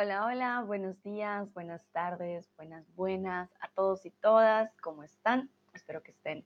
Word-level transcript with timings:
Hola, 0.00 0.26
hola, 0.26 0.62
buenos 0.64 1.02
días, 1.02 1.52
buenas 1.54 1.84
tardes, 1.90 2.48
buenas, 2.56 2.84
buenas 2.94 3.50
a 3.60 3.66
todos 3.74 4.06
y 4.06 4.10
todas. 4.10 4.70
¿Cómo 4.80 5.02
están? 5.02 5.50
Espero 5.74 6.04
que 6.04 6.12
estén 6.12 6.44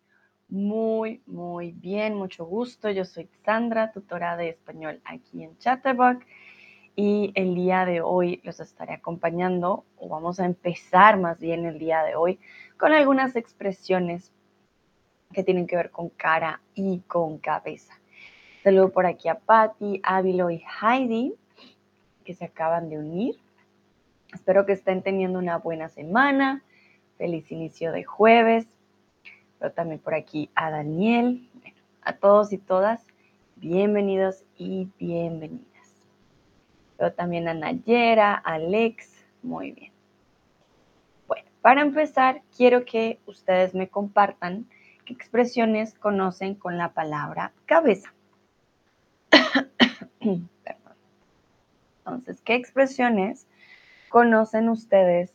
muy, 0.48 1.20
muy 1.26 1.72
bien, 1.72 2.14
mucho 2.14 2.46
gusto. 2.46 2.88
Yo 2.88 3.04
soy 3.04 3.28
Sandra, 3.44 3.92
tutora 3.92 4.38
de 4.38 4.48
español 4.48 5.02
aquí 5.04 5.44
en 5.44 5.58
Chatterbox 5.58 6.24
y 6.96 7.30
el 7.34 7.54
día 7.54 7.84
de 7.84 8.00
hoy 8.00 8.40
los 8.42 8.58
estaré 8.58 8.94
acompañando 8.94 9.84
o 9.98 10.08
vamos 10.08 10.40
a 10.40 10.46
empezar 10.46 11.20
más 11.20 11.38
bien 11.38 11.66
el 11.66 11.78
día 11.78 12.04
de 12.04 12.14
hoy 12.14 12.40
con 12.78 12.94
algunas 12.94 13.36
expresiones 13.36 14.32
que 15.30 15.44
tienen 15.44 15.66
que 15.66 15.76
ver 15.76 15.90
con 15.90 16.08
cara 16.08 16.62
y 16.74 17.00
con 17.00 17.36
cabeza. 17.36 18.00
Saludo 18.64 18.88
por 18.92 19.04
aquí 19.04 19.28
a 19.28 19.38
Patti, 19.38 20.00
Ávilo 20.02 20.50
y 20.50 20.64
Heidi 20.80 21.36
que 22.22 22.34
se 22.34 22.44
acaban 22.44 22.88
de 22.88 22.98
unir. 22.98 23.41
Espero 24.32 24.66
que 24.66 24.72
estén 24.72 25.02
teniendo 25.02 25.38
una 25.38 25.58
buena 25.58 25.88
semana. 25.88 26.62
Feliz 27.18 27.50
inicio 27.52 27.92
de 27.92 28.04
jueves. 28.04 28.66
Pero 29.58 29.72
también 29.72 30.00
por 30.00 30.14
aquí 30.14 30.50
a 30.54 30.70
Daniel. 30.70 31.48
a 32.04 32.14
todos 32.14 32.52
y 32.52 32.58
todas, 32.58 33.06
bienvenidos 33.56 34.44
y 34.56 34.88
bienvenidas. 34.98 35.92
Pero 36.96 37.12
también 37.12 37.46
a 37.46 37.54
Nayera, 37.54 38.34
Alex. 38.34 39.24
Muy 39.42 39.70
bien. 39.72 39.92
Bueno, 41.28 41.48
para 41.60 41.82
empezar, 41.82 42.42
quiero 42.56 42.84
que 42.84 43.20
ustedes 43.26 43.74
me 43.74 43.88
compartan 43.88 44.66
qué 45.04 45.12
expresiones 45.12 45.94
conocen 45.94 46.56
con 46.56 46.76
la 46.76 46.92
palabra 46.92 47.52
cabeza. 47.66 48.12
Entonces, 52.04 52.40
¿qué 52.42 52.54
expresiones 52.54 53.46
conocen 54.12 54.68
ustedes 54.68 55.32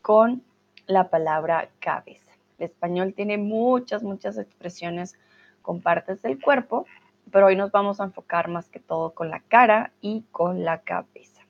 con 0.00 0.44
la 0.86 1.10
palabra 1.10 1.70
cabeza? 1.80 2.30
El 2.56 2.66
español 2.66 3.14
tiene 3.14 3.36
muchas, 3.36 4.04
muchas 4.04 4.38
expresiones 4.38 5.18
con 5.60 5.82
partes 5.82 6.22
del 6.22 6.40
cuerpo, 6.40 6.86
pero 7.32 7.46
hoy 7.46 7.56
nos 7.56 7.72
vamos 7.72 8.00
a 8.00 8.04
enfocar 8.04 8.46
más 8.46 8.68
que 8.68 8.78
todo 8.78 9.12
con 9.12 9.28
la 9.28 9.40
cara 9.40 9.92
y 10.00 10.22
con 10.30 10.64
la 10.64 10.82
cabeza. 10.82 11.42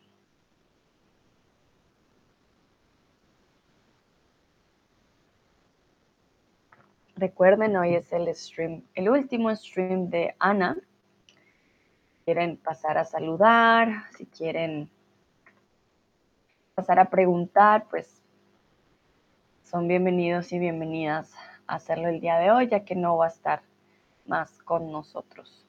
Recuerden, 7.17 7.77
hoy 7.77 7.97
es 7.97 8.11
el 8.15 8.34
stream, 8.34 8.83
el 8.95 9.11
último 9.11 9.55
stream 9.55 10.09
de 10.09 10.34
Ana, 10.39 10.79
quieren 12.25 12.57
pasar 12.57 12.97
a 12.97 13.05
saludar, 13.05 14.05
si 14.17 14.25
quieren 14.25 14.91
pasar 16.77 16.98
a 16.98 17.08
preguntar, 17.08 17.86
pues 17.88 18.20
son 19.62 19.88
bienvenidos 19.88 20.52
y 20.52 20.58
bienvenidas 20.58 21.32
a 21.66 21.77
hacerlo 21.77 22.08
el 22.08 22.20
día 22.20 22.36
de 22.36 22.50
hoy, 22.50 22.69
ya 22.69 22.84
que 22.84 22.94
no 22.94 23.16
va 23.16 23.24
a 23.24 23.28
estar 23.30 23.62
más 24.27 24.58
con 24.62 24.92
nosotros. 24.92 25.64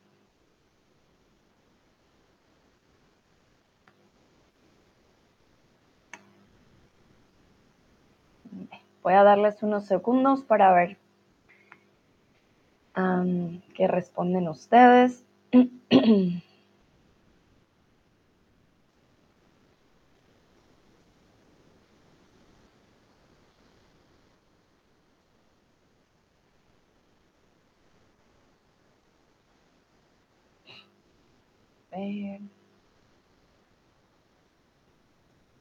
Voy 9.01 9.13
a 9.13 9.23
darles 9.23 9.63
unos 9.63 9.85
segundos 9.85 10.43
para 10.43 10.73
ver 10.73 10.97
qué 13.73 13.87
responden 13.87 14.49
ustedes. 14.49 15.23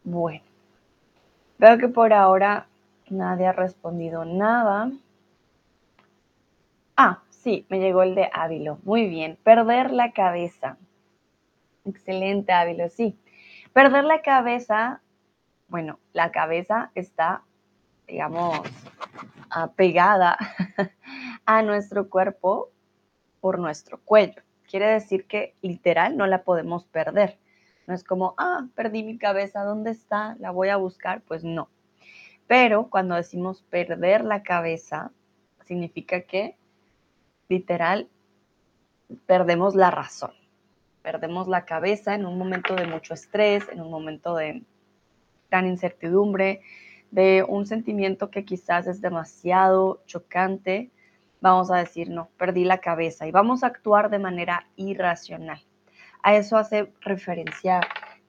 Bueno, 0.04 0.44
veo 1.58 1.78
que 1.78 1.88
por 1.88 2.12
ahora 2.12 2.68
nadie 3.08 3.46
ha 3.46 3.52
respondido 3.52 4.24
nada. 4.24 4.92
Ah, 6.96 7.22
sí, 7.30 7.66
me 7.70 7.80
llegó 7.80 8.02
el 8.02 8.14
de 8.14 8.28
Ávilo. 8.32 8.78
Muy 8.84 9.08
bien, 9.08 9.38
perder 9.42 9.90
la 9.90 10.12
cabeza. 10.12 10.76
Excelente, 11.84 12.52
Ávilo, 12.52 12.88
sí. 12.88 13.18
Perder 13.72 14.04
la 14.04 14.22
cabeza, 14.22 15.00
bueno, 15.68 15.98
la 16.12 16.32
cabeza 16.32 16.90
está, 16.94 17.42
digamos, 18.06 18.60
pegada 19.74 20.36
a 21.46 21.62
nuestro 21.62 22.08
cuerpo 22.10 22.70
por 23.40 23.58
nuestro 23.58 24.00
cuello. 24.04 24.45
Quiere 24.68 24.86
decir 24.86 25.26
que 25.26 25.54
literal 25.62 26.16
no 26.16 26.26
la 26.26 26.42
podemos 26.42 26.84
perder. 26.84 27.38
No 27.86 27.94
es 27.94 28.02
como, 28.02 28.34
ah, 28.36 28.66
perdí 28.74 29.04
mi 29.04 29.16
cabeza, 29.16 29.62
¿dónde 29.62 29.90
está? 29.90 30.36
La 30.40 30.50
voy 30.50 30.68
a 30.68 30.76
buscar. 30.76 31.22
Pues 31.22 31.44
no. 31.44 31.68
Pero 32.46 32.88
cuando 32.90 33.14
decimos 33.14 33.62
perder 33.62 34.24
la 34.24 34.42
cabeza, 34.42 35.12
significa 35.64 36.22
que 36.22 36.56
literal 37.48 38.08
perdemos 39.26 39.74
la 39.74 39.90
razón. 39.90 40.32
Perdemos 41.02 41.46
la 41.48 41.64
cabeza 41.64 42.14
en 42.14 42.26
un 42.26 42.38
momento 42.38 42.74
de 42.74 42.86
mucho 42.86 43.14
estrés, 43.14 43.68
en 43.70 43.80
un 43.80 43.90
momento 43.90 44.34
de 44.34 44.62
gran 45.50 45.66
incertidumbre, 45.66 46.62
de 47.10 47.44
un 47.48 47.66
sentimiento 47.66 48.30
que 48.30 48.44
quizás 48.44 48.86
es 48.86 49.00
demasiado 49.00 50.02
chocante 50.06 50.90
vamos 51.50 51.70
a 51.70 51.76
decir, 51.76 52.10
no, 52.10 52.28
perdí 52.38 52.64
la 52.64 52.78
cabeza 52.78 53.26
y 53.26 53.30
vamos 53.30 53.62
a 53.62 53.68
actuar 53.68 54.10
de 54.10 54.18
manera 54.18 54.66
irracional. 54.76 55.62
A 56.22 56.34
eso 56.34 56.56
hace 56.56 56.92
referencia 57.00 57.80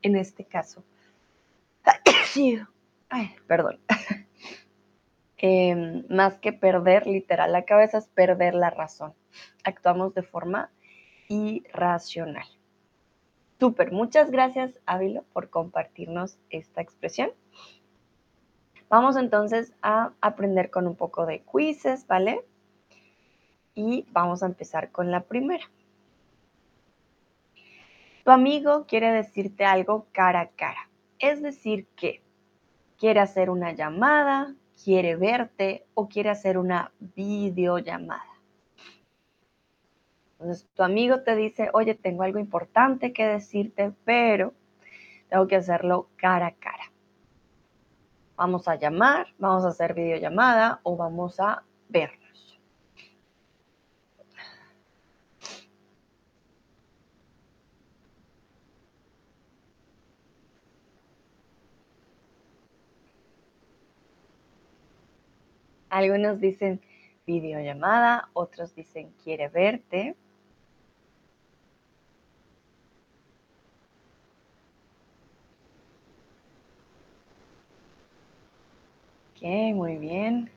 en 0.01 0.16
este 0.16 0.45
caso. 0.45 0.83
Ay, 3.09 3.35
perdón. 3.47 3.79
Em, 5.39 6.03
más 6.09 6.39
que 6.39 6.51
perder 6.51 7.06
literal 7.06 7.51
la 7.51 7.63
cabeza 7.63 8.00
es 8.00 8.07
perder 8.07 8.56
la 8.56 8.72
razón. 8.72 9.13
Actuamos 9.63 10.16
de 10.16 10.23
forma 10.23 10.72
irracional. 11.27 12.47
Súper, 13.59 13.91
muchas 13.91 14.31
gracias 14.31 14.79
Ávilo 14.88 15.25
por 15.33 15.51
compartirnos 15.51 16.39
esta 16.50 16.81
expresión. 16.81 17.29
Vamos 18.89 19.16
entonces 19.16 19.73
a 19.83 20.13
aprender 20.22 20.72
con 20.72 20.88
un 20.88 20.95
poco 20.95 21.27
de 21.27 21.44
quizzes, 21.44 22.07
¿vale? 22.07 22.44
Y 23.77 24.07
vamos 24.11 24.41
a 24.41 24.47
empezar 24.47 24.91
con 24.91 25.11
la 25.11 25.21
primera. 25.21 25.69
Tu 28.23 28.31
amigo 28.31 28.85
quiere 28.88 29.11
decirte 29.11 29.65
algo 29.65 30.07
cara 30.11 30.41
a 30.41 30.47
cara, 30.47 30.89
es 31.19 31.41
decir, 31.41 31.85
que 31.95 32.21
quiere 32.97 33.19
hacer 33.19 33.51
una 33.51 33.71
llamada, 33.73 34.55
quiere 34.83 35.15
verte 35.15 35.85
o 35.93 36.09
quiere 36.09 36.31
hacer 36.31 36.57
una 36.57 36.91
videollamada. 37.15 38.23
Entonces 40.31 40.67
tu 40.73 40.83
amigo 40.83 41.21
te 41.21 41.35
dice, 41.35 41.69
oye, 41.73 41.94
tengo 41.94 42.23
algo 42.23 42.39
importante 42.39 43.13
que 43.13 43.27
decirte, 43.27 43.94
pero 44.03 44.53
tengo 45.29 45.47
que 45.47 45.55
hacerlo 45.55 46.09
cara 46.15 46.47
a 46.47 46.51
cara. 46.51 46.91
Vamos 48.35 48.67
a 48.67 48.75
llamar, 48.75 49.27
vamos 49.38 49.65
a 49.65 49.69
hacer 49.69 49.94
videollamada 49.94 50.79
o 50.83 50.97
vamos 50.97 51.39
a 51.39 51.63
vernos. 51.89 52.26
Algunos 65.97 66.39
dicen 66.39 66.79
videollamada, 67.25 68.29
otros 68.33 68.75
dicen 68.75 69.11
quiere 69.23 69.49
verte. 69.49 70.15
Ok, 79.31 79.41
muy 79.73 79.97
bien. 79.97 80.51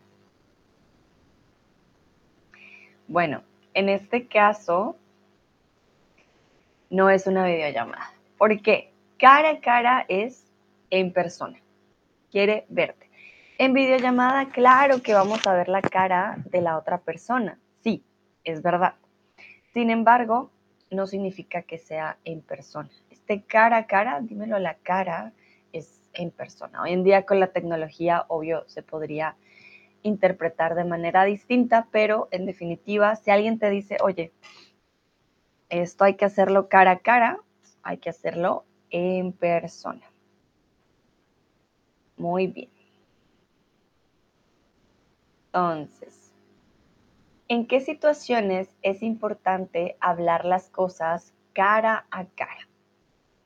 Bueno, 3.09 3.43
en 3.73 3.89
este 3.89 4.27
caso 4.27 4.95
no 6.91 7.09
es 7.09 7.27
una 7.27 7.47
videollamada. 7.47 8.13
¿Por 8.37 8.61
qué? 8.61 8.93
Cara 9.19 9.53
a 9.53 9.61
cara 9.61 10.05
es 10.07 10.45
en 10.91 11.15
persona. 11.15 11.59
Quiere 12.31 12.67
verte. 12.69 13.10
En 13.61 13.75
videollamada, 13.75 14.49
claro 14.49 15.03
que 15.03 15.13
vamos 15.13 15.47
a 15.47 15.53
ver 15.53 15.69
la 15.69 15.83
cara 15.83 16.39
de 16.47 16.63
la 16.63 16.79
otra 16.79 16.97
persona. 16.97 17.59
Sí, 17.83 18.03
es 18.43 18.63
verdad. 18.63 18.95
Sin 19.75 19.91
embargo, 19.91 20.51
no 20.91 21.07
significa 21.07 21.61
que 21.61 21.77
sea 21.77 22.17
en 22.25 22.41
persona. 22.41 22.89
Este 23.11 23.43
cara 23.43 23.77
a 23.77 23.87
cara, 23.87 24.23
dímelo 24.23 24.59
la 24.59 24.77
cara, 24.77 25.35
es 25.75 26.09
en 26.15 26.31
persona. 26.31 26.81
Hoy 26.81 26.95
en 26.95 27.05
día 27.05 27.27
con 27.27 27.39
la 27.39 27.49
tecnología, 27.49 28.25
obvio, 28.29 28.67
se 28.67 28.83
podría 28.83 29.37
interpretar 30.01 30.75
de 30.75 30.85
manera 30.85 31.25
distinta, 31.25 31.87
pero 31.93 32.29
en 32.31 32.47
definitiva, 32.47 33.15
si 33.17 33.31
alguien 33.31 33.59
te 33.59 33.69
dice, 33.69 33.99
oye, 34.01 34.33
esto 35.69 36.05
hay 36.05 36.15
que 36.15 36.25
hacerlo 36.25 36.71
cara 36.71 36.93
a 36.93 36.99
cara, 37.01 37.41
hay 37.83 37.99
que 37.99 38.09
hacerlo 38.09 38.65
en 38.89 39.33
persona. 39.35 40.11
Muy 42.17 42.47
bien. 42.47 42.80
Entonces, 45.53 46.33
¿en 47.49 47.67
qué 47.67 47.81
situaciones 47.81 48.69
es 48.83 49.03
importante 49.03 49.97
hablar 49.99 50.45
las 50.45 50.71
cosas 50.71 51.35
cara 51.55 52.07
a 52.13 52.27
cara? 52.27 52.69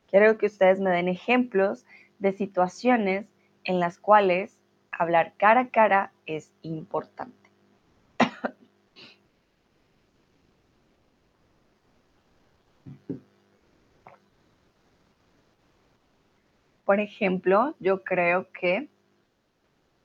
Quiero 0.09 0.37
que 0.37 0.45
ustedes 0.45 0.81
me 0.81 0.91
den 0.91 1.09
ejemplos 1.09 1.87
de 2.19 2.33
situaciones 2.33 3.33
en 3.65 3.81
las 3.81 3.99
cuales 3.99 4.61
hablar 4.93 5.33
cara 5.39 5.63
a 5.63 5.71
cara 5.71 6.13
es 6.27 6.53
importante. 6.61 7.49
Por 16.85 17.01
ejemplo, 17.01 17.75
yo 17.81 18.05
creo 18.05 18.53
que 18.53 18.91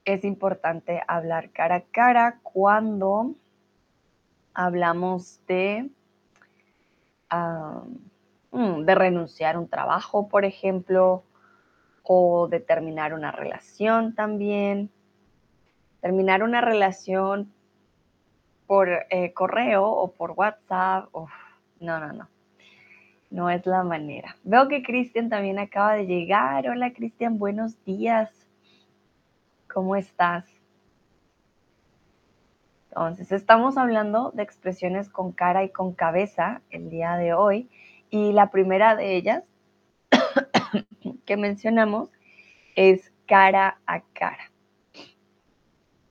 es 0.04 0.24
importante 0.24 1.02
hablar 1.06 1.50
cara 1.50 1.76
a 1.76 1.80
cara 1.82 2.40
cuando 2.42 3.34
hablamos 4.54 5.40
de, 5.46 5.90
mm, 8.50 8.84
de 8.84 8.94
renunciar 8.94 9.56
a 9.56 9.58
un 9.58 9.68
trabajo, 9.68 10.28
por 10.28 10.44
ejemplo, 10.44 11.24
o 12.02 12.48
de 12.48 12.60
terminar 12.60 13.14
una 13.14 13.30
relación 13.30 14.14
también. 14.14 14.90
Terminar 16.00 16.42
una 16.42 16.60
relación 16.60 17.52
por 18.66 18.88
eh, 19.10 19.32
correo 19.34 19.84
o 19.84 20.12
por 20.12 20.32
WhatsApp, 20.32 21.08
no, 21.80 22.00
no, 22.00 22.12
no. 22.12 22.28
No 23.30 23.48
es 23.48 23.64
la 23.64 23.84
manera. 23.84 24.36
Veo 24.42 24.66
que 24.66 24.82
Cristian 24.82 25.28
también 25.28 25.58
acaba 25.58 25.94
de 25.94 26.06
llegar. 26.06 26.68
Hola 26.68 26.92
Cristian, 26.92 27.38
buenos 27.38 27.84
días. 27.84 28.49
¿Cómo 29.72 29.94
estás? 29.94 30.44
Entonces, 32.88 33.30
estamos 33.30 33.76
hablando 33.76 34.32
de 34.32 34.42
expresiones 34.42 35.08
con 35.08 35.30
cara 35.30 35.62
y 35.62 35.68
con 35.68 35.92
cabeza 35.92 36.60
el 36.70 36.90
día 36.90 37.14
de 37.16 37.34
hoy. 37.34 37.70
Y 38.10 38.32
la 38.32 38.50
primera 38.50 38.96
de 38.96 39.14
ellas 39.14 39.44
que 41.24 41.36
mencionamos 41.36 42.10
es 42.74 43.12
cara 43.26 43.80
a 43.86 44.00
cara. 44.00 44.50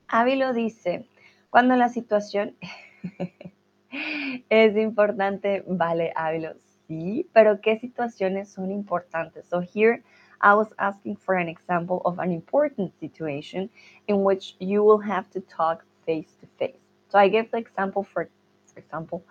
Ávilo 0.08 0.54
dice, 0.54 1.06
cuando 1.50 1.76
la 1.76 1.90
situación 1.90 2.56
es 4.48 4.76
importante, 4.76 5.64
vale, 5.66 6.12
Ávilo, 6.16 6.54
sí, 6.86 7.28
pero 7.34 7.60
¿qué 7.60 7.78
situaciones 7.78 8.50
son 8.50 8.70
importantes? 8.70 9.46
So 9.48 9.60
here 9.60 10.02
I 10.40 10.54
was 10.54 10.72
asking 10.78 11.16
for 11.16 11.34
an 11.34 11.48
example 11.48 12.02
of 12.04 12.18
an 12.18 12.32
important 12.32 12.92
situation 13.00 13.70
in 14.08 14.22
which 14.22 14.56
you 14.58 14.82
will 14.82 14.98
have 14.98 15.30
to 15.32 15.40
talk 15.40 15.84
face 16.06 16.32
to 16.40 16.46
face. 16.58 16.80
So 17.10 17.18
I 17.18 17.28
gave 17.28 17.50
the 17.50 17.58
example 17.58 18.04
for, 18.04 18.28
for 18.72 18.78
example, 18.80 19.22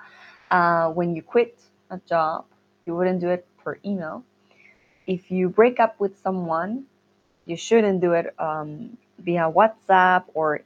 uh, 0.51 0.89
when 0.89 1.15
you 1.15 1.21
quit 1.21 1.59
a 1.89 1.99
job, 2.07 2.45
you 2.85 2.95
wouldn't 2.95 3.21
do 3.21 3.29
it 3.29 3.47
per 3.63 3.79
email. 3.85 4.23
If 5.07 5.31
you 5.31 5.49
break 5.49 5.79
up 5.79 5.99
with 5.99 6.17
someone, 6.19 6.85
you 7.45 7.57
shouldn't 7.57 8.01
do 8.01 8.13
it 8.13 8.33
um, 8.39 8.97
via 9.19 9.51
WhatsApp 9.51 10.25
or 10.33 10.61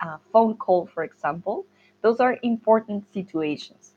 a 0.00 0.18
phone 0.32 0.56
call, 0.56 0.86
for 0.86 1.04
example. 1.04 1.66
Those 2.02 2.20
are 2.20 2.38
important 2.42 3.12
situations. 3.12 3.92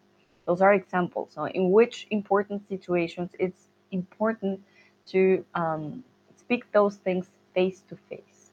Those 0.45 0.61
are 0.61 0.73
examples. 0.73 1.31
So, 1.33 1.45
in 1.45 1.71
which 1.71 2.07
important 2.11 2.67
situations 2.67 3.31
it's 3.39 3.67
important 3.91 4.61
to 5.07 5.43
um, 5.55 6.03
speak 6.37 6.71
those 6.71 6.97
things 6.97 7.29
face 7.53 7.81
to 7.89 7.97
face. 8.09 8.51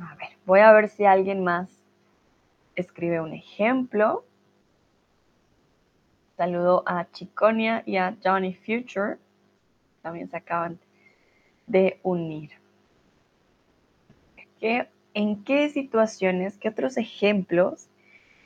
A 0.00 0.14
ver, 0.14 0.28
voy 0.46 0.60
a 0.60 0.72
ver 0.72 0.88
si 0.88 1.04
alguien 1.04 1.42
más 1.42 1.68
escribe 2.76 3.20
un 3.20 3.32
ejemplo. 3.32 4.24
Saludo 6.36 6.84
a 6.86 7.10
Chiconia 7.10 7.82
y 7.84 7.96
a 7.96 8.16
Johnny 8.22 8.54
Future. 8.54 9.18
También 10.02 10.30
se 10.30 10.36
acaban 10.36 10.78
de 11.66 11.98
unir. 12.04 12.50
¿En 14.60 15.42
qué 15.44 15.68
situaciones, 15.68 16.58
qué 16.58 16.68
otros 16.68 16.96
ejemplos 16.96 17.88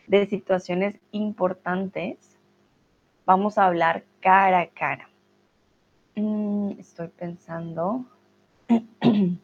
de 0.07 0.27
situaciones 0.27 0.99
importantes 1.11 2.32
vamos 3.33 3.57
a 3.57 3.65
hablar 3.65 4.05
cara 4.21 4.61
a 4.61 4.67
cara. 4.67 5.09
Mm, 6.17 6.73
estoy 6.79 7.09
pensando. 7.09 8.05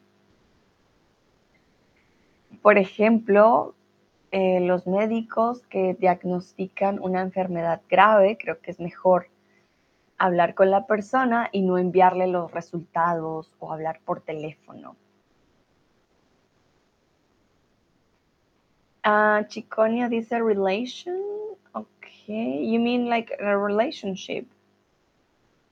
Por 2.60 2.76
ejemplo, 2.76 3.74
eh, 4.30 4.60
los 4.60 4.86
médicos 4.86 5.62
que 5.68 5.94
diagnostican 5.94 7.00
una 7.00 7.22
enfermedad 7.22 7.80
grave, 7.88 8.36
creo 8.36 8.60
que 8.60 8.72
es 8.72 8.78
mejor 8.78 9.30
hablar 10.18 10.54
con 10.54 10.70
la 10.70 10.86
persona 10.86 11.48
y 11.50 11.62
no 11.62 11.78
enviarle 11.78 12.26
los 12.26 12.52
resultados 12.52 13.54
o 13.58 13.72
hablar 13.72 14.00
por 14.04 14.20
teléfono. 14.20 14.96
Uh, 19.06 19.46
Chiconia 19.46 20.10
dice 20.10 20.38
relation 20.40 21.16
Okay, 22.28 22.62
you 22.62 22.78
mean 22.78 23.08
like 23.08 23.32
a 23.40 23.56
relationship? 23.56 24.44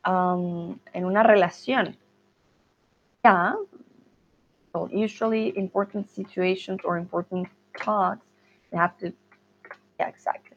Um, 0.06 0.80
en 0.94 1.04
una 1.04 1.22
relación. 1.22 1.96
Yeah. 3.22 3.56
So 4.72 4.88
usually 4.90 5.52
important 5.58 6.08
situations 6.08 6.80
or 6.82 6.96
important 6.96 7.48
talks, 7.76 8.24
they 8.70 8.78
have 8.78 8.96
to, 9.00 9.12
yeah, 10.00 10.08
exactly. 10.08 10.56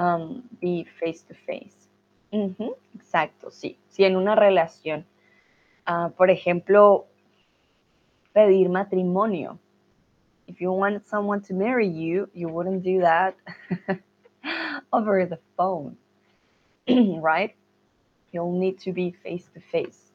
Um, 0.00 0.42
be 0.60 0.84
face 0.98 1.22
to 1.28 1.34
face. 1.34 1.86
exacto, 2.32 3.52
sí. 3.52 3.76
Sí, 3.88 4.02
en 4.02 4.16
una 4.16 4.34
relación. 4.34 5.04
Uh, 5.86 6.08
por 6.08 6.30
ejemplo, 6.30 7.06
pedir 8.34 8.68
matrimonio. 8.70 9.60
If 10.48 10.60
you 10.60 10.72
want 10.72 11.06
someone 11.06 11.42
to 11.42 11.54
marry 11.54 11.86
you, 11.86 12.28
you 12.34 12.48
wouldn't 12.48 12.82
do 12.82 13.02
that 13.02 13.36
over 14.96 15.26
the 15.26 15.38
phone, 15.56 15.96
right? 17.20 17.54
You'll 18.32 18.58
need 18.58 18.80
to 18.80 18.92
be 18.92 19.12
face 19.22 19.46
to 19.54 19.60
face. 19.60 20.12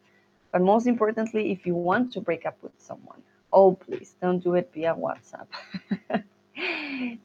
But 0.51 0.61
most 0.61 0.87
importantly, 0.87 1.51
if 1.51 1.65
you 1.65 1.75
want 1.75 2.11
to 2.13 2.21
break 2.21 2.45
up 2.45 2.57
with 2.61 2.73
someone, 2.77 3.21
oh, 3.53 3.73
please 3.73 4.15
don't 4.21 4.39
do 4.39 4.55
it 4.55 4.71
via 4.73 4.93
WhatsApp. 4.93 5.47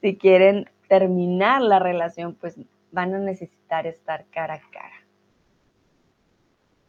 si 0.01 0.17
quieren 0.17 0.69
terminar 0.89 1.63
la 1.63 1.79
relación, 1.79 2.35
pues 2.35 2.57
van 2.93 3.15
a 3.15 3.19
necesitar 3.19 3.87
estar 3.87 4.27
cara 4.31 4.55
a 4.55 4.61
cara. 4.71 4.95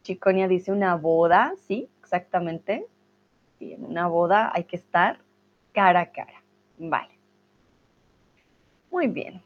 Chiconia 0.04 0.48
dice 0.48 0.72
una 0.72 0.96
boda, 0.96 1.54
sí, 1.68 1.90
exactamente. 2.00 2.86
Y 3.60 3.74
en 3.74 3.86
una 3.86 4.08
boda 4.08 4.52
hay 4.54 4.66
que 4.66 4.76
estar 4.76 5.20
cara 5.74 6.02
a 6.02 6.12
cara. 6.12 6.44
Vale. 6.78 7.18
Muy 8.92 9.08
bien. 9.08 9.42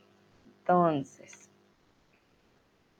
Entonces, 0.71 1.49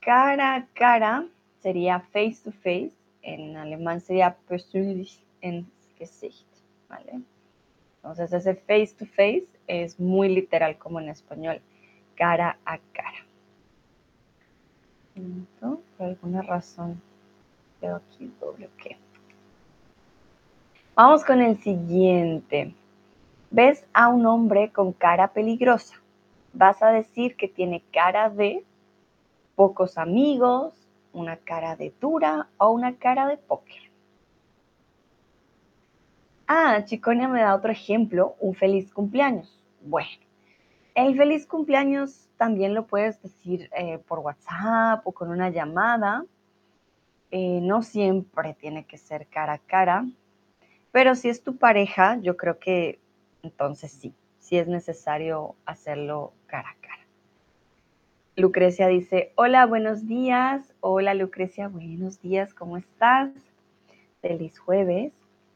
cara 0.02 0.56
a 0.56 0.66
cara 0.74 1.26
sería 1.62 2.02
face 2.02 2.38
to 2.44 2.52
face, 2.52 2.92
en 3.22 3.56
alemán 3.56 4.02
sería 4.02 4.36
persönlich 4.50 5.24
ins 5.40 5.66
Gesicht, 5.98 6.46
¿vale? 6.90 7.22
Entonces 7.96 8.34
ese 8.34 8.56
face 8.56 8.94
to 9.00 9.06
face 9.06 9.48
es 9.68 9.98
muy 10.02 10.28
literal 10.28 10.78
como 10.78 11.00
en 11.00 11.08
español, 11.08 11.62
cara 12.16 12.58
a 12.66 12.78
cara. 12.92 13.26
Por 15.62 15.80
alguna 16.00 16.42
razón 16.42 17.02
veo 17.80 17.96
aquí 17.96 18.30
doble 18.42 18.66
ok. 18.66 18.98
Vamos 20.94 21.24
con 21.24 21.40
el 21.40 21.58
siguiente. 21.60 22.76
¿Ves 23.50 23.86
a 23.94 24.10
un 24.10 24.26
hombre 24.26 24.72
con 24.74 24.92
cara 24.92 25.30
peligrosa? 25.30 26.01
Vas 26.54 26.82
a 26.84 26.92
decir 26.92 27.36
que 27.36 27.48
tiene 27.48 27.84
cara 27.92 28.30
de 28.30 28.64
pocos 29.56 29.98
amigos, 29.98 30.74
una 31.14 31.38
cara 31.38 31.76
de 31.76 31.94
dura 32.00 32.48
o 32.58 32.72
una 32.72 32.96
cara 32.96 33.28
de 33.28 33.38
póker. 33.38 33.82
Ah, 36.48 36.84
Chiconia 36.86 37.28
me 37.28 37.42
da 37.42 37.56
otro 37.56 37.72
ejemplo, 37.72 38.36
un 38.40 38.54
feliz 38.56 38.92
cumpleaños. 38.94 39.58
Bueno, 39.82 40.10
el 40.96 41.16
feliz 41.18 41.46
cumpleaños 41.48 42.30
también 42.38 42.74
lo 42.74 42.86
puedes 42.88 43.22
decir 43.22 43.70
eh, 43.76 44.00
por 44.00 44.20
WhatsApp 44.20 45.06
o 45.08 45.12
con 45.14 45.30
una 45.30 45.50
llamada. 45.50 46.26
eh, 47.32 47.60
no 47.62 47.82
siempre 47.82 48.54
tiene 48.56 48.86
que 48.86 48.98
ser 48.98 49.28
cara 49.28 49.54
a 49.54 49.58
cara, 49.60 50.06
pero 50.92 51.16
si 51.16 51.30
es 51.30 51.44
tu 51.44 51.58
pareja, 51.58 52.18
yo 52.22 52.36
creo 52.38 52.60
que 52.60 53.00
entonces 53.44 53.92
sí, 53.92 54.14
sí 54.52 54.58
es 54.58 54.68
necesario 54.68 55.56
hacerlo 55.66 56.34
cara 56.48 56.72
a 56.72 56.76
cara. 56.82 57.08
Lucrecia 58.36 58.88
dice, 58.88 59.32
hola, 59.36 59.66
buenos 59.66 60.08
días. 60.08 60.74
Hola 60.82 61.14
Lucrecia, 61.14 61.70
buenos 61.70 62.22
días, 62.22 62.54
¿cómo 62.54 62.76
estás? 62.76 63.32
Feliz 64.22 64.60
jueves. 64.60 65.14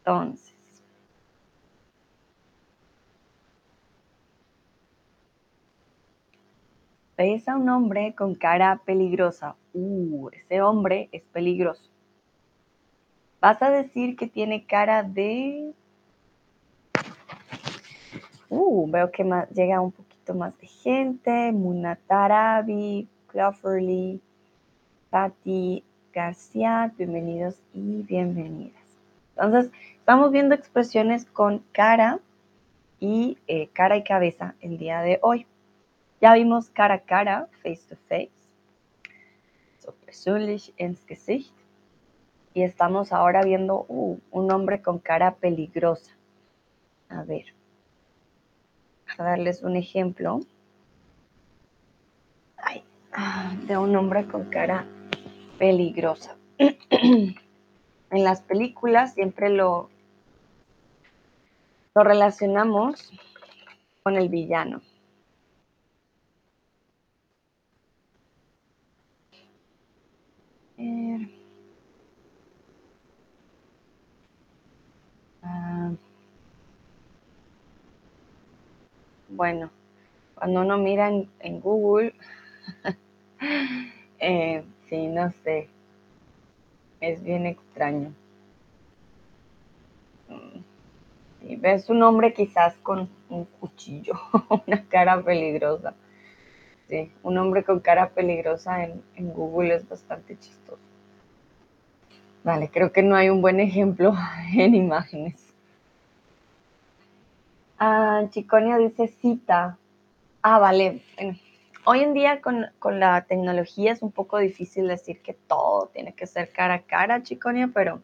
Entonces, 0.00 0.54
ves 7.16 7.48
a 7.48 7.56
un 7.56 7.70
hombre 7.70 8.14
con 8.14 8.34
cara 8.34 8.82
peligrosa. 8.84 9.56
Uh, 9.72 10.28
ese 10.28 10.60
hombre 10.60 11.08
es 11.10 11.22
peligroso. 11.32 11.87
Vas 13.40 13.62
a 13.62 13.70
decir 13.70 14.16
que 14.16 14.26
tiene 14.26 14.64
cara 14.64 15.04
de... 15.04 15.72
Uh, 18.48 18.90
veo 18.90 19.12
que 19.12 19.22
llega 19.54 19.80
un 19.80 19.92
poquito 19.92 20.34
más 20.34 20.58
de 20.58 20.66
gente. 20.66 21.52
Munatarabi, 21.52 23.06
Clafferly, 23.28 24.20
Patti 25.10 25.84
García, 26.12 26.92
bienvenidos 26.98 27.54
y 27.72 28.02
bienvenidas. 28.02 28.82
Entonces, 29.36 29.70
estamos 29.98 30.32
viendo 30.32 30.56
expresiones 30.56 31.24
con 31.26 31.60
cara 31.70 32.18
y 32.98 33.38
eh, 33.46 33.68
cara 33.68 33.96
y 33.96 34.02
cabeza 34.02 34.56
el 34.60 34.78
día 34.78 35.00
de 35.02 35.20
hoy. 35.22 35.46
Ya 36.20 36.34
vimos 36.34 36.70
cara 36.70 36.94
a 36.94 37.00
cara, 37.00 37.48
face 37.62 37.82
to 37.88 37.96
face, 38.08 38.32
so 39.78 39.94
persönlich 40.04 40.72
ins 40.76 41.04
Gesicht. 41.06 41.57
Y 42.54 42.62
estamos 42.62 43.12
ahora 43.12 43.42
viendo 43.42 43.84
uh, 43.88 44.18
un 44.30 44.50
hombre 44.50 44.82
con 44.82 44.98
cara 44.98 45.34
peligrosa. 45.34 46.16
A 47.08 47.22
ver, 47.22 47.54
a 49.16 49.22
darles 49.22 49.62
un 49.62 49.76
ejemplo 49.76 50.40
Ay, 52.56 52.82
ah, 53.12 53.54
de 53.66 53.76
un 53.76 53.94
hombre 53.96 54.26
con 54.26 54.50
cara 54.50 54.86
peligrosa. 55.58 56.36
en 56.58 57.34
las 58.10 58.42
películas 58.42 59.14
siempre 59.14 59.50
lo, 59.50 59.90
lo 61.94 62.04
relacionamos 62.04 63.12
con 64.02 64.16
el 64.16 64.28
villano. 64.28 64.82
Bueno, 79.28 79.70
cuando 80.34 80.62
uno 80.62 80.78
mira 80.78 81.08
en, 81.08 81.60
Google, 81.60 82.14
eh, 84.18 84.64
sí, 84.88 85.06
no 85.06 85.30
sé, 85.44 85.68
es 87.00 87.22
bien 87.22 87.46
extraño. 87.46 88.12
Y 91.42 91.56
ves 91.56 91.88
un 91.88 92.02
hombre 92.02 92.32
quizás 92.32 92.74
con 92.78 93.08
un 93.28 93.44
cuchillo, 93.44 94.14
una 94.66 94.84
cara 94.88 95.22
peligrosa. 95.22 95.94
Sí, 96.88 97.12
un 97.22 97.36
hombre 97.38 97.64
con 97.64 97.80
cara 97.80 98.08
peligrosa 98.10 98.84
en, 98.84 99.02
Google 99.32 99.74
es 99.74 99.88
bastante 99.88 100.38
chistoso. 100.38 100.87
Vale, 102.44 102.70
creo 102.70 102.92
que 102.92 103.02
no 103.02 103.16
hay 103.16 103.28
un 103.30 103.42
buen 103.42 103.60
ejemplo 103.60 104.14
en 104.54 104.74
imágenes. 104.74 105.48
Ah, 107.78 108.24
Chiconia 108.30 108.76
dice 108.78 109.08
cita. 109.08 109.78
Ah, 110.42 110.58
vale. 110.58 111.02
hoy 111.84 112.00
en 112.00 112.14
día 112.14 112.40
con, 112.40 112.66
la 112.98 113.24
tecnología 113.24 113.92
es 113.92 114.02
un 114.02 114.12
poco 114.12 114.38
difícil 114.38 114.88
decir 114.88 115.20
que 115.20 115.34
todo 115.34 115.86
tiene 115.92 116.12
que 116.12 116.26
ser 116.26 116.50
cara 116.50 116.74
a 116.74 116.82
cara, 116.82 117.22
Chiconia, 117.22 117.70
pero 117.72 118.02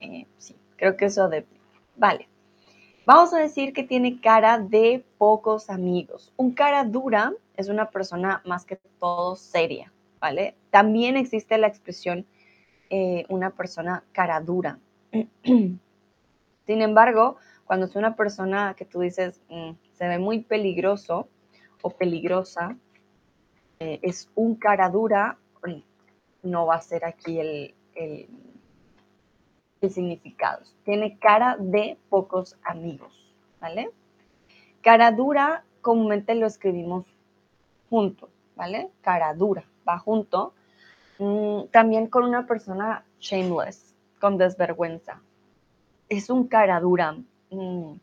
eh, 0.00 0.26
sí, 0.38 0.56
creo 0.76 0.96
que 0.96 1.06
eso. 1.06 1.30
Vale. 1.96 2.28
Vamos 3.06 3.32
a 3.32 3.38
decir 3.38 3.72
que 3.72 3.84
tiene 3.84 4.20
cara 4.20 4.58
de 4.58 5.04
pocos 5.16 5.70
amigos. 5.70 6.32
Un 6.36 6.52
cara 6.52 6.82
dura 6.84 7.32
es 7.56 7.68
una 7.68 7.90
persona 7.90 8.42
más 8.44 8.64
que 8.64 8.76
todo 8.98 9.36
seria, 9.36 9.92
¿vale? 10.18 10.56
También 10.70 11.16
existe 11.16 11.56
la 11.56 11.68
expresión 11.68 12.26
eh, 12.90 13.24
una 13.28 13.50
persona 13.50 14.04
cara 14.12 14.40
dura. 14.40 14.78
Sin 15.42 15.80
embargo, 16.66 17.36
cuando 17.64 17.86
es 17.86 17.96
una 17.96 18.16
persona 18.16 18.74
que 18.76 18.84
tú 18.84 19.00
dices 19.00 19.40
mm, 19.48 19.72
se 19.92 20.08
ve 20.08 20.18
muy 20.18 20.40
peligroso 20.40 21.28
o 21.82 21.90
peligrosa, 21.90 22.76
eh, 23.78 23.98
es 24.02 24.30
un 24.34 24.56
cara 24.56 24.88
dura, 24.88 25.38
no 26.42 26.66
va 26.66 26.76
a 26.76 26.80
ser 26.80 27.04
aquí 27.04 27.40
el, 27.40 27.74
el, 27.94 28.28
el 29.80 29.90
significado. 29.90 30.62
Tiene 30.84 31.18
cara 31.18 31.56
de 31.58 31.98
pocos 32.08 32.56
amigos, 32.62 33.34
¿vale? 33.60 33.90
Cara 34.80 35.10
dura 35.10 35.64
comúnmente 35.86 36.34
lo 36.34 36.46
escribimos 36.46 37.04
junto, 37.88 38.28
¿vale? 38.56 38.90
Cara 39.02 39.32
dura, 39.34 39.64
va 39.88 40.00
junto. 40.00 40.52
Mm, 41.18 41.68
también 41.70 42.08
con 42.08 42.24
una 42.24 42.46
persona 42.46 43.04
shameless, 43.20 43.94
con 44.20 44.38
desvergüenza. 44.38 45.20
Es 46.08 46.30
un 46.30 46.48
cara 46.48 46.80
dura. 46.80 47.16
Mm, 47.50 47.94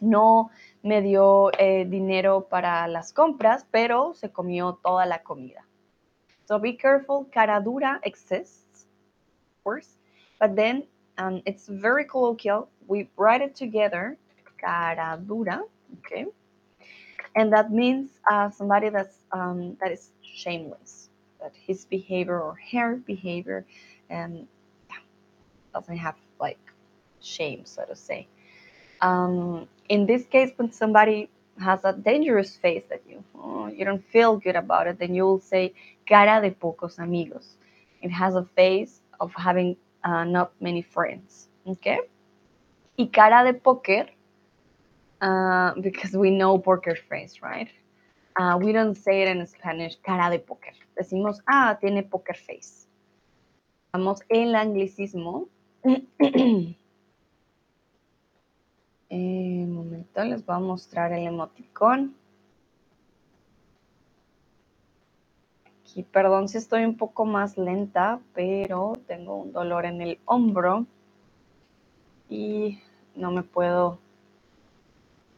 no 0.00 0.50
me 0.82 1.02
dio 1.02 1.50
eh, 1.58 1.84
dinero 1.86 2.46
para 2.48 2.86
las 2.88 3.12
compras, 3.12 3.66
pero 3.70 4.14
se 4.14 4.30
comió 4.30 4.78
toda 4.82 5.06
la 5.06 5.22
comida. 5.22 5.66
So 6.46 6.58
be 6.58 6.76
careful, 6.76 7.26
cara 7.30 7.60
dura 7.60 8.00
exists, 8.02 8.86
of 9.56 9.64
course, 9.64 9.98
but 10.38 10.54
then 10.54 10.84
um, 11.16 11.40
it's 11.46 11.68
very 11.68 12.06
colloquial. 12.06 12.68
We 12.86 13.08
write 13.16 13.42
it 13.42 13.54
together, 13.54 14.18
cara 14.58 15.18
dura, 15.18 15.62
okay? 16.00 16.26
and 17.34 17.52
that 17.52 17.70
means 17.70 18.10
uh, 18.30 18.50
somebody 18.50 18.88
that's 18.88 19.16
um, 19.32 19.76
that 19.80 19.92
is 19.92 20.10
shameless 20.22 21.03
that 21.44 21.52
his 21.54 21.84
behavior 21.84 22.40
or 22.40 22.56
her 22.72 22.96
behavior 22.96 23.66
and 24.08 24.48
doesn't 25.74 25.98
have 25.98 26.16
like 26.40 26.58
shame 27.20 27.62
so 27.64 27.84
to 27.84 27.94
say. 27.94 28.26
Um, 29.00 29.68
in 29.88 30.06
this 30.06 30.24
case 30.26 30.50
when 30.56 30.72
somebody 30.72 31.28
has 31.60 31.84
a 31.84 31.92
dangerous 31.92 32.56
face 32.56 32.84
that 32.88 33.02
you 33.08 33.22
oh, 33.36 33.66
you 33.66 33.84
don't 33.84 34.04
feel 34.08 34.36
good 34.36 34.56
about 34.56 34.86
it 34.86 34.98
then 34.98 35.14
you 35.14 35.24
will 35.24 35.40
say 35.40 35.72
cara 36.06 36.40
de 36.40 36.50
pocos 36.50 36.98
amigos. 36.98 37.56
It 38.00 38.10
has 38.10 38.34
a 38.34 38.44
face 38.56 39.00
of 39.20 39.32
having 39.36 39.76
uh, 40.02 40.24
not 40.24 40.52
many 40.60 40.82
friends 40.82 41.48
okay? 41.66 42.00
Y 42.98 43.08
cara 43.12 43.44
de 43.44 43.58
poker 43.58 44.06
uh, 45.20 45.74
because 45.80 46.12
we 46.12 46.30
know 46.30 46.58
poker 46.58 46.96
face, 46.96 47.40
right? 47.42 47.68
Uh, 48.36 48.58
we 48.60 48.72
don't 48.72 48.96
say 48.96 49.22
it 49.22 49.28
in 49.28 49.46
Spanish, 49.46 49.96
cara 50.02 50.28
de 50.30 50.40
poker. 50.40 50.74
Decimos, 50.96 51.40
ah, 51.46 51.78
tiene 51.80 52.02
poker 52.02 52.36
face. 52.36 52.88
Vamos 53.92 54.22
el 54.28 54.54
anglicismo. 54.54 55.48
Un 55.82 56.08
eh, 59.10 59.66
momento, 59.68 60.24
les 60.24 60.44
voy 60.44 60.56
a 60.56 60.58
mostrar 60.58 61.12
el 61.12 61.26
emoticón. 61.26 62.16
Aquí, 65.80 66.02
perdón 66.02 66.48
si 66.48 66.58
estoy 66.58 66.84
un 66.84 66.96
poco 66.96 67.24
más 67.24 67.56
lenta, 67.56 68.18
pero 68.34 68.94
tengo 69.06 69.36
un 69.36 69.52
dolor 69.52 69.84
en 69.84 70.00
el 70.00 70.18
hombro 70.24 70.86
y 72.28 72.80
no 73.14 73.30
me 73.30 73.44
puedo 73.44 73.98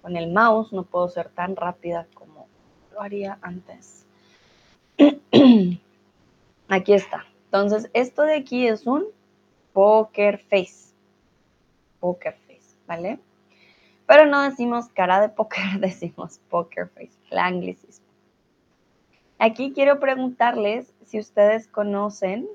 con 0.00 0.16
el 0.16 0.32
mouse 0.32 0.72
no 0.72 0.84
puedo 0.84 1.08
ser 1.08 1.30
tan 1.30 1.56
rápida 1.56 2.06
como 2.14 2.25
lo 2.96 3.02
haría 3.02 3.38
antes. 3.42 4.06
Aquí 6.68 6.92
está. 6.92 7.26
Entonces, 7.44 7.90
esto 7.92 8.22
de 8.22 8.36
aquí 8.36 8.66
es 8.66 8.86
un 8.86 9.04
poker 9.72 10.38
face. 10.38 10.94
Poker 12.00 12.34
face, 12.46 12.76
¿vale? 12.86 13.20
Pero 14.06 14.26
no 14.26 14.42
decimos 14.42 14.88
cara 14.88 15.20
de 15.20 15.28
póker, 15.28 15.62
decimos 15.80 16.40
poker 16.48 16.88
face, 16.88 17.12
el 17.30 17.38
anglicismo. 17.38 18.06
Aquí 19.38 19.72
quiero 19.72 20.00
preguntarles 20.00 20.92
si 21.04 21.18
ustedes 21.18 21.68
conocen 21.68 22.48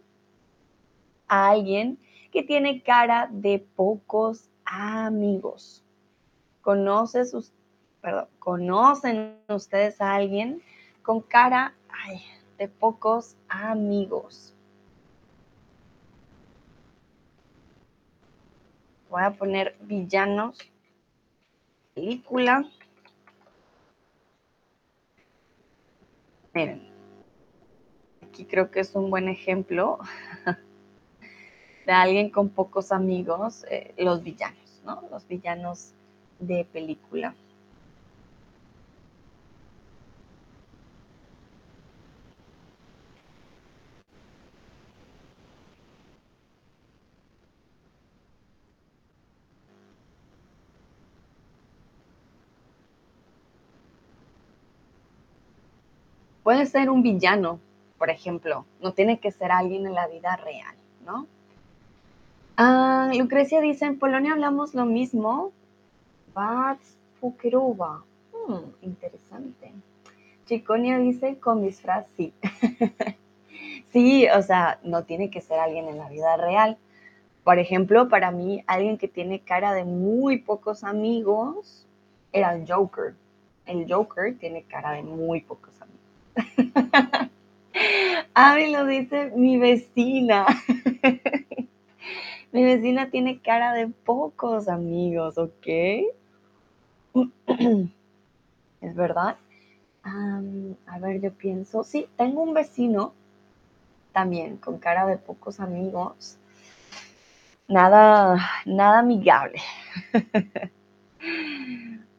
a 1.28 1.52
alguien 1.52 2.00
que 2.32 2.44
tiene 2.44 2.82
cara 2.82 3.30
de 3.32 3.60
pocos 3.76 4.50
amigos. 4.66 5.84
¿Conoces, 6.62 7.34
perdón, 8.02 8.28
¿Conocen 8.40 9.38
ustedes 9.48 10.02
a 10.02 10.16
alguien 10.16 10.62
con 11.04 11.22
cara, 11.22 11.74
de 12.58 12.68
pocos 12.68 13.36
amigos. 13.50 14.54
Voy 19.10 19.24
a 19.24 19.32
poner 19.32 19.76
villanos. 19.82 20.60
Película. 21.96 22.70
Miren. 26.54 26.88
Aquí 28.22 28.46
creo 28.46 28.72
que 28.72 28.82
es 28.82 28.96
un 28.96 29.10
buen 29.10 29.28
ejemplo 29.28 30.00
de 31.86 31.92
alguien 31.92 32.30
con 32.30 32.50
pocos 32.50 32.92
amigos, 32.92 33.66
eh, 33.70 33.94
los 33.98 34.24
villanos, 34.24 34.82
¿no? 34.86 35.04
Los 35.10 35.28
villanos 35.28 35.94
de 36.40 36.64
película. 36.66 37.36
Puede 56.52 56.66
ser 56.66 56.90
un 56.90 57.02
villano, 57.02 57.62
por 57.98 58.10
ejemplo, 58.10 58.66
no 58.82 58.92
tiene 58.92 59.20
que 59.22 59.32
ser 59.32 59.54
alguien 59.54 59.86
en 59.86 59.94
la 59.94 60.08
vida 60.08 60.36
real, 60.36 60.76
¿no? 61.06 61.26
Ah, 62.58 63.10
Lucrecia 63.16 63.62
dice, 63.62 63.86
en 63.86 63.98
Polonia 63.98 64.34
hablamos 64.34 64.74
lo 64.74 64.86
mismo. 64.86 65.54
Vats 66.34 66.98
Fukerova. 67.22 68.04
Hmm, 68.34 68.66
interesante. 68.82 69.72
Chiconia 70.46 70.98
dice, 70.98 71.40
con 71.40 71.62
disfraz, 71.62 72.06
sí. 72.18 72.34
sí, 73.94 74.28
o 74.28 74.42
sea, 74.42 74.78
no 74.84 75.06
tiene 75.06 75.30
que 75.30 75.40
ser 75.40 75.58
alguien 75.58 75.88
en 75.88 76.00
la 76.00 76.10
vida 76.10 76.36
real. 76.36 76.78
Por 77.46 77.60
ejemplo, 77.60 78.10
para 78.10 78.32
mí, 78.32 78.62
alguien 78.68 78.98
que 78.98 79.08
tiene 79.08 79.40
cara 79.40 79.72
de 79.72 79.86
muy 79.86 80.40
pocos 80.40 80.84
amigos 80.84 81.88
era 82.34 82.54
el 82.54 82.70
Joker. 82.70 83.16
El 83.66 83.90
Joker 83.90 84.38
tiene 84.38 84.64
cara 84.64 84.92
de 84.92 85.04
muy 85.04 85.40
pocos 85.40 85.71
amigos. 86.76 87.30
Avi 88.34 88.72
lo 88.72 88.86
dice 88.86 89.32
mi 89.36 89.58
vecina. 89.58 90.46
mi 92.52 92.64
vecina 92.64 93.10
tiene 93.10 93.40
cara 93.40 93.74
de 93.74 93.88
pocos 93.88 94.68
amigos, 94.68 95.38
¿ok? 95.38 95.68
es 98.82 98.96
verdad. 98.96 99.38
a 100.04 101.00
ver, 101.00 101.22
yo 101.22 101.32
pienso, 101.34 101.84
sí, 101.84 102.08
tengo 102.18 102.42
un 102.42 102.54
vecino 102.54 103.14
también 104.12 104.58
con 104.58 104.80
cara 104.80 105.06
de 105.06 105.18
pocos 105.18 105.60
amigos. 105.60 106.38
Nada, 107.68 108.38
nada 108.66 109.00
amigable. 109.00 109.62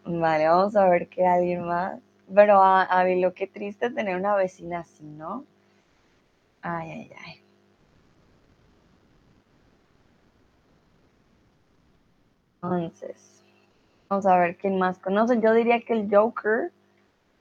vale, 0.05 0.49
vamos 0.49 0.77
a 0.77 0.89
ver 0.89 1.09
qué 1.09 1.27
alguien 1.27 1.67
más. 1.67 2.01
Pero, 2.35 2.63
a, 2.63 3.05
lo 3.05 3.35
qué 3.35 3.47
triste 3.47 3.91
tener 3.91 4.17
una 4.17 4.35
vecina 4.35 4.81
así, 4.81 5.05
¿no? 5.05 5.45
Ay, 6.63 6.91
ay, 6.91 7.11
ay. 7.27 7.43
Entonces, 12.63 13.45
vamos 14.09 14.27
a 14.27 14.37
ver 14.39 14.57
quién 14.57 14.79
más 14.79 14.99
conoce. 14.99 15.41
Yo 15.41 15.53
diría 15.53 15.81
que 15.81 15.95
el 15.95 16.09
Joker 16.15 16.73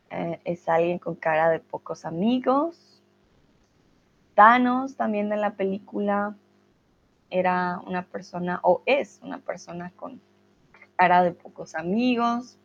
eh, 0.10 0.42
es 0.44 0.68
alguien 0.68 1.00
con 1.00 1.16
cara 1.16 1.50
de 1.50 1.60
pocos 1.60 2.06
amigos. 2.06 3.02
Thanos 4.34 4.96
también 4.96 5.30
de 5.30 5.38
la 5.38 5.54
película 5.54 6.36
era 7.30 7.80
una 7.86 8.04
persona 8.04 8.60
o 8.64 8.82
es 8.86 9.20
una 9.22 9.38
persona 9.38 9.92
con 9.96 10.20
cara 10.98 11.24
de 11.24 11.32
pocos 11.32 11.76
amigos 11.76 12.58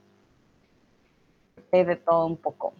de 1.73 1.97
todo 1.97 2.27
un 2.27 2.37
poco. 2.37 2.73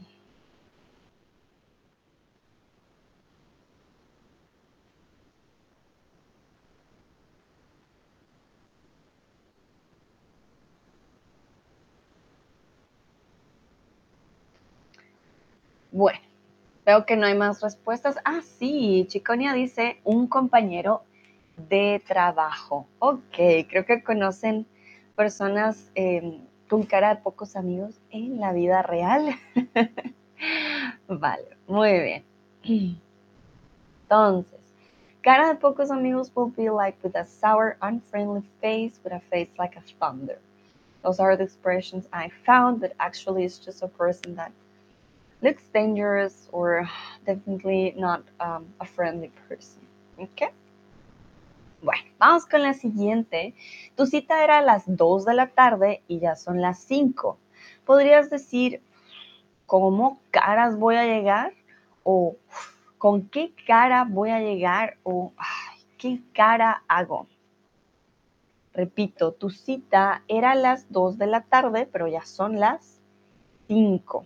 Bueno, 15.93 16.19
veo 16.85 17.07
que 17.07 17.17
no 17.17 17.27
hay 17.27 17.35
más 17.35 17.63
respuestas. 17.63 18.17
Ah, 18.25 18.41
sí, 18.43 19.07
Chiconia 19.09 19.53
dice 19.53 19.99
un 20.05 20.27
compañero 20.27 21.03
de 21.57 22.03
trabajo. 22.07 22.87
Ok, 22.99 23.37
creo 23.69 23.87
que 23.87 24.03
conocen 24.03 24.67
personas 25.17 25.91
em, 25.95 26.43
con 26.69 26.83
cara 26.85 27.15
de 27.15 27.23
pocos 27.23 27.57
amigos 27.57 28.01
en 28.11 28.41
la 28.41 28.53
vida 28.53 28.83
real. 28.83 29.35
vale, 31.09 31.57
muy 31.67 31.93
bien. 32.01 32.25
Entonces, 34.03 34.61
cara 35.23 35.49
de 35.49 35.55
pocos 35.57 35.91
amigos 35.91 36.31
will 36.35 36.53
be 36.57 36.71
like 36.71 36.99
with 37.03 37.17
a 37.17 37.25
sour, 37.25 37.77
unfriendly 37.83 38.43
face, 38.61 39.01
with 39.05 39.13
a 39.13 39.21
face 39.31 39.51
like 39.59 39.77
a 39.77 39.83
thunder. 39.99 40.39
Those 41.03 41.21
are 41.21 41.37
the 41.37 41.45
expressions 41.45 42.09
I 42.13 42.31
found, 42.45 42.81
but 42.81 42.93
actually 42.99 43.45
it's 43.45 43.59
just 43.59 43.83
a 43.83 43.89
person 43.89 44.35
that 44.37 44.51
looks 45.41 45.63
dangerous 45.73 46.49
or 46.51 46.89
definitely 47.25 47.95
not 47.97 48.25
um, 48.41 48.67
a 48.81 48.87
friendly 48.87 49.31
person. 49.49 49.87
Okay? 50.21 50.51
Bueno, 51.83 52.05
vamos 52.19 52.47
con 52.47 52.63
la 52.63 52.75
siguiente. 52.75 53.55
Tu 53.97 54.07
cita 54.07 54.43
era 54.43 54.59
a 54.59 54.63
las 54.63 54.85
2 54.87 55.25
de 55.25 55.35
la 55.35 55.49
tarde 55.49 56.03
y 56.09 56.21
ya 56.21 56.35
son 56.35 56.61
las 56.61 56.81
5. 56.81 57.39
¿Podrías 57.85 58.31
decir 58.31 58.83
cómo 59.67 60.21
caras 60.31 60.79
voy 60.79 60.97
a 60.97 61.05
llegar? 61.05 61.53
¿O 62.03 62.37
con 62.99 63.29
qué 63.29 63.53
cara 63.67 64.07
voy 64.09 64.31
a 64.31 64.41
llegar? 64.41 64.97
¿O 65.03 65.33
qué 65.99 66.21
cara 66.33 66.83
hago? 66.89 67.27
Repito, 68.73 69.33
tu 69.33 69.51
cita 69.51 70.23
era 70.29 70.53
a 70.53 70.55
las 70.55 70.91
2 70.91 71.19
de 71.19 71.27
la 71.27 71.43
tarde, 71.43 71.89
pero 71.91 72.09
ya 72.09 72.25
son 72.25 72.59
las 72.59 73.01
5. 73.69 74.25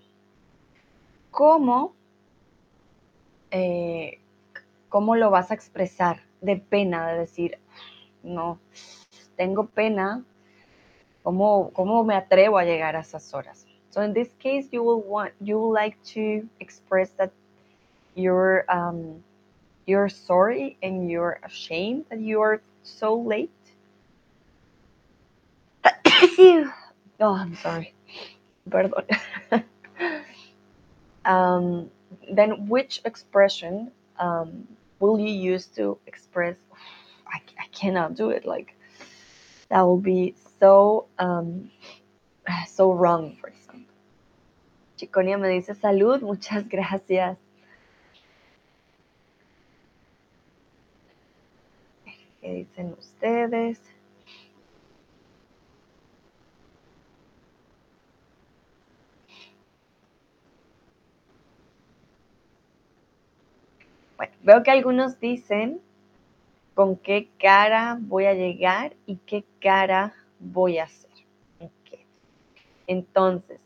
¿Cómo, 1.31 1.95
eh, 3.51 4.21
¿Cómo 4.89 5.15
lo 5.15 5.31
vas 5.31 5.51
a 5.51 5.55
expresar? 5.55 6.30
De 6.41 6.57
pena, 6.57 7.13
de 7.13 7.19
decir, 7.21 7.59
no, 8.23 8.59
tengo 9.37 9.67
pena, 9.67 10.25
¿cómo, 11.23 11.71
cómo 11.73 12.05
me 12.05 12.15
atrevo 12.15 12.59
a 12.59 12.65
llegar 12.65 12.97
a 12.97 13.01
esas 13.01 13.33
horas? 13.35 13.67
So 13.91 14.03
in 14.03 14.13
this 14.15 14.33
case, 14.39 14.69
you 14.71 14.83
will 14.83 15.03
want, 15.03 15.33
you 15.41 15.59
would 15.59 15.75
like 15.75 15.97
to 16.15 16.49
express 16.61 17.11
that 17.19 17.33
you're, 18.15 18.65
um, 18.69 19.23
you're 19.87 20.09
sorry 20.09 20.77
and 20.83 21.11
you're 21.11 21.41
ashamed 21.43 22.05
that 22.11 22.21
you 22.21 22.41
are 22.41 22.61
so 22.83 23.17
late. 23.17 23.51
oh, 25.85 26.73
I'm 27.21 27.57
sorry. 27.57 27.95
Perdón. 28.69 29.05
um, 31.25 31.91
then 32.33 32.69
which 32.69 33.01
expression 33.05 33.91
um, 34.19 34.69
will 35.01 35.19
you 35.19 35.33
use 35.33 35.67
to 35.67 35.99
express 36.07 36.57
I, 37.27 37.41
I 37.59 37.67
cannot 37.73 38.15
do 38.15 38.31
it. 38.31 38.45
Like 38.45 38.77
that 39.69 39.83
will 39.83 40.01
be 40.01 40.35
so 40.61 41.07
um, 41.19 41.71
so 42.69 42.93
wrong 42.93 43.37
for 43.41 43.49
example. 43.49 43.95
Chiconia 44.97 45.39
me 45.41 45.49
dice 45.49 45.75
salud 45.75 46.23
muchas 46.23 46.69
gracias. 46.69 47.39
¿Qué 52.41 52.53
dicen 52.55 52.97
ustedes? 52.99 53.81
Bueno, 64.21 64.35
veo 64.43 64.63
que 64.63 64.71
algunos 64.71 65.19
dicen 65.19 65.81
con 66.75 66.95
qué 66.97 67.31
cara 67.39 67.97
voy 67.99 68.27
a 68.27 68.35
llegar 68.35 68.95
y 69.07 69.17
qué 69.17 69.47
cara 69.63 70.13
voy 70.39 70.77
a 70.77 70.85
hacer. 70.85 71.11
Entonces, 72.87 73.63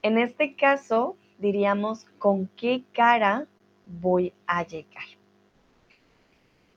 en 0.00 0.16
este 0.16 0.56
caso 0.56 1.18
diríamos 1.36 2.06
con 2.18 2.46
qué 2.56 2.84
cara 2.94 3.46
voy 3.86 4.32
a 4.46 4.66
llegar. 4.66 5.04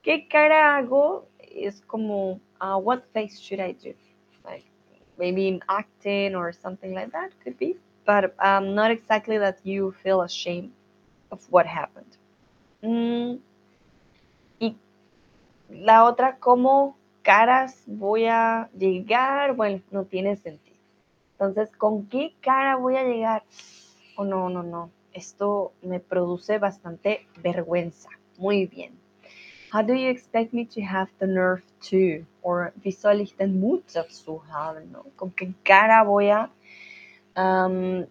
¿Qué 0.02 0.28
cara 0.28 0.76
hago? 0.76 1.26
Es 1.38 1.80
como, 1.80 2.40
uh, 2.60 2.76
what 2.76 3.04
face 3.14 3.40
should 3.40 3.58
I 3.58 3.72
do? 3.72 3.94
Like 4.44 4.66
maybe 5.16 5.48
in 5.48 5.62
acting 5.70 6.34
or 6.34 6.52
something 6.52 6.92
like 6.92 7.10
that 7.12 7.30
could 7.42 7.56
be, 7.56 7.78
but 8.04 8.34
um, 8.38 8.74
not 8.74 8.90
exactly 8.90 9.38
that 9.38 9.64
you 9.64 9.94
feel 10.02 10.20
ashamed 10.20 10.72
of 11.30 11.40
what 11.50 11.64
happened. 11.64 12.15
Mm, 12.82 13.36
y 14.60 14.76
la 15.70 16.04
otra, 16.04 16.36
¿cómo 16.38 16.96
caras 17.22 17.82
voy 17.86 18.26
a 18.26 18.70
llegar? 18.78 19.54
Bueno, 19.54 19.82
no 19.90 20.04
tiene 20.04 20.36
sentido. 20.36 20.76
Entonces, 21.32 21.70
¿con 21.76 22.06
qué 22.06 22.34
cara 22.40 22.76
voy 22.76 22.96
a 22.96 23.04
llegar? 23.04 23.42
Oh, 24.16 24.24
no, 24.24 24.48
no, 24.48 24.62
no. 24.62 24.90
Esto 25.12 25.72
me 25.82 26.00
produce 26.00 26.58
bastante 26.58 27.26
vergüenza. 27.42 28.08
Muy 28.38 28.66
bien. 28.66 28.92
How 29.72 29.82
do 29.82 29.94
you 29.94 30.08
expect 30.08 30.52
me 30.52 30.64
to 30.66 30.80
have 30.82 31.10
the 31.18 31.26
nerve 31.26 31.62
to? 31.90 32.24
Or 32.42 32.72
wie 32.82 32.92
soll 32.92 33.20
ich? 33.20 33.34
No? 33.38 33.82
¿Con 35.16 35.32
qué 35.32 35.52
cara 35.64 36.04
voy 36.04 36.30
a? 36.30 36.50
Um, 37.36 38.06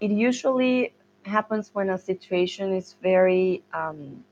it 0.00 0.10
usually 0.10 0.94
happens 1.24 1.70
when 1.72 1.90
a 1.90 1.98
situation 1.98 2.72
is 2.72 2.96
very 3.02 3.62
um, 3.72 4.24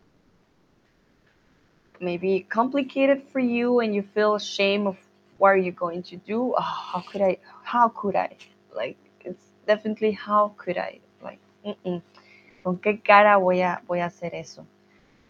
maybe 2.01 2.47
complicated 2.49 3.23
for 3.33 3.41
you 3.41 3.81
and 3.81 3.95
you 3.95 4.03
feel 4.03 4.35
ashamed 4.35 4.87
of 4.87 4.97
what 5.39 5.49
are 5.49 5.57
you 5.57 5.73
going 5.73 6.03
to 6.03 6.17
do 6.17 6.55
oh, 6.57 6.61
how 6.61 7.01
could 7.01 7.21
i 7.21 7.37
how 7.63 7.89
could 7.89 8.17
i 8.17 8.37
like 8.75 8.97
it's 9.25 9.45
definitely 9.67 10.13
how 10.13 10.53
could 10.57 10.79
i 10.79 10.99
like 11.23 11.41
mm 11.65 11.75
-mm. 11.85 12.03
con 12.63 12.79
qué 12.79 13.01
cara 13.03 13.37
voy 13.39 13.63
a 13.63 13.83
voy 13.87 14.01
a 14.01 14.07
hacer 14.07 14.35
eso 14.35 14.67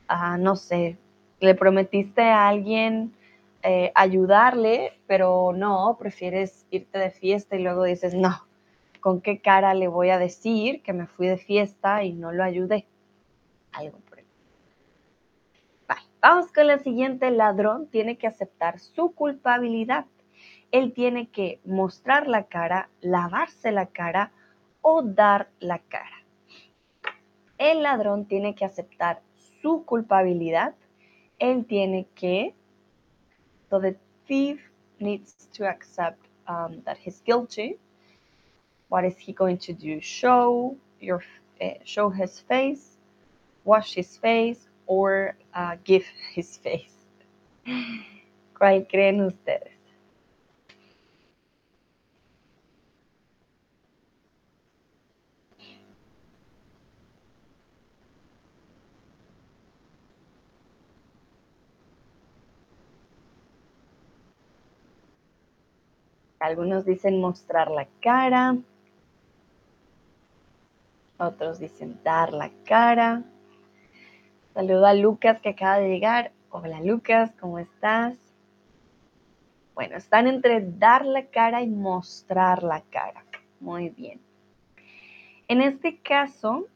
ah, 0.08 0.36
no 0.38 0.56
sé. 0.56 0.96
Le 1.40 1.54
prometiste 1.54 2.22
a 2.22 2.48
alguien 2.48 3.12
eh, 3.62 3.92
ayudarle 3.94 4.92
pero 5.06 5.52
no 5.52 5.96
prefieres 5.98 6.66
irte 6.70 6.98
de 6.98 7.10
fiesta 7.10 7.56
y 7.56 7.62
luego 7.62 7.84
dices 7.84 8.14
no 8.14 8.47
con 9.00 9.20
qué 9.20 9.40
cara 9.40 9.74
le 9.74 9.88
voy 9.88 10.10
a 10.10 10.18
decir 10.18 10.82
que 10.82 10.92
me 10.92 11.06
fui 11.06 11.26
de 11.26 11.38
fiesta 11.38 12.04
y 12.04 12.12
no 12.12 12.32
lo 12.32 12.44
ayudé 12.44 12.86
algo 13.72 13.98
por 13.98 14.18
Vamos 16.20 16.52
con 16.52 16.66
la 16.66 16.78
siguiente. 16.78 17.28
El 17.28 17.38
ladrón 17.38 17.86
tiene 17.86 18.18
que 18.18 18.26
aceptar 18.26 18.80
su 18.80 19.12
culpabilidad. 19.12 20.06
Él 20.72 20.92
tiene 20.92 21.28
que 21.28 21.60
mostrar 21.64 22.26
la 22.26 22.46
cara, 22.48 22.90
lavarse 23.00 23.70
la 23.70 23.86
cara 23.86 24.32
o 24.82 25.02
dar 25.02 25.48
la 25.60 25.78
cara. 25.78 26.24
El 27.56 27.84
ladrón 27.84 28.26
tiene 28.26 28.56
que 28.56 28.64
aceptar 28.64 29.22
su 29.62 29.84
culpabilidad. 29.84 30.74
Él 31.38 31.64
tiene 31.66 32.08
que. 32.16 32.54
The 33.70 33.96
thief 34.26 34.60
needs 34.98 35.48
to 35.56 35.66
accept 35.66 36.26
um, 36.48 36.82
that 36.82 36.96
he's 36.96 37.22
guilty. 37.22 37.78
What 38.88 39.04
is 39.04 39.18
he 39.18 39.32
going 39.32 39.58
to 39.58 39.72
do? 39.72 40.00
Show 40.00 40.76
your, 41.00 41.22
uh, 41.60 41.74
show 41.84 42.08
his 42.08 42.40
face, 42.40 42.96
wash 43.64 43.94
his 43.94 44.16
face, 44.16 44.66
or 44.86 45.36
uh, 45.54 45.76
give 45.84 46.04
his 46.32 46.56
face. 46.64 46.94
¿Cuál 48.58 48.88
creen 48.88 49.20
ustedes? 49.20 49.78
Algunos 66.40 66.86
dicen 66.86 67.20
mostrar 67.20 67.70
la 67.70 67.86
cara, 68.00 68.56
otros 71.18 71.58
dicen 71.58 72.00
dar 72.02 72.32
la 72.32 72.50
cara. 72.64 73.24
Saludo 74.54 74.86
a 74.86 74.94
Lucas 74.94 75.40
que 75.40 75.50
acaba 75.50 75.78
de 75.78 75.88
llegar. 75.88 76.32
Hola 76.50 76.80
Lucas, 76.80 77.32
¿cómo 77.40 77.58
estás? 77.58 78.16
Bueno, 79.74 79.96
están 79.96 80.26
entre 80.26 80.60
dar 80.60 81.04
la 81.04 81.26
cara 81.26 81.62
y 81.62 81.68
mostrar 81.68 82.62
la 82.62 82.82
cara. 82.82 83.24
Muy 83.60 83.90
bien. 83.90 84.20
En 85.46 85.60
este 85.60 85.98
caso, 85.98 86.66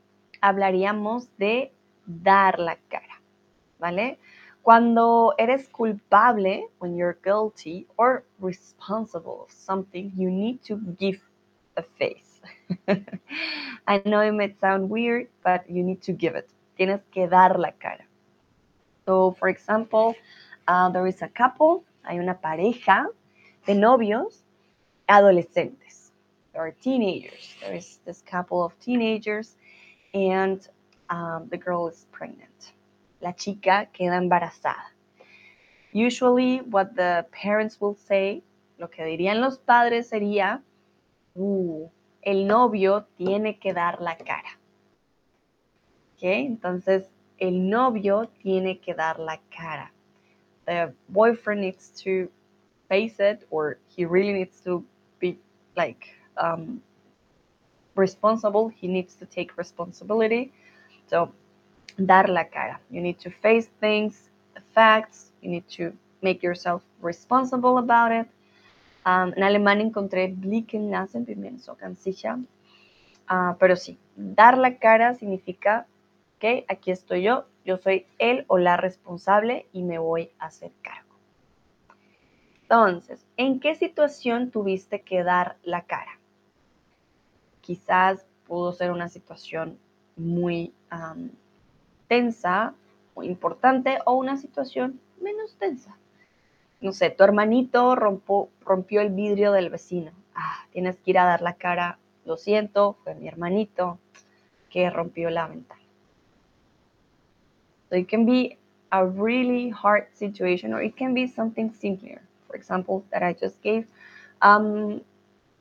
hablaríamos 0.41 1.29
de 1.37 1.73
dar 2.07 2.59
la 2.59 2.77
cara, 2.89 3.21
¿vale? 3.79 4.19
Cuando 4.63 5.35
eres 5.39 5.69
culpable, 5.69 6.69
when 6.79 6.97
you're 6.97 7.19
guilty 7.23 7.87
or 7.97 8.25
responsible 8.41 9.43
of 9.43 9.51
something, 9.51 10.13
you 10.17 10.31
need 10.31 10.61
to 10.61 10.79
give 10.99 11.21
a 11.77 11.83
face. 11.83 12.32
I 13.87 14.03
know 14.05 14.21
it 14.21 14.33
might 14.33 14.59
sound 14.61 14.89
weird, 14.89 15.29
but 15.45 15.69
you 15.69 15.83
need 15.83 16.03
to 16.03 16.13
give 16.13 16.35
it 16.35 16.49
tienes 16.77 17.01
que 17.13 17.29
dar 17.29 17.59
la 17.59 17.71
cara. 17.73 18.05
So, 19.07 19.33
for 19.39 19.49
example, 19.49 20.15
uh, 20.69 20.91
there 20.91 21.07
is 21.07 21.23
a 21.23 21.29
couple, 21.29 21.85
hay 22.05 22.19
una 22.19 22.35
pareja 22.35 23.07
de 23.67 23.75
novios 23.75 24.43
adolescentes. 25.09 26.13
There 26.53 26.63
are 26.63 26.73
teenagers. 26.83 27.55
There 27.61 27.75
is 27.75 27.99
this 28.05 28.23
couple 28.23 28.63
of 28.63 28.79
teenagers 28.81 29.57
and 30.15 30.67
um, 31.09 31.49
the 31.51 31.57
girl 31.57 31.89
is 31.89 32.07
pregnant. 32.13 32.73
La 33.21 33.33
chica 33.33 33.89
queda 33.93 34.19
embarazada. 34.19 34.91
Usually, 35.93 36.59
what 36.59 36.97
the 36.97 37.27
parents 37.33 37.81
will 37.81 37.97
say, 38.09 38.43
lo 38.79 38.89
que 38.89 39.05
dirían 39.05 39.41
los 39.41 39.59
padres 39.59 40.11
sería, 40.11 40.63
uh, 41.37 41.89
el 42.23 42.47
novio 42.47 43.07
tiene 43.17 43.59
que 43.59 43.73
dar 43.73 44.01
la 44.01 44.17
cara. 44.17 44.59
Entonces, 46.23 47.11
el 47.39 47.69
novio 47.69 48.29
tiene 48.43 48.79
que 48.79 48.95
dar 48.95 49.19
la 49.19 49.41
cara. 49.51 49.93
The 50.67 50.93
boyfriend 51.09 51.61
needs 51.61 51.91
to 52.05 52.31
face 52.89 53.19
it 53.19 53.47
or 53.51 53.79
he 53.89 54.05
really 54.05 54.33
needs 54.33 54.61
to 54.61 54.85
be 55.19 55.37
like 55.77 56.15
um, 56.37 56.81
responsible. 57.97 58.69
He 58.69 58.87
needs 58.87 59.17
to 59.17 59.27
take 59.27 59.59
responsibility. 59.59 60.53
So, 61.09 61.33
dar 61.97 62.29
la 62.29 62.45
cara. 62.45 62.79
You 62.91 63.01
need 63.01 63.19
to 63.21 63.31
face 63.31 63.69
things, 63.81 64.31
the 64.55 64.63
facts. 64.75 65.33
You 65.43 65.51
need 65.51 65.69
to 65.71 65.93
make 66.23 66.43
yourself 66.43 66.83
responsible 67.01 67.79
about 67.79 68.13
it. 68.13 68.29
Um, 69.05 69.33
en 69.37 69.43
alemán 69.43 69.81
encontré 69.81 70.29
blicken 70.29 70.91
lassen, 70.91 71.27
so 71.59 71.77
ganz. 71.77 72.07
Uh, 72.07 73.57
pero 73.59 73.77
sí, 73.77 73.99
dar 74.17 74.59
la 74.59 74.79
cara 74.79 75.15
significa 75.15 75.87
Aquí 76.69 76.91
estoy 76.91 77.23
yo, 77.23 77.47
yo 77.65 77.77
soy 77.77 78.07
él 78.19 78.45
o 78.49 78.59
la 78.59 78.77
responsable 78.77 79.67
y 79.73 79.83
me 79.83 79.99
voy 79.99 80.33
a 80.39 80.47
hacer 80.47 80.73
cargo. 80.83 81.15
Entonces, 82.63 83.25
¿en 83.37 83.61
qué 83.61 83.75
situación 83.75 84.51
tuviste 84.51 85.03
que 85.03 85.23
dar 85.23 85.57
la 85.63 85.83
cara? 85.83 86.19
Quizás 87.61 88.27
pudo 88.47 88.73
ser 88.73 88.91
una 88.91 89.09
situación 89.09 89.79
muy 90.17 90.75
tensa, 92.09 92.75
muy 93.15 93.27
importante, 93.27 93.99
o 94.05 94.15
una 94.15 94.37
situación 94.37 95.01
menos 95.21 95.57
tensa. 95.59 95.97
No 96.83 96.93
sé, 96.93 97.11
tu 97.11 97.23
hermanito 97.23 97.95
rompió 97.95 99.01
el 99.01 99.11
vidrio 99.11 99.53
del 99.53 99.71
vecino. 99.71 100.11
Ah, 100.35 100.67
tienes 100.73 100.97
que 100.97 101.13
ir 101.13 101.19
a 101.19 101.25
dar 101.25 101.41
la 101.41 101.55
cara. 101.55 101.99
Lo 102.25 102.37
siento, 102.37 102.97
fue 103.05 103.15
mi 103.15 103.29
hermanito 103.29 104.01
que 104.69 104.91
rompió 104.91 105.31
la 105.31 105.47
ventana. 105.47 105.81
So 107.89 107.97
it 107.97 108.09
can 108.09 108.27
be 108.27 108.59
a 108.91 109.07
really 109.07 109.71
hard 109.71 110.09
situation, 110.15 110.75
or 110.75 110.83
it 110.83 110.97
can 110.97 111.15
be 111.15 111.27
something 111.29 111.71
simpler. 111.73 112.21
For 112.49 112.57
example, 112.57 113.05
that 113.13 113.23
I 113.23 113.33
just 113.33 113.61
gave. 113.63 113.87
Um, 114.41 115.03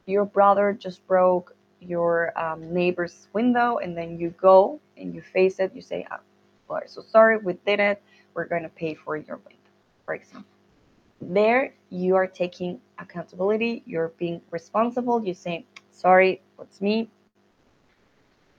your 0.07 0.25
brother 0.25 0.73
just 0.73 1.05
broke 1.07 1.55
your 1.79 2.31
um, 2.39 2.73
neighbor's 2.73 3.27
window, 3.33 3.77
and 3.77 3.95
then 3.95 4.17
you 4.17 4.33
go 4.41 4.79
and 4.97 5.13
you 5.13 5.21
face 5.21 5.59
it. 5.59 5.71
You 5.75 5.81
say, 5.81 6.05
oh, 6.11 6.21
"We're 6.67 6.87
so 6.87 7.01
sorry, 7.01 7.37
we 7.37 7.53
did 7.65 7.79
it. 7.79 8.01
We're 8.33 8.47
going 8.47 8.63
to 8.63 8.69
pay 8.69 8.95
for 8.95 9.17
your 9.17 9.37
window." 9.37 9.71
For 10.05 10.15
example, 10.15 10.50
there 11.21 11.73
you 11.89 12.15
are 12.15 12.27
taking 12.27 12.79
accountability. 12.97 13.83
You're 13.85 14.13
being 14.17 14.41
responsible. 14.51 15.23
You 15.23 15.33
say, 15.33 15.65
"Sorry, 15.91 16.41
it's 16.59 16.81
me. 16.81 17.09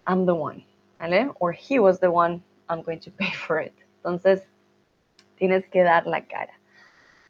I'm 0.06 0.26
the 0.26 0.34
one," 0.34 0.64
¿vale? 1.00 1.34
or 1.40 1.52
he 1.52 1.78
was 1.78 1.98
the 1.98 2.10
one 2.10 2.42
I'm 2.68 2.82
going 2.82 3.00
to 3.00 3.10
pay 3.10 3.30
for 3.46 3.58
it. 3.58 3.74
Entonces, 4.02 4.42
tienes 5.38 5.68
que 5.70 5.82
dar 5.82 6.06
la 6.06 6.20
cara. 6.20 6.52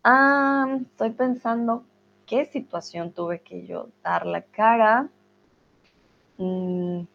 Um, 0.05 0.87
estoy 0.87 1.11
pensando 1.11 1.85
qué 2.27 2.47
situación 2.47 3.13
tuve 3.13 3.41
que 3.41 3.67
yo 3.67 3.91
dar 4.03 4.27
la 4.27 4.43
cara. 4.43 5.09
Mm, 6.39 7.07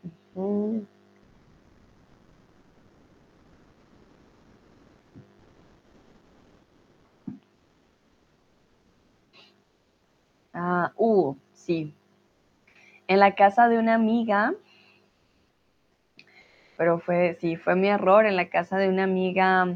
Ah, 10.57 10.91
uh, 10.97 11.35
sí. 11.53 11.93
En 13.07 13.19
la 13.19 13.35
casa 13.35 13.69
de 13.69 13.77
una 13.77 13.93
amiga 13.93 14.53
pero 16.77 16.99
fue, 16.99 17.35
sí, 17.41 17.57
fue 17.57 17.75
mi 17.75 17.89
error 17.89 18.25
en 18.27 18.35
la 18.35 18.49
casa 18.49 18.77
de 18.77 18.87
una 18.87 19.03
amiga. 19.03 19.67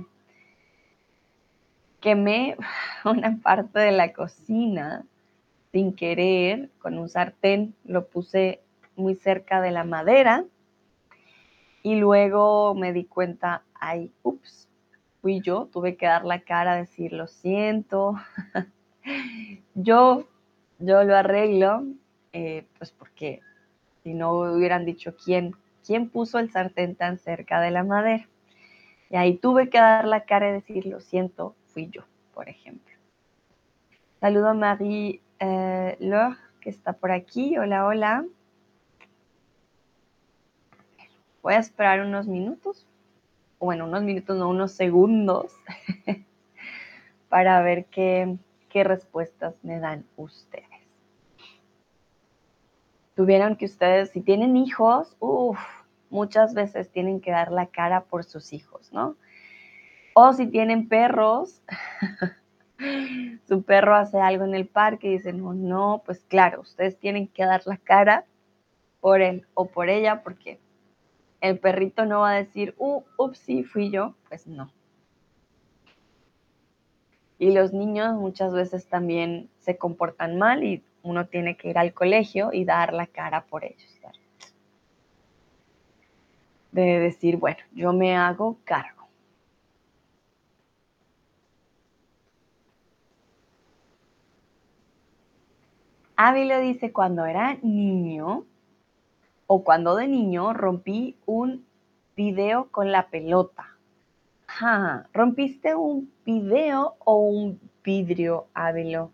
Quemé 2.00 2.56
una 3.06 3.40
parte 3.42 3.80
de 3.80 3.92
la 3.92 4.14
cocina 4.14 5.04
sin 5.72 5.96
querer 5.96 6.70
con 6.80 6.98
un 6.98 7.10
sartén, 7.10 7.74
lo 7.86 8.08
puse 8.08 8.62
muy 8.96 9.16
cerca 9.16 9.62
de 9.62 9.72
la 9.72 9.84
madera 9.84 10.46
y 11.82 11.96
luego 11.96 12.76
me 12.76 12.94
di 12.94 13.06
cuenta, 13.06 13.64
ay, 13.74 14.12
ups, 14.22 14.68
fui 15.22 15.42
yo, 15.42 15.70
tuve 15.72 15.96
que 15.96 16.06
dar 16.06 16.26
la 16.26 16.42
cara, 16.42 16.76
decir 16.76 17.14
lo 17.14 17.28
siento. 17.28 18.16
yo, 19.76 20.28
yo 20.82 21.04
lo 21.04 21.16
arreglo, 21.16 21.84
eh, 22.34 22.66
pues 22.78 22.92
porque 22.92 23.42
si 24.04 24.14
no 24.14 24.34
hubieran 24.34 24.86
dicho 24.86 25.16
quién, 25.16 25.56
quién 25.86 26.10
puso 26.10 26.40
el 26.40 26.52
sartén 26.52 26.96
tan 26.96 27.18
cerca 27.18 27.62
de 27.62 27.72
la 27.72 27.84
madera. 27.84 28.28
Y 29.10 29.16
ahí 29.16 29.38
tuve 29.38 29.70
que 29.70 29.78
dar 29.78 30.06
la 30.06 30.26
cara 30.26 30.50
y 30.50 30.54
decir 30.54 30.86
lo 30.86 31.02
siento, 31.02 31.56
fui 31.68 31.90
yo, 31.90 32.04
por 32.34 32.50
ejemplo. 32.50 32.96
Saludo 34.20 34.50
a 34.50 34.54
Marie 34.54 35.22
eh, 35.40 35.98
que 36.62 36.70
está 36.70 36.94
por 36.94 37.12
aquí. 37.12 37.58
Hola, 37.58 37.86
hola. 37.86 38.26
Voy 41.42 41.56
a 41.56 41.60
esperar 41.60 42.02
unos 42.02 42.28
minutos, 42.28 42.86
bueno, 43.60 43.86
unos 43.86 44.04
minutos, 44.04 44.38
no, 44.38 44.48
unos 44.48 44.74
segundos, 44.74 45.52
para 47.30 47.60
ver 47.64 47.86
qué, 47.86 48.38
qué 48.70 48.84
respuestas 48.84 49.56
me 49.64 49.80
dan 49.80 50.06
ustedes. 50.18 50.71
Tuvieron 53.16 53.56
que 53.56 53.66
ustedes, 53.66 54.10
si 54.12 54.22
tienen 54.22 54.56
hijos, 54.58 55.16
uff, 55.20 55.60
muchas 56.10 56.54
veces 56.54 56.92
tienen 56.92 57.22
que 57.22 57.32
dar 57.32 57.52
la 57.52 57.68
cara 57.68 58.06
por 58.06 58.24
sus 58.24 58.54
hijos, 58.54 58.92
¿no? 58.94 59.16
O 60.14 60.34
si 60.34 60.48
tienen 60.48 60.88
perros, 60.88 61.62
su 63.48 63.64
perro 63.64 63.96
hace 63.96 64.20
algo 64.20 64.44
en 64.44 64.56
el 64.56 64.68
parque 64.68 65.08
y 65.08 65.12
dicen, 65.14 65.42
no, 65.42 65.54
no, 65.54 66.04
pues 66.06 66.24
claro, 66.26 66.62
ustedes 66.62 66.98
tienen 67.00 67.28
que 67.28 67.46
dar 67.46 67.62
la 67.66 67.78
cara 67.78 68.26
por 69.00 69.22
él 69.22 69.46
o 69.54 69.66
por 69.66 69.90
ella 69.90 70.22
porque 70.24 70.60
el 71.42 71.58
perrito 71.60 72.06
no 72.06 72.22
va 72.22 72.32
a 72.32 72.36
decir, 72.36 72.76
uh, 72.78 73.04
ups, 73.18 73.40
sí, 73.40 73.64
fui 73.64 73.90
yo, 73.90 74.16
pues 74.30 74.48
no. 74.48 74.72
Y 77.40 77.52
los 77.52 77.74
niños 77.74 78.14
muchas 78.16 78.54
veces 78.54 78.88
también 78.88 79.50
se 79.58 79.78
comportan 79.78 80.38
mal 80.38 80.64
y 80.64 80.84
uno 81.04 81.28
tiene 81.28 81.58
que 81.58 81.70
ir 81.70 81.78
al 81.78 81.94
colegio 81.94 82.52
y 82.54 82.66
dar 82.66 82.94
la 82.94 83.08
cara 83.08 83.46
por 83.46 83.64
ellos. 83.64 84.00
De 86.72 87.00
decir, 87.00 87.38
bueno, 87.38 87.60
yo 87.74 87.92
me 87.92 88.16
hago 88.16 88.58
cargo. 88.64 89.08
Ávila 96.16 96.60
dice, 96.60 96.94
cuando 96.94 97.26
era 97.26 97.58
niño, 97.64 98.46
o 99.48 99.64
cuando 99.66 99.96
de 99.96 100.08
niño 100.08 100.54
rompí 100.54 101.18
un 101.26 101.66
video 102.16 102.70
con 102.72 102.92
la 102.92 103.10
pelota. 103.10 103.76
¿Rompiste 105.14 105.76
un 105.76 106.14
video 106.24 106.96
o 107.00 107.16
un 107.18 107.60
vidrio, 107.84 108.48
Ávilo? 108.54 109.12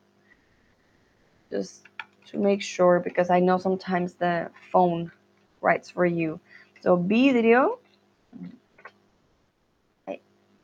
Just 1.49 1.83
to 2.31 2.37
make 2.37 2.61
sure, 2.61 2.99
because 2.99 3.29
I 3.29 3.39
know 3.39 3.57
sometimes 3.57 4.13
the 4.13 4.49
phone 4.71 5.11
writes 5.61 5.89
for 5.89 6.05
you. 6.05 6.39
So, 6.81 6.97
vidrio. 6.97 7.79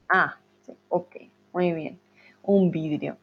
Ah, 0.09 0.37
sí, 0.65 0.75
ok, 0.89 1.29
muy 1.53 1.73
bien. 1.73 1.99
Un 2.43 2.71
vidrio. 2.71 3.17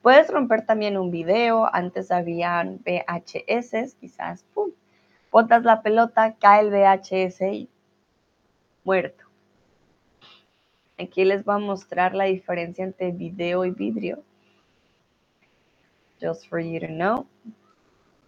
Puedes 0.00 0.30
romper 0.30 0.64
también 0.64 0.96
un 0.96 1.10
video. 1.10 1.68
Antes 1.74 2.10
habían 2.10 2.78
VHS, 2.84 3.94
quizás, 4.00 4.44
¡pum! 4.54 4.70
botas 5.30 5.64
la 5.64 5.82
pelota, 5.82 6.34
cae 6.38 6.62
el 6.62 6.70
VHS 6.70 7.40
y 7.42 7.68
muerto. 8.84 9.24
Aquí 10.98 11.24
les 11.24 11.44
voy 11.44 11.56
a 11.56 11.58
mostrar 11.58 12.14
la 12.14 12.24
diferencia 12.24 12.84
entre 12.84 13.12
video 13.12 13.64
y 13.64 13.70
vidrio. 13.70 14.24
Just 16.20 16.48
for 16.48 16.58
you 16.58 16.80
to 16.80 16.88
know. 16.88 17.26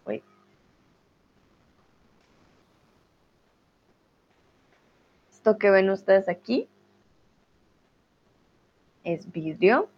Wait. 0.07 0.23
Esto 5.31 5.59
que 5.59 5.71
ven 5.71 5.91
ustedes 5.91 6.29
aquí 6.29 6.69
es 9.05 9.31
vidrio 9.33 9.89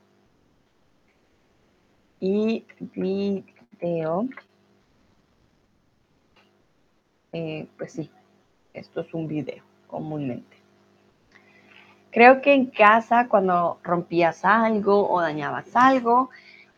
y 2.21 2.65
video 2.95 4.29
eh, 7.33 7.67
pues 7.79 7.93
sí, 7.93 8.11
esto 8.75 9.01
es 9.01 9.13
un 9.15 9.27
video 9.27 9.63
comúnmente. 9.87 10.57
Creo 12.11 12.43
que 12.43 12.53
en 12.53 12.67
casa 12.67 13.27
cuando 13.29 13.79
rompías 13.83 14.45
algo 14.45 15.11
o 15.11 15.21
dañabas 15.21 15.75
algo 15.75 16.31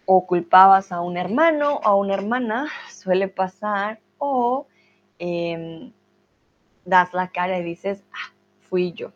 o 0.07 0.27
culpabas 0.27 0.93
a 0.93 1.01
un 1.01 1.17
hermano 1.17 1.77
o 1.77 1.87
a 1.87 1.95
una 1.97 2.15
hermana, 2.15 2.69
suele 2.91 3.29
pasar, 3.29 4.01
o 4.19 4.67
em, 5.19 5.93
das 6.85 7.15
la 7.15 7.29
cara 7.29 7.59
y 7.59 7.65
dices, 7.65 8.05
ah, 8.13 8.33
fui 8.69 8.93
yo. 8.93 9.13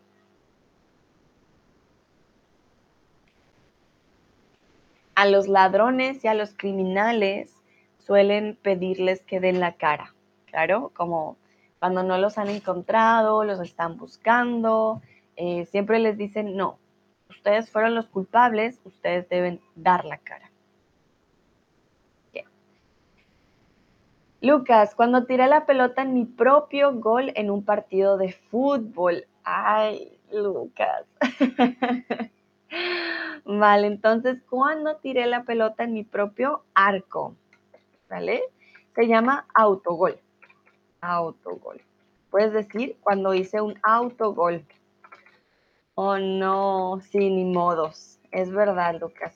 A 5.14 5.26
los 5.26 5.48
ladrones 5.48 6.24
y 6.24 6.28
a 6.28 6.34
los 6.34 6.54
criminales 6.54 7.52
suelen 7.98 8.56
pedirles 8.62 9.22
que 9.22 9.40
den 9.40 9.60
la 9.60 9.72
cara 9.72 10.14
claro, 10.50 10.90
como 10.94 11.36
cuando 11.78 12.02
no 12.02 12.18
los 12.18 12.38
han 12.38 12.48
encontrado, 12.48 13.44
los 13.44 13.60
están 13.60 13.96
buscando, 13.96 15.00
eh, 15.36 15.66
siempre 15.66 15.98
les 16.00 16.16
dicen, 16.18 16.56
no, 16.56 16.78
ustedes 17.30 17.70
fueron 17.70 17.94
los 17.94 18.06
culpables, 18.08 18.80
ustedes 18.84 19.28
deben 19.28 19.60
dar 19.76 20.04
la 20.04 20.18
cara. 20.18 20.47
Lucas, 24.40 24.94
cuando 24.94 25.24
tiré 25.24 25.46
la 25.48 25.66
pelota 25.66 26.02
en 26.02 26.14
mi 26.14 26.24
propio 26.24 26.94
gol 26.94 27.32
en 27.34 27.50
un 27.50 27.64
partido 27.64 28.16
de 28.16 28.32
fútbol. 28.32 29.26
Ay, 29.44 30.18
Lucas. 30.32 31.04
vale, 33.44 33.86
entonces, 33.86 34.42
cuando 34.48 34.96
tiré 34.96 35.26
la 35.26 35.42
pelota 35.42 35.84
en 35.84 35.94
mi 35.94 36.04
propio 36.04 36.62
arco, 36.74 37.34
¿vale? 38.08 38.42
Se 38.94 39.06
llama 39.06 39.46
autogol 39.54 40.20
autogol. 41.00 41.80
Puedes 42.30 42.52
decir 42.52 42.96
cuando 43.02 43.34
hice 43.34 43.60
un 43.60 43.78
autogol. 43.82 44.64
Oh 45.94 46.18
no, 46.18 47.00
sin 47.10 47.52
modos. 47.52 48.20
Es 48.30 48.50
verdad, 48.50 49.00
Lucas. 49.00 49.34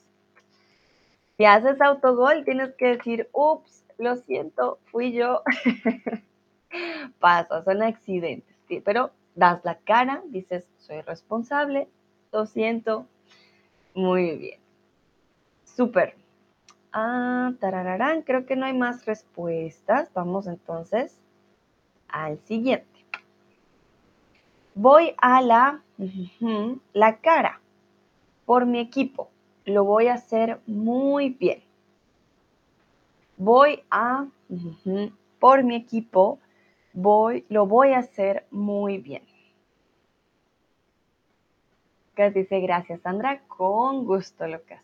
Si 1.37 1.45
haces 1.45 1.81
autogol, 1.81 2.45
tienes 2.45 2.75
que 2.75 2.97
decir, 2.97 3.29
ups, 3.33 3.82
lo 4.03 4.17
siento, 4.17 4.79
fui 4.85 5.13
yo. 5.13 5.41
Pasa, 7.19 7.63
son 7.63 7.81
accidentes. 7.81 8.55
Pero 8.83 9.11
das 9.35 9.63
la 9.63 9.75
cara, 9.79 10.23
dices, 10.27 10.67
soy 10.77 11.01
responsable, 11.01 11.87
lo 12.31 12.45
siento. 12.45 13.07
Muy 13.93 14.37
bien. 14.37 14.59
Súper. 15.63 16.15
Ah, 16.91 17.53
tarararán, 17.59 18.21
creo 18.21 18.45
que 18.45 18.55
no 18.55 18.65
hay 18.65 18.73
más 18.73 19.05
respuestas. 19.05 20.11
Vamos 20.13 20.47
entonces 20.47 21.19
al 22.07 22.39
siguiente. 22.39 22.87
Voy 24.75 25.13
a 25.17 25.41
la, 25.41 25.83
la 26.93 27.17
cara 27.17 27.61
por 28.45 28.65
mi 28.65 28.79
equipo. 28.79 29.29
Lo 29.65 29.83
voy 29.83 30.07
a 30.07 30.15
hacer 30.15 30.59
muy 30.67 31.29
bien. 31.29 31.63
Voy 33.43 33.83
a, 33.91 34.25
por 35.37 35.63
mi 35.65 35.75
equipo, 35.75 36.39
voy, 36.93 37.45
lo 37.49 37.67
voy 37.67 37.91
a 37.91 37.97
hacer 37.97 38.45
muy 38.51 38.99
bien. 38.99 39.23
Gracias, 42.15 42.35
dice 42.35 42.61
gracias, 42.61 43.01
Sandra. 43.01 43.41
Con 43.47 44.05
gusto, 44.05 44.47
Lucas. 44.47 44.81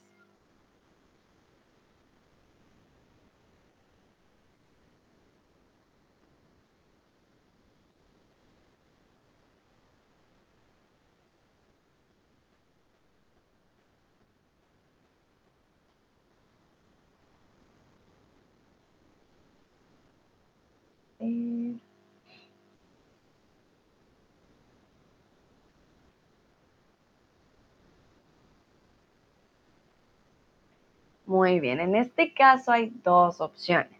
Muy 31.49 31.59
bien, 31.59 31.79
en 31.79 31.95
este 31.95 32.31
caso 32.31 32.71
hay 32.71 32.93
dos 33.03 33.41
opciones. 33.41 33.99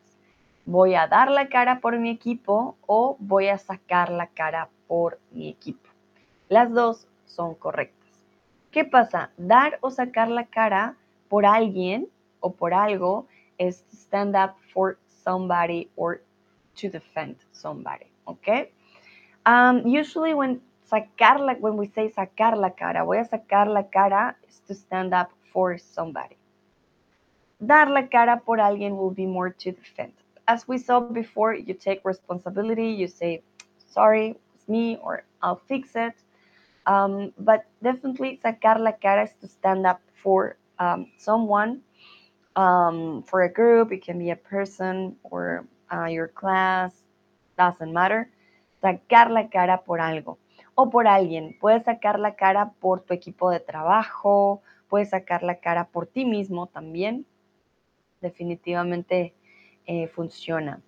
Voy 0.67 0.93
a 0.93 1.07
dar 1.07 1.31
la 1.31 1.49
cara 1.49 1.79
por 1.79 1.97
mi 1.97 2.12
equipo 2.12 2.77
o 2.85 3.17
voy 3.19 3.47
a 3.47 3.57
sacar 3.57 4.12
la 4.12 4.27
cara 4.27 4.69
por 4.88 5.19
mi 5.31 5.49
equipo. 5.49 5.89
Las 6.47 6.71
dos 6.71 7.07
son 7.25 7.55
correctas. 7.55 8.07
¿Qué 8.69 8.85
pasa? 8.85 9.31
Dar 9.38 9.79
o 9.81 9.89
sacar 9.89 10.29
la 10.29 10.45
cara 10.45 10.95
por 11.27 11.43
alguien 11.43 12.07
o 12.39 12.51
por 12.51 12.71
algo 12.71 13.25
to 13.57 13.69
stand 13.93 14.35
up 14.35 14.55
for 14.71 14.99
somebody 15.07 15.89
or 15.95 16.21
to 16.75 16.88
defend 16.88 17.35
somebody. 17.51 18.12
Okay. 18.25 18.71
Um, 19.47 19.81
usually 19.88 20.35
when 20.35 20.62
when 21.62 21.77
we 21.77 21.88
say 21.88 22.12
sacar 22.12 22.55
la 22.55 22.69
cara, 22.75 23.03
voy 23.03 23.17
a 23.17 23.25
sacar 23.25 23.65
la 23.65 23.89
cara 23.89 24.35
is 24.47 24.62
to 24.67 24.75
stand 24.75 25.15
up 25.15 25.31
for 25.51 25.79
somebody. 25.79 26.38
Dar 27.60 27.89
la 27.89 28.08
cara 28.08 28.41
por 28.45 28.60
alguien 28.60 28.98
will 28.98 29.12
be 29.12 29.26
more 29.26 29.52
to 29.52 29.72
defend. 29.72 30.13
As 30.48 30.67
we 30.67 30.78
saw 30.78 31.00
before, 31.00 31.54
you 31.54 31.74
take 31.74 32.02
responsibility, 32.04 32.88
you 32.88 33.08
say, 33.08 33.41
sorry, 33.78 34.36
it's 34.56 34.67
me, 34.67 34.98
or 35.04 35.24
I'll 35.41 35.62
fix 35.67 35.95
it. 35.95 36.15
Um, 36.86 37.34
but 37.38 37.65
definitely 37.84 38.39
sacar 38.43 38.80
la 38.80 38.93
cara 38.93 39.24
is 39.24 39.34
to 39.41 39.48
stand 39.48 39.86
up 39.86 40.02
for 40.24 40.58
um, 40.80 41.12
someone 41.17 41.82
um, 42.56 43.24
for 43.24 43.43
a 43.43 43.52
group, 43.52 43.91
it 43.91 44.04
can 44.04 44.17
be 44.17 44.32
a 44.32 44.36
person 44.36 45.15
or 45.24 45.65
uh, 45.93 46.06
your 46.06 46.28
class, 46.28 46.91
doesn't 47.58 47.93
matter. 47.93 48.30
Sacar 48.84 49.30
la 49.30 49.48
cara 49.50 49.82
por 49.86 50.00
algo 50.00 50.38
o 50.76 50.89
por 50.89 51.06
alguien. 51.08 51.58
Puedes 51.60 51.84
sacar 51.84 52.19
la 52.19 52.36
cara 52.36 52.72
por 52.80 53.02
tu 53.02 53.13
equipo 53.13 53.52
de 53.52 53.60
trabajo, 53.60 54.62
puedes 54.89 55.10
sacar 55.10 55.43
la 55.43 55.56
cara 55.56 55.88
por 55.88 56.08
ti 56.08 56.26
mismo 56.26 56.67
también. 56.67 57.26
Definitivamente 58.21 59.34
eh, 59.86 60.08
funciona. 60.08 60.82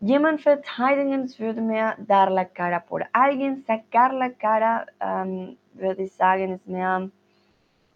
Jemand 0.00 0.42
verteidigen 0.42 1.26
würde 1.38 1.62
mehr 1.62 1.96
dar 1.98 2.30
la 2.30 2.44
cara 2.44 2.80
por 2.80 3.02
alguien, 3.12 3.64
sacar 3.66 4.12
la 4.12 4.28
cara, 4.28 4.86
um, 5.00 5.56
würde 5.72 6.02
ich 6.02 6.12
sagen, 6.12 6.52
ist 6.52 6.66
mehr. 6.68 7.10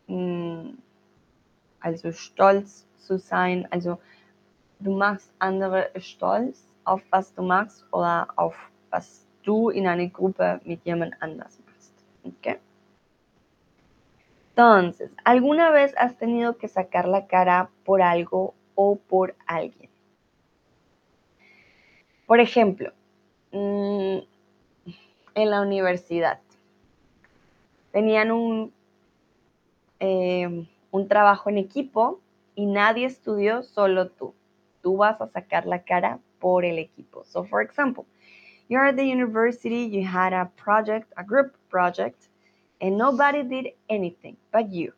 Mm, 0.07 0.79
also 1.81 2.13
stolz 2.13 2.87
zu 2.99 3.19
sein. 3.19 3.69
Also 3.71 3.99
du 4.79 4.97
machst 4.97 5.33
andere 5.39 5.91
stolz 5.99 6.67
auf 6.85 7.03
was 7.11 7.35
du 7.35 7.43
machst 7.43 7.87
oder 7.93 8.29
auf 8.37 8.57
was 8.91 9.27
du 9.43 9.69
in 9.69 9.87
einer 9.87 10.09
Gruppe 10.09 10.61
mit 10.65 10.85
jemand 10.85 11.15
anders 11.21 11.61
machst. 11.67 11.95
¿Okay? 12.25 12.59
Entonces, 14.61 15.11
¿alguna 15.25 15.71
vez 15.71 15.95
has 15.97 16.19
tenido 16.19 16.59
que 16.59 16.69
sacar 16.69 17.09
la 17.09 17.27
cara 17.27 17.71
por 17.83 18.03
algo 18.03 18.53
o 18.75 18.97
por 18.97 19.35
alguien? 19.47 19.89
Por 22.27 22.41
ejemplo, 22.41 22.93
mm, 23.53 24.19
en 25.35 25.51
la 25.51 25.63
universidad 25.63 26.41
tenían 27.91 28.31
un, 28.33 28.75
eh, 29.99 30.69
un 30.91 31.09
trabajo 31.09 31.49
en 31.49 31.57
equipo 31.57 32.21
y 32.55 32.67
nadie 32.67 33.07
estudió, 33.07 33.63
solo 33.63 34.11
tú. 34.11 34.35
Tú 34.83 34.99
vas 34.99 35.23
a 35.23 35.29
sacar 35.29 35.65
la 35.65 35.85
cara 35.85 36.19
por 36.39 36.67
el 36.67 36.79
equipo. 36.79 37.25
So, 37.25 37.45
for 37.45 37.63
example, 37.63 38.05
you're 38.69 38.87
at 38.87 38.97
the 38.97 39.11
university, 39.11 39.89
you 39.89 40.07
had 40.07 40.35
a 40.35 40.51
project, 40.63 41.11
a 41.17 41.25
group 41.25 41.57
project, 41.71 42.30
and 42.81 42.97
nobody 42.97 43.43
did 43.43 43.69
anything 43.89 44.37
but 44.53 44.71
you. 44.71 44.93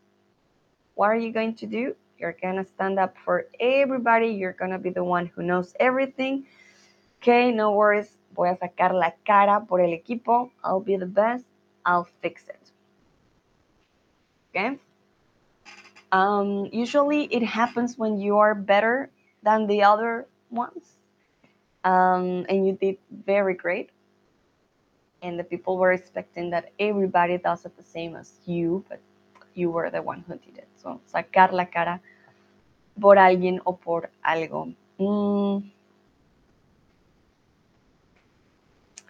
What 0.95 1.09
are 1.09 1.16
you 1.16 1.33
going 1.33 1.55
to 1.57 1.66
do? 1.66 1.97
You're 2.18 2.37
going 2.40 2.57
to 2.57 2.64
stand 2.64 2.99
up 2.99 3.16
for 3.25 3.47
everybody. 3.59 4.29
You're 4.29 4.53
going 4.53 4.71
to 4.71 4.79
be 4.79 4.90
the 4.90 5.03
one 5.03 5.27
who 5.27 5.42
knows 5.42 5.75
everything. 5.81 6.47
Okay, 7.21 7.51
no 7.51 7.73
worries. 7.73 8.16
Voy 8.35 8.51
a 8.51 8.57
sacar 8.57 8.92
la 8.92 9.11
cara 9.25 9.64
por 9.66 9.81
el 9.81 9.90
equipo. 9.90 10.51
I'll 10.62 10.81
be 10.81 10.97
the 10.97 11.07
best. 11.07 11.45
I'll 11.85 12.09
fix 12.21 12.45
it. 12.49 12.71
Okay? 14.51 14.79
Um, 16.12 16.68
usually 16.73 17.25
it 17.25 17.42
happens 17.42 17.97
when 17.97 18.18
you 18.18 18.38
are 18.38 18.55
better 18.55 19.11
than 19.42 19.66
the 19.66 19.83
other 19.83 20.27
ones 20.51 20.85
um, 21.85 22.47
and 22.49 22.66
you 22.66 22.73
did 22.81 22.99
very 23.11 23.55
great. 23.55 23.90
And 25.23 25.39
the 25.39 25.45
people 25.45 25.79
were 25.79 25.93
expecting 25.93 26.51
that 26.51 26.73
everybody 26.79 27.39
does 27.39 27.65
it 27.65 27.77
the 27.77 27.85
same 27.85 28.17
as 28.17 28.41
you, 28.45 28.85
but 28.89 29.01
you 29.55 29.71
were 29.71 29.91
the 29.91 30.03
one 30.03 30.25
who 30.27 30.35
did 30.35 30.59
it. 30.59 30.69
So, 30.77 31.01
sacar 31.07 31.53
la 31.53 31.67
cara 31.67 32.01
por 33.01 33.17
alguien 33.19 33.61
o 33.65 33.77
por 33.77 34.11
algo. 34.25 34.75
Mm. 34.99 35.71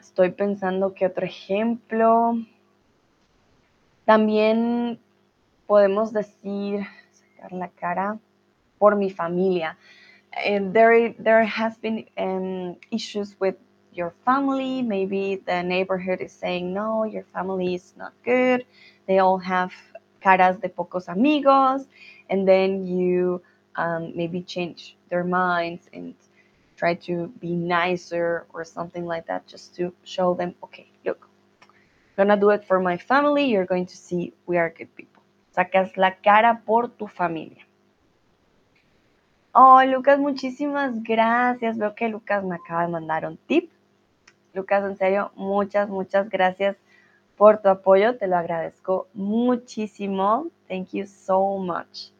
Estoy 0.00 0.30
pensando 0.30 0.94
que 0.94 1.06
otro 1.06 1.24
ejemplo. 1.24 2.34
También 4.04 4.98
podemos 5.66 6.12
decir, 6.12 6.84
sacar 7.12 7.52
la 7.52 7.68
cara 7.68 8.18
por 8.78 8.96
mi 8.96 9.10
familia. 9.10 9.78
And 10.32 10.74
there, 10.74 11.14
there 11.18 11.44
has 11.44 11.78
been 11.78 12.06
um, 12.18 12.76
issues 12.90 13.36
with 13.38 13.56
your 13.94 14.12
family. 14.24 14.82
Maybe 14.82 15.42
the 15.46 15.62
neighborhood 15.62 16.20
is 16.20 16.32
saying, 16.32 16.72
no, 16.72 17.04
your 17.04 17.24
family 17.32 17.74
is 17.74 17.94
not 17.96 18.12
good. 18.24 18.64
They 19.06 19.18
all 19.18 19.38
have 19.38 19.72
caras 20.20 20.58
de 20.60 20.68
pocos 20.68 21.08
amigos. 21.08 21.86
And 22.30 22.46
then 22.46 22.86
you 22.86 23.42
um, 23.76 24.12
maybe 24.14 24.42
change 24.42 24.96
their 25.10 25.24
minds 25.24 25.88
and 25.92 26.14
try 26.76 26.94
to 26.94 27.28
be 27.40 27.54
nicer 27.54 28.46
or 28.52 28.64
something 28.64 29.06
like 29.06 29.26
that 29.26 29.46
just 29.46 29.74
to 29.76 29.92
show 30.04 30.34
them, 30.34 30.54
okay, 30.64 30.88
look, 31.04 31.28
I'm 31.62 32.26
gonna 32.28 32.40
do 32.40 32.50
it 32.50 32.64
for 32.64 32.80
my 32.80 32.96
family. 32.96 33.44
You're 33.44 33.66
going 33.66 33.86
to 33.86 33.96
see 33.96 34.32
we 34.46 34.58
are 34.58 34.70
good 34.70 34.94
people. 34.96 35.22
Sacas 35.54 35.96
la 35.96 36.10
cara 36.22 36.60
por 36.66 36.88
tu 36.88 37.06
familia. 37.06 37.62
Oh, 39.54 39.82
Lucas, 39.84 40.18
muchísimas 40.18 41.02
gracias. 41.02 41.76
Veo 41.76 41.94
que 41.94 42.08
Lucas 42.08 42.42
me 42.42 42.54
acaba 42.54 42.86
de 42.86 42.88
mandar 42.88 43.26
un 43.26 43.36
tip. 43.36 43.70
Lucas, 44.54 44.84
en 44.84 44.96
serio, 44.96 45.32
muchas, 45.34 45.88
muchas 45.88 46.28
gracias 46.28 46.76
por 47.36 47.58
tu 47.62 47.68
apoyo. 47.68 48.16
Te 48.18 48.26
lo 48.26 48.36
agradezco 48.36 49.08
muchísimo. 49.14 50.48
Thank 50.68 50.90
you 50.92 51.06
so 51.06 51.58
much. 51.58 52.12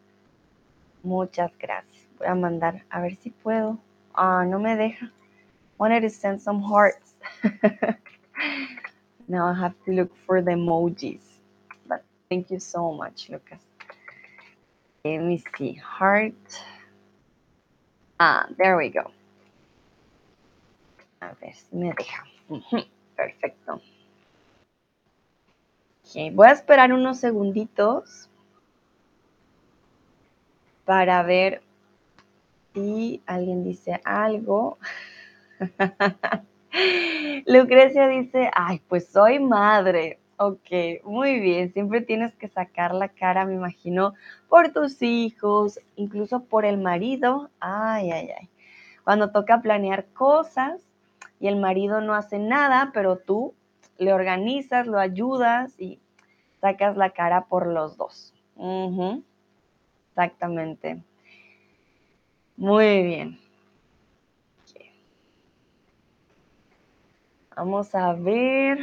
Muchas 1.03 1.53
gracias. 1.59 2.09
Voy 2.19 2.29
a 2.29 2.35
mandar, 2.35 2.85
a 2.91 3.01
ver 3.01 3.17
si 3.17 3.31
puedo. 3.31 3.79
Ah, 4.15 4.45
no 4.45 4.59
me 4.59 4.77
deja. 4.77 5.13
Wanted 5.79 6.03
to 6.03 6.11
send 6.11 6.41
some 6.41 6.63
hearts. 6.63 7.15
now 9.29 9.47
I 9.47 9.55
have 9.55 9.75
to 9.85 9.93
look 9.93 10.15
for 10.27 10.41
the 10.41 10.53
emojis. 10.53 11.21
Thank 12.31 12.51
you 12.51 12.61
so 12.61 12.93
much, 12.93 13.29
Lucas. 13.29 13.61
Let 15.05 15.19
me 15.19 15.45
see. 15.59 15.75
Heart. 15.75 16.35
Ah, 18.19 18.47
there 18.57 18.77
we 18.77 18.89
go. 18.89 19.11
A 21.23 21.35
ver 21.41 21.55
si 21.55 21.77
me 21.77 21.95
deja. 21.97 22.25
Perfecto. 23.15 23.81
Okay, 26.05 26.31
voy 26.31 26.49
a 26.49 26.53
esperar 26.53 26.93
unos 26.93 27.19
segunditos 27.19 28.29
para 30.85 31.23
ver 31.23 31.63
si 32.75 33.23
alguien 33.25 33.63
dice 33.63 34.01
algo. 34.05 34.79
Lucrecia 37.47 38.09
dice, 38.09 38.51
ay, 38.53 38.83
pues 38.89 39.07
soy 39.07 39.39
madre. 39.39 40.19
Ok, 40.39 41.05
muy 41.05 41.39
bien. 41.39 41.73
Siempre 41.73 42.01
tienes 42.01 42.35
que 42.35 42.49
sacar 42.49 42.95
la 42.95 43.09
cara, 43.09 43.45
me 43.45 43.55
imagino, 43.55 44.15
por 44.49 44.73
tus 44.73 45.01
hijos, 45.03 45.79
incluso 45.95 46.43
por 46.43 46.65
el 46.65 46.79
marido. 46.79 47.49
Ay, 47.61 48.11
ay, 48.11 48.31
ay. 48.41 48.49
Cuando 49.05 49.31
toca 49.31 49.61
planear 49.63 50.07
cosas 50.07 50.92
y 51.43 51.49
el 51.49 51.57
marido 51.57 52.01
no 52.01 52.15
hace 52.15 52.39
nada, 52.39 52.93
pero 52.95 53.19
tú 53.19 53.53
le 53.99 54.13
organizas, 54.13 54.87
lo 54.87 55.01
ayudas 55.01 55.75
y 55.77 55.99
sacas 56.61 56.97
la 56.97 57.11
cara 57.11 57.47
por 57.47 57.67
los 57.67 57.97
dos. 57.97 58.33
Exactamente. 60.11 61.03
Muy 62.57 63.03
bien. 63.03 63.41
Vamos 67.57 67.93
a 67.97 68.13
ver. 68.13 68.79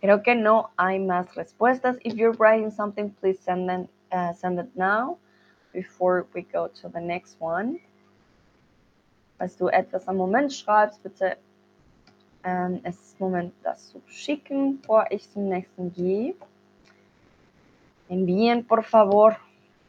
Creo 0.00 0.22
que 0.22 0.34
no 0.34 0.70
hay 0.78 0.98
más 0.98 1.34
respuestas. 1.34 1.98
If 2.02 2.14
you're 2.14 2.34
writing 2.38 2.70
something, 2.70 3.10
please 3.10 3.38
send, 3.38 3.68
them, 3.68 3.86
uh, 4.12 4.32
send 4.32 4.58
it 4.60 4.74
now 4.74 5.18
before 5.76 6.24
we 6.32 6.42
go 6.42 6.68
to 6.80 6.88
the 6.88 7.00
next 7.00 7.36
one. 7.38 7.78
Falls 9.38 9.56
du 9.58 9.68
etwas 9.68 10.08
am 10.08 10.16
Moment 10.16 10.50
schreibst, 10.50 11.02
bitte 11.02 11.36
ähm, 12.42 12.80
es 12.82 13.14
Moment, 13.18 13.52
das 13.62 13.90
zu 13.90 14.00
schicken, 14.06 14.80
bevor 14.80 15.04
ich 15.10 15.30
zum 15.30 15.48
nächsten 15.48 15.92
gehe. 15.92 16.34
envíen 18.08 18.64
por 18.64 18.84
favor 18.84 19.36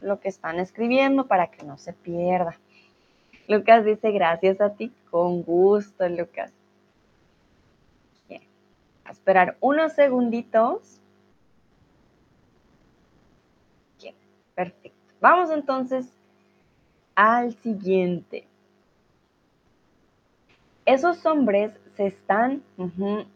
lo 0.00 0.20
que 0.20 0.28
están 0.28 0.58
escribiendo 0.58 1.26
para 1.26 1.50
que 1.50 1.64
no 1.64 1.78
se 1.78 1.92
pierda. 1.92 2.56
Lucas 3.46 3.84
dice, 3.84 4.10
gracias 4.10 4.60
a 4.60 4.74
ti, 4.74 4.92
con 5.10 5.42
gusto, 5.42 6.08
Lucas. 6.08 6.52
Bien. 8.28 8.42
A 9.04 9.12
esperar 9.12 9.56
unos 9.60 9.94
segunditos. 9.94 11.00
Bien, 13.98 14.14
perfecto. 14.54 15.07
Vamos 15.20 15.50
entonces 15.50 16.12
al 17.14 17.52
siguiente. 17.54 18.46
Esos 20.86 21.26
hombres 21.26 21.72
se 21.96 22.06
están 22.06 22.62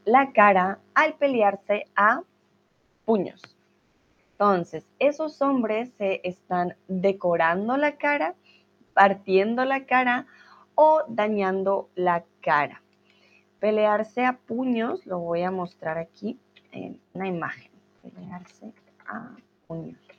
la 0.04 0.32
cara 0.32 0.78
al 0.94 1.14
pelearse 1.14 1.86
a 1.96 2.22
puños. 3.04 3.42
Entonces, 4.32 4.84
esos 4.98 5.42
hombres 5.42 5.90
se 5.98 6.20
están 6.24 6.76
decorando 6.88 7.76
la 7.76 7.96
cara, 7.96 8.34
partiendo 8.94 9.64
la 9.64 9.84
cara 9.84 10.26
o 10.74 11.02
dañando 11.08 11.88
la 11.94 12.24
cara. 12.40 12.82
Pelearse 13.60 14.24
a 14.24 14.38
puños, 14.38 15.04
lo 15.06 15.18
voy 15.18 15.42
a 15.42 15.50
mostrar 15.50 15.98
aquí 15.98 16.38
en 16.70 17.00
una 17.12 17.28
imagen. 17.28 17.70
Pelearse 18.02 18.72
a 19.06 19.30
puños. 19.66 20.11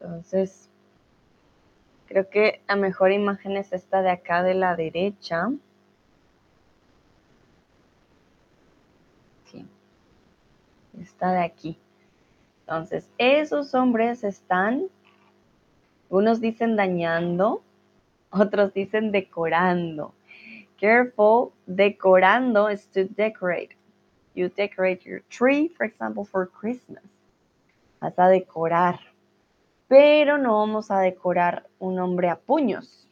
Entonces, 0.00 0.68
creo 2.06 2.28
que 2.28 2.62
la 2.66 2.74
mejor 2.74 3.12
imagen 3.12 3.56
es 3.56 3.72
esta 3.72 4.02
de 4.02 4.10
acá 4.10 4.42
de 4.42 4.54
la 4.54 4.74
derecha. 4.74 5.50
Sí, 9.44 9.66
esta 11.00 11.32
de 11.32 11.44
aquí. 11.44 11.78
Entonces, 12.68 13.08
esos 13.16 13.74
hombres 13.74 14.24
están, 14.24 14.88
unos 16.10 16.38
dicen 16.38 16.76
dañando, 16.76 17.62
otros 18.30 18.74
dicen 18.74 19.10
decorando. 19.10 20.12
Careful, 20.78 21.52
decorando 21.66 22.70
is 22.70 22.86
to 22.88 23.06
decorate. 23.06 23.70
You 24.34 24.50
decorate 24.50 25.02
your 25.08 25.22
tree, 25.30 25.68
for 25.68 25.86
example, 25.86 26.24
for 26.24 26.46
Christmas. 26.46 27.02
Vas 28.00 28.18
a 28.18 28.28
decorar 28.28 29.00
pero 29.88 30.36
no 30.36 30.58
vamos 30.58 30.90
a 30.90 31.00
decorar 31.00 31.66
un 31.78 31.98
hombre 31.98 32.28
a 32.28 32.36
puños. 32.36 33.08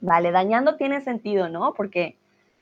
Vale, 0.00 0.32
dañando 0.32 0.76
tiene 0.76 1.02
sentido, 1.02 1.50
¿no? 1.50 1.74
Porque 1.74 2.16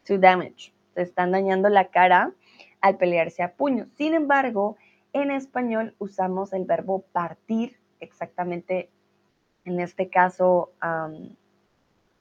to 0.04 0.18
damage, 0.18 0.72
se 0.94 1.02
están 1.02 1.30
dañando 1.32 1.68
la 1.68 1.88
cara 1.88 2.32
al 2.80 2.96
pelearse 2.96 3.42
a 3.42 3.52
puños. 3.52 3.88
Sin 3.96 4.14
embargo, 4.14 4.76
en 5.12 5.30
español 5.30 5.94
usamos 5.98 6.52
el 6.52 6.64
verbo 6.64 7.04
partir, 7.12 7.78
exactamente 8.00 8.90
en 9.64 9.80
este 9.80 10.08
caso 10.08 10.72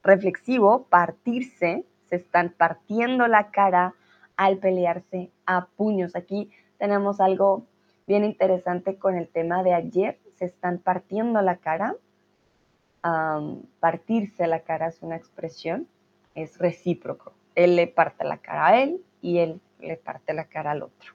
reflexivo, 0.03 0.85
partirse, 0.89 1.85
se 2.05 2.15
están 2.15 2.53
partiendo 2.57 3.27
la 3.27 3.51
cara 3.51 3.95
al 4.35 4.57
pelearse 4.57 5.31
a 5.45 5.67
puños. 5.67 6.15
Aquí 6.15 6.51
tenemos 6.77 7.21
algo 7.21 7.65
bien 8.07 8.25
interesante 8.25 8.97
con 8.97 9.15
el 9.15 9.27
tema 9.27 9.63
de 9.63 9.73
ayer. 9.73 10.19
Se 10.35 10.45
están 10.45 10.79
partiendo 10.79 11.41
la 11.41 11.57
cara. 11.57 11.95
partirse 13.79 14.47
la 14.47 14.59
cara 14.61 14.87
es 14.87 15.01
una 15.01 15.15
expresión, 15.15 15.87
es 16.35 16.57
recíproco. 16.57 17.33
Él 17.55 17.75
le 17.75 17.87
parte 17.87 18.23
la 18.23 18.37
cara 18.37 18.67
a 18.67 18.81
él 18.81 19.01
y 19.21 19.39
él 19.39 19.59
le 19.79 19.97
parte 19.97 20.33
la 20.33 20.45
cara 20.45 20.71
al 20.71 20.83
otro. 20.83 21.13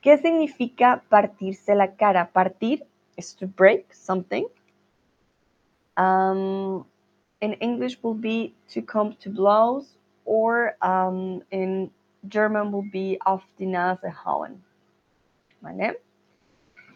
¿Qué 0.00 0.18
significa 0.18 1.02
partirse 1.08 1.74
la 1.74 1.94
cara? 1.94 2.30
Partir 2.30 2.86
es 3.16 3.34
to 3.36 3.46
break 3.46 3.92
something. 3.92 4.46
Um, 5.96 6.86
in 7.40 7.54
English 7.60 7.98
will 8.02 8.14
be 8.14 8.54
to 8.72 8.80
come 8.80 9.16
to 9.20 9.30
blows 9.30 9.96
or 10.24 10.76
um, 10.82 11.42
in 11.50 11.90
German 12.28 12.70
will 12.70 12.88
be 12.90 13.18
auf 13.26 13.42
die 13.58 13.66
Nase 13.66 14.12
hauen. 14.24 14.62
¿Vale? 15.60 16.00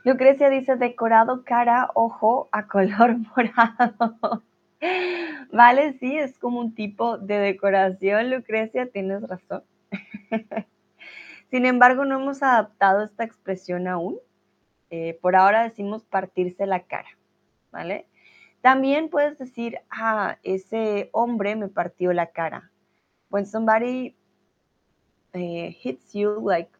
Lucrecia 0.05 0.51
dice 0.51 0.77
decorado 0.77 1.45
cara, 1.45 1.91
ojo 1.95 2.49
a 2.53 2.67
color 2.67 3.17
morado. 3.37 4.43
Vale, 5.53 5.99
sí, 6.01 6.19
es 6.19 6.39
como 6.39 6.59
un 6.59 6.75
tipo 6.75 7.19
de 7.19 7.39
decoración, 7.39 8.31
Lucrecia, 8.31 8.91
tienes 8.91 9.23
razón. 9.23 9.63
Sin 11.51 11.67
embargo, 11.67 12.05
no 12.05 12.21
hemos 12.21 12.43
adaptado 12.43 13.05
esta 13.05 13.25
expresión 13.25 13.87
aún. 13.87 14.19
Eh, 14.91 15.19
por 15.23 15.37
ahora 15.37 15.63
decimos 15.63 16.05
partirse 16.05 16.67
la 16.67 16.81
cara, 16.81 17.09
¿vale? 17.71 18.07
También 18.61 19.09
puedes 19.09 19.39
decir, 19.39 19.79
ah, 19.91 20.39
ese 20.43 21.09
hombre 21.13 21.57
me 21.57 21.69
partió 21.69 22.13
la 22.13 22.27
cara 22.27 22.73
when 23.33 23.47
somebody 23.47 24.15
uh, 25.35 25.71
hits 25.83 26.15
you, 26.15 26.39
like 26.39 26.71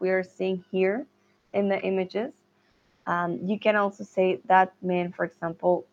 we 0.00 0.08
are 0.08 0.24
seeing 0.24 0.64
here 0.72 1.06
in 1.52 1.68
the 1.68 1.78
images, 1.82 2.32
um, 3.06 3.38
you 3.44 3.58
can 3.58 3.76
also 3.76 4.02
say 4.02 4.40
that 4.46 4.72
man, 4.80 5.12
for 5.12 5.26
example, 5.26 5.84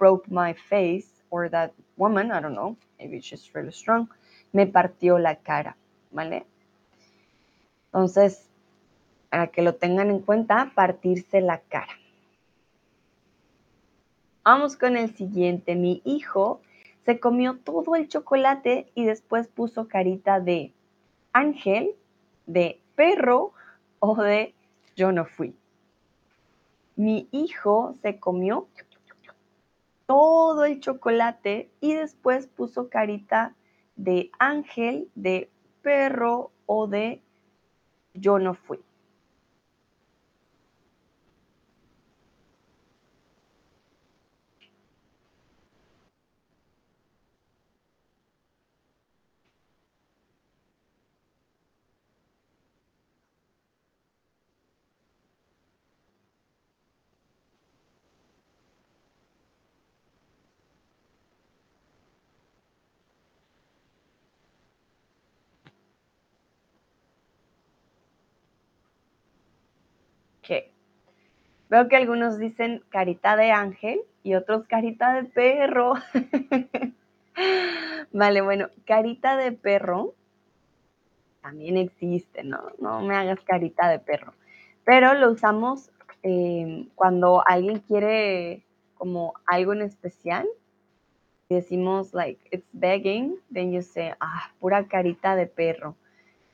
broke 0.00 0.28
my 0.30 0.54
face, 0.54 1.06
or 1.30 1.50
that 1.50 1.72
woman, 1.96 2.32
I 2.32 2.40
don't 2.40 2.54
know, 2.54 2.76
maybe 2.98 3.20
she's 3.20 3.54
really 3.54 3.72
strong, 3.72 4.08
me 4.52 4.66
partió 4.66 5.18
la 5.18 5.36
cara, 5.36 5.76
¿vale? 6.10 6.46
Entonces, 7.92 8.48
para 9.28 9.48
que 9.48 9.62
lo 9.62 9.74
tengan 9.74 10.10
en 10.10 10.20
cuenta, 10.20 10.72
partirse 10.74 11.40
la 11.40 11.60
cara. 11.60 11.92
Vamos 14.42 14.76
con 14.76 14.96
el 14.96 15.14
siguiente. 15.14 15.76
Mi 15.76 16.00
hijo 16.04 16.62
se 17.04 17.20
comió 17.20 17.58
todo 17.58 17.94
el 17.94 18.08
chocolate 18.08 18.90
y 18.94 19.04
después 19.04 19.46
puso 19.48 19.86
carita 19.86 20.40
de 20.40 20.72
ángel, 21.32 21.94
de 22.46 22.80
perro 22.96 23.52
o 23.98 24.16
de 24.16 24.54
yo 24.96 25.12
no 25.12 25.26
fui. 25.26 25.54
Mi 26.96 27.28
hijo 27.30 27.94
se 28.02 28.18
comió 28.18 28.66
todo 30.10 30.64
el 30.64 30.80
chocolate 30.80 31.70
y 31.80 31.94
después 31.94 32.48
puso 32.48 32.88
carita 32.88 33.54
de 33.94 34.32
ángel, 34.40 35.08
de 35.14 35.48
perro 35.82 36.50
o 36.66 36.88
de 36.88 37.22
yo 38.12 38.40
no 38.40 38.54
fui. 38.54 38.80
Veo 71.70 71.88
que 71.88 71.96
algunos 71.96 72.38
dicen 72.38 72.82
carita 72.88 73.36
de 73.36 73.52
ángel 73.52 74.00
y 74.24 74.34
otros 74.34 74.66
carita 74.66 75.14
de 75.14 75.24
perro. 75.24 75.94
vale, 78.12 78.40
bueno, 78.40 78.68
carita 78.84 79.36
de 79.36 79.52
perro 79.52 80.14
también 81.42 81.76
existe, 81.76 82.42
¿no? 82.42 82.72
No 82.80 83.00
me 83.02 83.14
hagas 83.14 83.40
carita 83.40 83.88
de 83.88 84.00
perro. 84.00 84.34
Pero 84.84 85.14
lo 85.14 85.30
usamos 85.30 85.90
eh, 86.22 86.88
cuando 86.96 87.42
alguien 87.46 87.78
quiere 87.78 88.64
como 88.94 89.34
algo 89.46 89.72
en 89.72 89.82
especial. 89.82 90.46
Decimos, 91.48 92.14
like, 92.14 92.40
it's 92.50 92.68
begging, 92.72 93.36
then 93.52 93.72
you 93.72 93.82
say, 93.82 94.12
ah, 94.20 94.50
pura 94.60 94.86
carita 94.86 95.36
de 95.36 95.46
perro. 95.46 95.96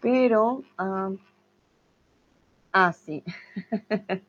Pero, 0.01 0.62
ah, 0.78 1.11
ah 2.76 2.92
sí. 2.92 3.24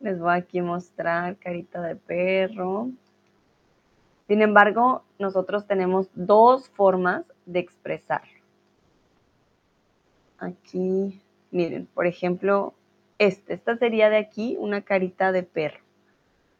Les 0.00 0.18
voy 0.18 0.34
aquí 0.34 0.58
a 0.58 0.64
mostrar 0.64 1.36
carita 1.36 1.80
de 1.80 1.94
perro. 1.94 2.90
Sin 4.26 4.42
embargo, 4.42 5.04
nosotros 5.20 5.64
tenemos 5.68 6.08
dos 6.14 6.68
formas 6.70 7.24
de 7.46 7.60
expresar. 7.60 8.22
Aquí, 10.38 11.20
miren, 11.52 11.86
por 11.94 12.08
ejemplo, 12.08 12.74
este, 13.18 13.54
esta 13.54 13.76
sería 13.76 14.10
de 14.10 14.16
aquí 14.18 14.56
una 14.58 14.82
carita 14.82 15.30
de 15.30 15.44
perro. 15.44 15.80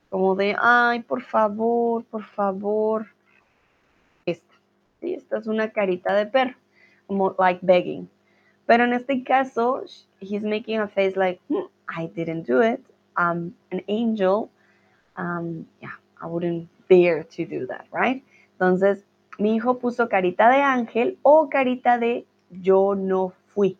Como 0.08 0.36
de, 0.36 0.54
ay, 0.56 1.00
por 1.00 1.22
favor, 1.22 2.04
por 2.04 2.22
favor. 2.22 3.08
Esta, 4.24 4.54
¿sí? 5.00 5.14
Esta 5.14 5.38
es 5.38 5.48
una 5.48 5.70
carita 5.70 6.14
de 6.14 6.26
perro, 6.26 6.54
como 7.08 7.34
like 7.36 7.60
begging. 7.60 8.08
Pero 8.66 8.84
en 8.84 8.92
este 8.92 9.22
caso, 9.22 9.84
he's 10.20 10.42
making 10.42 10.80
a 10.80 10.88
face 10.88 11.16
like, 11.16 11.40
hmm, 11.48 11.66
I 11.88 12.06
didn't 12.06 12.46
do 12.46 12.60
it. 12.60 12.80
I'm 13.16 13.54
an 13.70 13.82
angel. 13.88 14.50
Um, 15.16 15.66
yeah, 15.80 15.94
I 16.20 16.26
wouldn't 16.26 16.68
dare 16.88 17.24
to 17.24 17.46
do 17.46 17.66
that, 17.66 17.86
right? 17.92 18.22
Entonces, 18.58 19.04
mi 19.38 19.54
hijo 19.56 19.78
puso 19.78 20.08
carita 20.08 20.50
de 20.50 20.62
ángel 20.62 21.18
o 21.22 21.48
carita 21.48 21.98
de 21.98 22.26
yo 22.50 22.94
no 22.94 23.32
fui. 23.48 23.76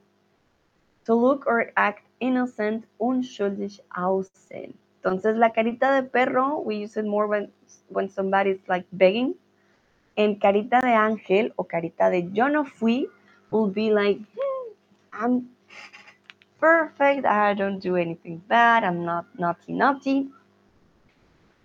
To 1.04 1.14
look 1.14 1.46
or 1.46 1.72
act 1.76 2.04
innocent, 2.20 2.84
unschuldig 2.98 3.80
aussehen. 3.90 4.74
Entonces, 5.02 5.36
la 5.36 5.52
carita 5.52 5.94
de 5.94 6.02
perro, 6.08 6.58
we 6.58 6.76
use 6.76 6.96
it 6.96 7.04
more 7.04 7.26
when, 7.26 7.50
when 7.88 8.08
somebody's 8.08 8.60
like 8.68 8.86
begging. 8.92 9.34
En 10.16 10.36
carita 10.36 10.80
de 10.80 10.94
ángel 10.94 11.52
o 11.56 11.64
carita 11.64 12.10
de 12.10 12.28
yo 12.32 12.48
no 12.48 12.64
fui, 12.64 13.08
will 13.50 13.68
be 13.68 13.90
like, 13.90 14.18
hmm, 14.18 14.45
I'm 15.18 15.48
perfect, 16.60 17.24
I 17.24 17.54
don't 17.54 17.80
do 17.80 17.96
anything 17.96 18.42
bad, 18.48 18.84
I'm 18.84 19.04
not 19.04 19.26
naughty, 19.38 19.72
naughty. 19.72 20.28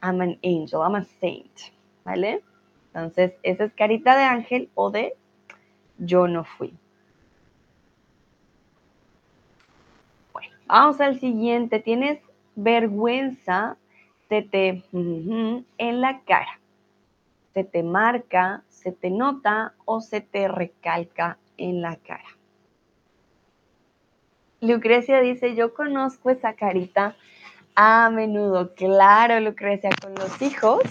I'm 0.02 0.22
an 0.22 0.38
angel, 0.44 0.82
I'm 0.82 0.96
a 0.96 1.06
saint, 1.20 1.72
¿vale? 2.06 2.42
Entonces, 2.94 3.34
esa 3.44 3.66
es 3.66 3.74
carita 3.74 4.18
de 4.18 4.24
ángel 4.24 4.70
o 4.76 4.90
de 4.90 5.16
yo 5.98 6.28
no 6.28 6.44
fui. 6.44 6.74
Bueno, 10.34 10.50
vamos 10.66 11.00
al 11.00 11.20
siguiente. 11.20 11.80
Tienes 11.80 12.20
vergüenza, 12.56 13.78
se 14.28 14.42
te 14.42 14.84
en 14.92 16.02
la 16.02 16.22
cara. 16.22 16.60
Se 17.54 17.64
te 17.64 17.84
marca, 17.84 18.64
se 18.70 18.92
te 18.92 19.10
nota 19.10 19.74
o 19.86 20.02
se 20.02 20.22
te 20.22 20.48
recalca 20.48 21.38
en 21.58 21.82
la 21.82 21.98
cara. 21.98 22.41
Lucrecia 24.62 25.22
dice, 25.22 25.56
yo 25.56 25.74
conozco 25.74 26.30
esa 26.30 26.54
carita 26.54 27.16
a 27.76 28.12
menudo. 28.12 28.76
Claro, 28.76 29.40
Lucrecia, 29.40 29.90
con 30.00 30.14
los 30.14 30.40
hijos 30.42 30.82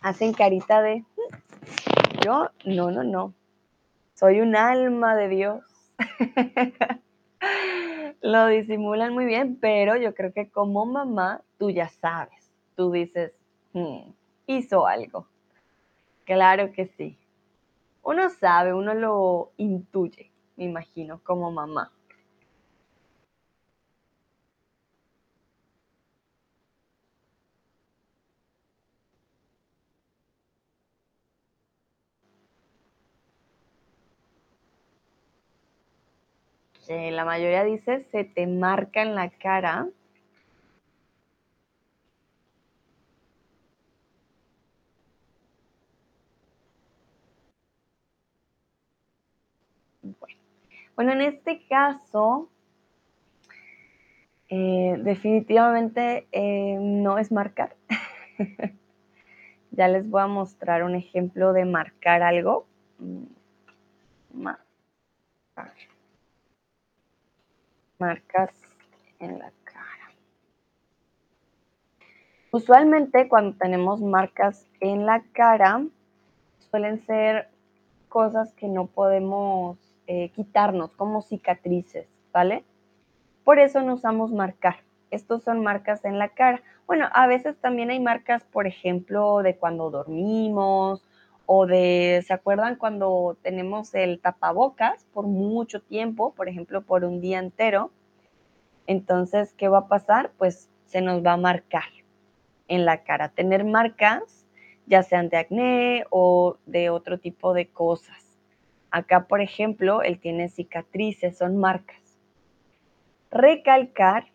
hacen 0.00 0.32
carita 0.32 0.80
de, 0.80 1.04
yo, 2.24 2.48
no, 2.64 2.90
no, 2.90 3.04
no, 3.04 3.34
soy 4.14 4.40
un 4.40 4.56
alma 4.56 5.14
de 5.14 5.28
Dios. 5.28 5.64
Lo 8.22 8.46
disimulan 8.46 9.12
muy 9.12 9.26
bien, 9.26 9.56
pero 9.60 9.96
yo 9.96 10.14
creo 10.14 10.32
que 10.32 10.48
como 10.50 10.86
mamá 10.86 11.42
tú 11.58 11.70
ya 11.70 11.88
sabes, 11.88 12.50
tú 12.76 12.92
dices, 12.92 13.32
hmm, 13.74 14.10
hizo 14.46 14.86
algo. 14.86 15.26
Claro 16.24 16.72
que 16.72 16.86
sí. 16.86 17.18
Uno 18.02 18.30
sabe, 18.30 18.72
uno 18.72 18.94
lo 18.94 19.52
intuye, 19.58 20.29
me 20.56 20.64
imagino, 20.64 21.20
como 21.24 21.50
mamá. 21.50 21.90
la 37.12 37.24
mayoría 37.24 37.64
dice 37.64 38.06
se 38.10 38.24
te 38.24 38.46
marca 38.46 39.02
en 39.02 39.14
la 39.14 39.30
cara. 39.30 39.88
Bueno, 50.96 51.12
en 51.12 51.22
este 51.22 51.66
caso, 51.68 52.50
eh, 54.48 54.96
definitivamente 54.98 56.26
eh, 56.32 56.76
no 56.80 57.18
es 57.18 57.30
marcar. 57.32 57.76
ya 59.70 59.88
les 59.88 60.08
voy 60.08 60.22
a 60.22 60.26
mostrar 60.26 60.82
un 60.82 60.94
ejemplo 60.94 61.52
de 61.52 61.64
marcar 61.64 62.22
algo. 62.22 62.66
Mm, 62.98 63.24
marcas 68.00 68.50
en 69.18 69.38
la 69.38 69.52
cara. 69.64 70.10
Usualmente 72.50 73.28
cuando 73.28 73.56
tenemos 73.56 74.00
marcas 74.00 74.66
en 74.80 75.04
la 75.06 75.22
cara, 75.32 75.84
suelen 76.70 77.04
ser 77.06 77.48
cosas 78.08 78.52
que 78.54 78.66
no 78.68 78.86
podemos 78.86 79.78
eh, 80.12 80.30
quitarnos, 80.30 80.90
como 80.96 81.22
cicatrices, 81.22 82.08
¿vale? 82.32 82.64
Por 83.44 83.60
eso 83.60 83.80
no 83.82 83.94
usamos 83.94 84.32
marcar. 84.32 84.78
Estos 85.12 85.44
son 85.44 85.62
marcas 85.62 86.04
en 86.04 86.18
la 86.18 86.30
cara. 86.30 86.64
Bueno, 86.88 87.06
a 87.12 87.28
veces 87.28 87.56
también 87.60 87.90
hay 87.90 88.00
marcas, 88.00 88.42
por 88.42 88.66
ejemplo, 88.66 89.38
de 89.44 89.54
cuando 89.54 89.88
dormimos 89.88 91.06
o 91.46 91.64
de, 91.64 92.24
¿se 92.26 92.32
acuerdan 92.32 92.74
cuando 92.74 93.36
tenemos 93.42 93.94
el 93.94 94.18
tapabocas 94.18 95.04
por 95.14 95.28
mucho 95.28 95.80
tiempo, 95.80 96.34
por 96.34 96.48
ejemplo, 96.48 96.82
por 96.82 97.04
un 97.04 97.20
día 97.20 97.38
entero? 97.38 97.92
Entonces, 98.88 99.54
¿qué 99.56 99.68
va 99.68 99.78
a 99.78 99.86
pasar? 99.86 100.32
Pues 100.38 100.68
se 100.86 101.02
nos 101.02 101.24
va 101.24 101.34
a 101.34 101.36
marcar 101.36 101.84
en 102.66 102.84
la 102.84 103.04
cara. 103.04 103.28
Tener 103.28 103.62
marcas, 103.62 104.44
ya 104.86 105.04
sean 105.04 105.28
de 105.28 105.36
acné 105.36 106.04
o 106.10 106.56
de 106.66 106.90
otro 106.90 107.20
tipo 107.20 107.54
de 107.54 107.68
cosas. 107.68 108.29
Acá, 108.90 109.26
por 109.26 109.40
ejemplo, 109.40 110.02
él 110.02 110.18
tiene 110.18 110.48
cicatrices, 110.48 111.38
son 111.38 111.56
marcas. 111.56 112.18
Recalcar 113.30 114.26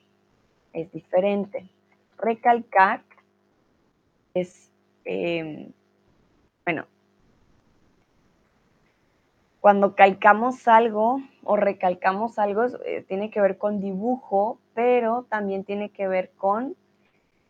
es 0.72 0.92
diferente. 0.92 1.70
Recalcar 2.18 3.04
es, 4.34 4.72
em, 5.04 5.72
bueno, 6.64 6.86
cuando 9.60 9.96
calcamos 9.96 10.68
algo 10.68 11.22
o 11.44 11.56
recalcamos 11.56 12.38
algo, 12.38 12.66
eh, 12.86 13.04
tiene 13.08 13.32
que 13.32 13.42
ver 13.42 13.58
con 13.58 13.82
dibujo, 13.82 14.60
pero 14.74 15.26
también 15.30 15.64
tiene 15.64 15.90
que 15.90 16.08
ver 16.08 16.32
con 16.38 16.76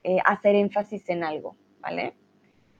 eh, 0.03 0.19
hacer 0.23 0.55
énfasis 0.55 1.09
en 1.09 1.23
algo, 1.23 1.55
¿vale? 1.81 2.13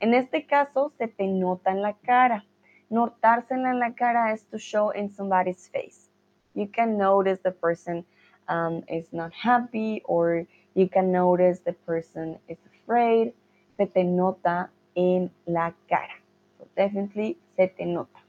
En 0.00 0.14
este 0.14 0.46
caso, 0.46 0.92
se 0.96 1.08
te 1.08 1.26
nota 1.26 1.70
en 1.70 1.82
la 1.82 1.94
cara. 1.94 2.44
Notársela 2.90 3.70
en 3.70 3.80
la 3.80 3.92
cara 3.94 4.32
es 4.32 4.44
to 4.44 4.58
show 4.58 4.90
in 4.90 5.10
somebody's 5.10 5.68
face. 5.68 6.08
You 6.54 6.68
can 6.68 6.96
notice 6.96 7.40
the 7.42 7.50
person 7.50 8.04
um, 8.48 8.82
is 8.88 9.12
not 9.12 9.32
happy 9.32 10.02
or 10.04 10.46
you 10.74 10.88
can 10.88 11.10
notice 11.10 11.60
the 11.60 11.72
person 11.72 12.38
is 12.48 12.58
afraid. 12.66 13.32
Se 13.76 13.86
te 13.86 14.04
nota 14.04 14.70
en 14.94 15.30
la 15.46 15.72
cara. 15.88 16.22
So 16.58 16.66
definitely 16.76 17.38
se 17.56 17.68
te 17.68 17.84
nota. 17.84 18.20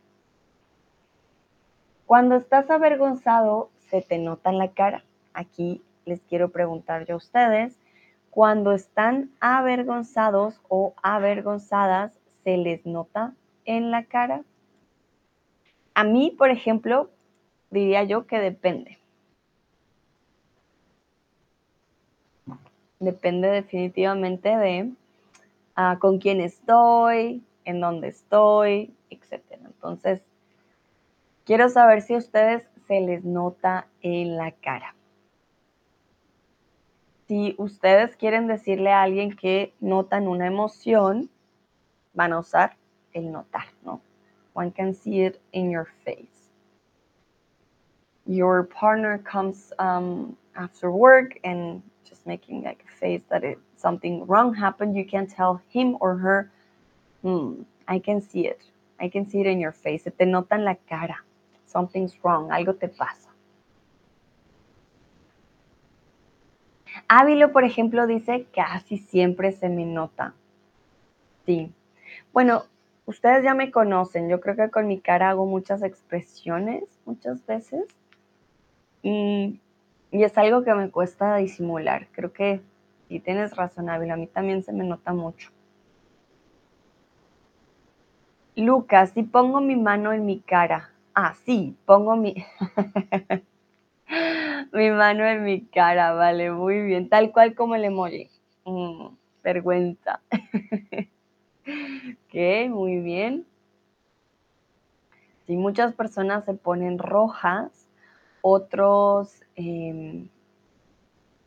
Cuando 2.05 2.35
estás 2.35 2.69
avergonzado, 2.69 3.69
se 3.89 4.01
te 4.01 4.17
nota 4.17 4.49
en 4.49 4.57
la 4.57 4.69
cara. 4.69 5.03
Aquí 5.33 5.81
les 6.05 6.21
quiero 6.21 6.49
preguntar 6.49 7.05
yo 7.05 7.15
a 7.15 7.17
ustedes, 7.17 7.77
cuando 8.29 8.71
están 8.71 9.29
avergonzados 9.39 10.61
o 10.69 10.93
avergonzadas, 11.03 12.13
¿se 12.43 12.57
les 12.57 12.85
nota 12.85 13.33
en 13.67 13.91
la 13.91 14.05
cara? 14.05 14.43
A 15.93 16.03
mí, 16.03 16.33
por 16.35 16.49
ejemplo, 16.49 17.11
diría 17.69 18.03
yo 18.03 18.25
que 18.25 18.39
depende. 18.39 18.97
Depende 22.99 23.49
definitivamente 23.49 24.57
de 24.57 24.91
ah, 25.75 25.97
con 25.99 26.17
quién 26.17 26.41
estoy, 26.41 27.43
en 27.63 27.79
dónde 27.79 28.07
estoy, 28.07 28.91
etc. 29.11 29.43
Entonces, 29.63 30.23
Quiero 31.47 31.69
saber 31.69 32.01
si 32.01 32.13
a 32.13 32.17
ustedes 32.17 32.67
se 32.87 32.99
les 32.99 33.23
nota 33.23 33.87
en 34.01 34.35
la 34.35 34.51
cara. 34.51 34.95
Si 37.25 37.55
ustedes 37.57 38.17
quieren 38.17 38.47
decirle 38.47 38.91
a 38.91 39.03
alguien 39.03 39.33
que 39.33 39.73
notan 39.79 40.27
una 40.27 40.45
emoción, 40.45 41.29
van 42.13 42.33
a 42.33 42.39
usar 42.39 42.75
el 43.17 43.31
notar, 43.31 43.65
¿no? 43.85 44.01
One 44.53 44.71
can 44.71 44.93
see 44.93 45.21
it 45.21 45.41
in 45.51 45.69
your 45.69 45.87
face. 46.05 46.49
Your 48.25 48.63
partner 48.63 49.17
comes 49.19 49.71
um, 49.79 50.35
after 50.55 50.91
work 50.91 51.39
and 51.43 51.81
just 52.03 52.25
making 52.25 52.63
like 52.63 52.83
a 52.87 52.99
face 52.99 53.21
that 53.29 53.43
it, 53.43 53.59
something 53.75 54.25
wrong 54.25 54.53
happened. 54.53 54.95
You 54.95 55.05
can 55.05 55.27
tell 55.27 55.61
him 55.69 55.97
or 55.99 56.17
her 56.17 56.51
Hmm, 57.23 57.63
I 57.87 57.99
can 57.99 58.21
see 58.21 58.47
it. 58.47 58.61
I 58.99 59.09
can 59.09 59.29
see 59.29 59.41
it 59.41 59.47
in 59.47 59.59
your 59.59 59.71
face. 59.71 60.03
Se 60.03 60.11
te 60.11 60.25
nota 60.25 60.55
en 60.55 60.65
la 60.65 60.75
cara. 60.89 61.17
Something's 61.65 62.15
wrong. 62.23 62.49
Algo 62.51 62.79
te 62.79 62.87
pasa. 62.87 63.29
Ávilo, 67.09 67.51
por 67.51 67.63
ejemplo, 67.63 68.07
dice 68.07 68.47
casi 68.53 68.97
siempre 68.97 69.51
se 69.51 69.69
me 69.69 69.85
nota. 69.85 70.33
Sí. 71.45 71.71
Bueno, 72.33 72.63
ustedes 73.07 73.43
ya 73.43 73.55
me 73.55 73.71
conocen. 73.71 74.29
Yo 74.29 74.39
creo 74.39 74.55
que 74.55 74.69
con 74.69 74.87
mi 74.87 74.99
cara 74.99 75.31
hago 75.31 75.47
muchas 75.47 75.81
expresiones 75.81 76.83
muchas 77.05 77.43
veces. 77.47 77.85
Y, 79.01 79.59
y 80.11 80.23
es 80.23 80.37
algo 80.37 80.63
que 80.63 80.75
me 80.75 80.91
cuesta 80.91 81.37
disimular. 81.37 82.07
Creo 82.11 82.31
que 82.31 82.61
sí 83.07 83.19
tienes 83.19 83.55
razón. 83.55 83.89
A 83.89 83.97
mí 83.97 84.27
también 84.27 84.61
se 84.61 84.73
me 84.73 84.83
nota 84.83 85.13
mucho. 85.13 85.49
Lucas, 88.55 89.11
si 89.11 89.23
pongo 89.23 89.61
mi 89.61 89.75
mano 89.75 90.13
en 90.13 90.25
mi 90.25 90.41
cara. 90.41 90.91
Ah, 91.15 91.33
sí, 91.45 91.75
pongo 91.85 92.15
mi... 92.15 92.35
mi 94.73 94.91
mano 94.91 95.25
en 95.25 95.43
mi 95.43 95.65
cara, 95.65 96.13
vale, 96.13 96.51
muy 96.51 96.81
bien. 96.81 97.07
Tal 97.07 97.31
cual 97.31 97.55
como 97.55 97.75
el 97.75 97.85
emoji. 97.85 98.29
Mm, 98.65 99.07
vergüenza. 99.43 100.19
ok, 102.27 102.69
muy 102.69 102.99
bien. 102.99 103.45
Si 105.45 105.55
muchas 105.55 105.93
personas 105.93 106.45
se 106.45 106.53
ponen 106.53 106.97
rojas, 106.97 107.87
otros 108.41 109.41
em, 109.55 110.29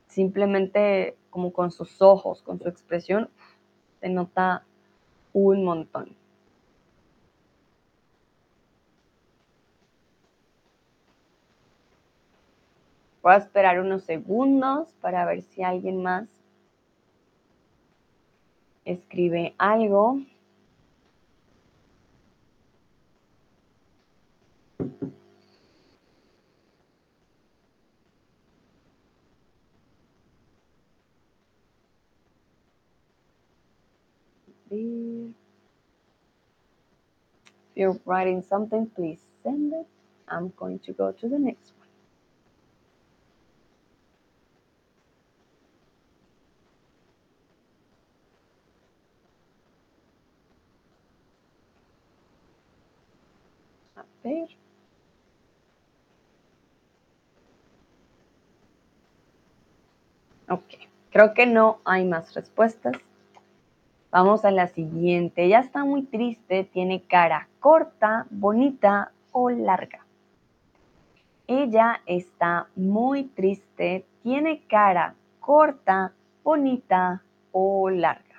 simplemente 0.09 1.17
como 1.31 1.53
con 1.53 1.71
sus 1.71 2.03
ojos, 2.03 2.43
con 2.43 2.59
su 2.59 2.69
expresión, 2.69 3.31
se 4.01 4.09
nota 4.09 4.65
un 5.33 5.65
montón. 5.65 6.17
Voy 13.23 13.35
a 13.35 13.37
esperar 13.37 13.81
unos 13.81 14.05
segundos 14.05 14.95
para 15.01 15.27
ver 15.27 15.43
si 15.43 15.63
alguien 15.63 16.03
más 16.03 16.27
escribe 18.85 19.55
algo. 19.59 20.25
If 34.71 35.35
you're 37.75 37.99
writing 38.05 38.43
something, 38.43 38.87
please 38.95 39.21
send 39.43 39.73
it. 39.73 39.87
I'm 40.29 40.53
going 40.57 40.79
to 40.81 40.93
go 40.93 41.13
to 41.13 41.29
the 41.29 41.39
next 41.39 41.73
Ok, 60.49 60.65
creo 61.11 61.33
que 61.33 61.47
no 61.47 61.79
hay 61.85 62.05
más 62.05 62.35
respuestas. 62.35 62.97
Vamos 64.11 64.45
a 64.45 64.51
la 64.51 64.67
siguiente. 64.67 65.45
Ella 65.45 65.61
está 65.61 65.85
muy 65.85 66.03
triste, 66.03 66.65
tiene 66.65 67.03
cara 67.03 67.49
corta, 67.61 68.27
bonita 68.31 69.13
o 69.31 69.51
larga. 69.51 70.05
Ella 71.47 72.01
está 72.07 72.69
muy 72.75 73.25
triste, 73.25 74.05
tiene 74.23 74.63
cara 74.67 75.15
corta, 75.39 76.13
bonita 76.43 77.23
o 77.53 77.89
larga. 77.91 78.30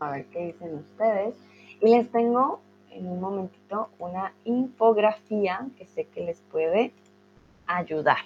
A 0.00 0.10
ver 0.10 0.26
qué 0.26 0.46
dicen 0.46 0.74
ustedes. 0.74 1.34
Y 1.80 1.94
les 1.94 2.10
tengo 2.10 2.60
en 2.90 3.06
un 3.06 3.20
momentito 3.20 3.90
una 3.98 4.32
infografía 4.44 5.66
que 5.78 5.86
sé 5.86 6.06
que 6.06 6.22
les 6.22 6.40
puede 6.50 6.92
ayudar. 7.66 8.18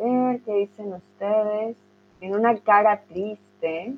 A 0.00 0.30
ver 0.32 0.40
qué 0.42 0.54
dicen 0.54 0.92
ustedes. 0.92 1.76
En 2.20 2.34
una 2.34 2.56
cara 2.60 3.02
triste, 3.02 3.96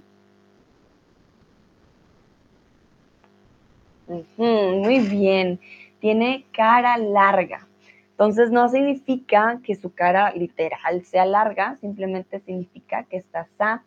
muy 4.37 5.01
bien. 5.01 5.61
Tiene 6.01 6.47
cara 6.53 6.97
larga. 6.99 7.67
Entonces 8.11 8.51
no 8.51 8.69
significa 8.69 9.61
que 9.63 9.75
su 9.75 9.95
cara 9.95 10.33
literal 10.33 11.05
sea 11.05 11.25
larga, 11.25 11.77
simplemente 11.77 12.41
significa 12.41 13.05
que 13.05 13.17
está 13.17 13.49
sad, 13.57 13.81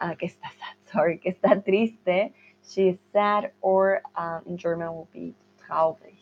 uh, 0.00 0.16
que 0.16 0.26
está 0.26 0.50
sad, 0.50 0.76
sorry, 0.92 1.18
que 1.18 1.30
está 1.30 1.60
triste. 1.60 2.32
She 2.64 2.88
is 2.88 2.98
sad 3.12 3.52
or 3.60 4.02
um, 4.16 4.42
in 4.46 4.58
German 4.58 4.88
will 4.88 5.08
be 5.12 5.34
traurig. 5.58 6.18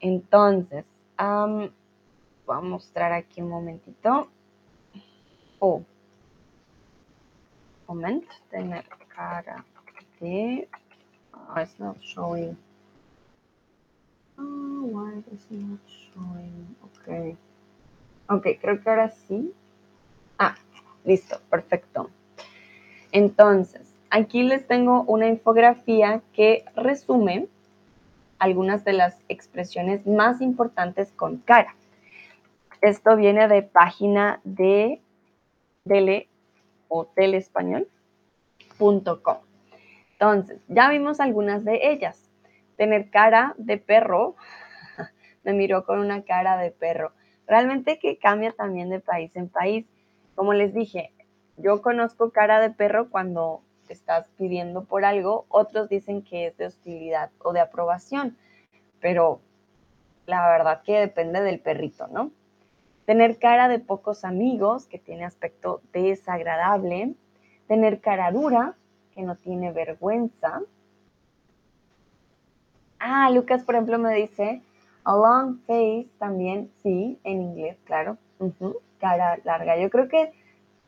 Entonces, 0.00 0.84
um, 1.20 1.70
voy 2.44 2.56
a 2.56 2.60
mostrar 2.60 3.12
aquí 3.12 3.40
un 3.40 3.50
momentito. 3.50 4.28
Oh, 5.60 5.84
moment, 7.86 8.24
tener 8.50 8.84
cara 9.14 9.64
de 10.18 10.68
Oh, 11.34 11.60
it's 11.60 11.78
not 11.78 11.96
showing. 12.02 12.56
Oh, 14.38 14.84
why 14.84 15.22
is 15.32 15.46
not 15.50 15.80
showing? 15.86 16.76
Ok. 16.82 17.36
Ok, 18.28 18.46
creo 18.60 18.82
que 18.82 18.90
ahora 18.90 19.10
sí. 19.10 19.52
Ah, 20.38 20.54
listo, 21.04 21.40
perfecto. 21.50 22.10
Entonces, 23.12 23.94
aquí 24.10 24.42
les 24.42 24.66
tengo 24.66 25.02
una 25.02 25.28
infografía 25.28 26.22
que 26.32 26.64
resume 26.74 27.46
algunas 28.38 28.84
de 28.84 28.94
las 28.94 29.18
expresiones 29.28 30.06
más 30.06 30.40
importantes 30.40 31.12
con 31.12 31.36
cara. 31.38 31.76
Esto 32.80 33.14
viene 33.16 33.46
de 33.46 33.62
página 33.62 34.40
de 34.42 35.00
Dele 35.84 36.28
o 36.88 37.06
telespañol.com. 37.06 39.51
Entonces, 40.22 40.60
ya 40.68 40.88
vimos 40.88 41.18
algunas 41.18 41.64
de 41.64 41.90
ellas. 41.90 42.30
Tener 42.76 43.10
cara 43.10 43.56
de 43.58 43.76
perro, 43.76 44.36
me 45.42 45.52
miró 45.52 45.84
con 45.84 45.98
una 45.98 46.22
cara 46.22 46.56
de 46.58 46.70
perro. 46.70 47.10
Realmente 47.48 47.98
que 47.98 48.18
cambia 48.18 48.52
también 48.52 48.88
de 48.88 49.00
país 49.00 49.34
en 49.34 49.48
país. 49.48 49.84
Como 50.36 50.52
les 50.52 50.74
dije, 50.74 51.12
yo 51.56 51.82
conozco 51.82 52.30
cara 52.30 52.60
de 52.60 52.70
perro 52.70 53.10
cuando 53.10 53.62
te 53.88 53.94
estás 53.94 54.28
pidiendo 54.38 54.84
por 54.84 55.04
algo, 55.04 55.44
otros 55.48 55.88
dicen 55.88 56.22
que 56.22 56.46
es 56.46 56.56
de 56.56 56.66
hostilidad 56.66 57.32
o 57.40 57.52
de 57.52 57.58
aprobación, 57.58 58.36
pero 59.00 59.40
la 60.26 60.48
verdad 60.48 60.82
que 60.84 61.00
depende 61.00 61.40
del 61.42 61.58
perrito, 61.58 62.06
¿no? 62.06 62.30
Tener 63.06 63.40
cara 63.40 63.66
de 63.66 63.80
pocos 63.80 64.24
amigos, 64.24 64.86
que 64.86 65.00
tiene 65.00 65.24
aspecto 65.24 65.82
desagradable. 65.92 67.16
Tener 67.66 68.00
cara 68.00 68.30
dura, 68.30 68.76
que 69.14 69.22
no 69.22 69.36
tiene 69.36 69.72
vergüenza. 69.72 70.60
Ah, 72.98 73.30
Lucas, 73.30 73.64
por 73.64 73.74
ejemplo, 73.74 73.98
me 73.98 74.14
dice, 74.14 74.62
a 75.04 75.14
long 75.14 75.58
face 75.66 76.06
también, 76.18 76.70
sí, 76.82 77.18
en 77.24 77.42
inglés, 77.42 77.76
claro. 77.84 78.16
Cara 78.98 79.38
larga. 79.44 79.76
Yo 79.76 79.90
creo 79.90 80.08
que 80.08 80.32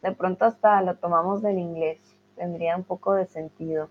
de 0.02 0.12
pronto 0.12 0.44
hasta 0.44 0.80
lo 0.82 0.96
tomamos 0.96 1.42
del 1.42 1.58
inglés. 1.58 1.98
Tendría 2.36 2.76
un 2.76 2.84
poco 2.84 3.14
de 3.14 3.26
sentido. 3.26 3.88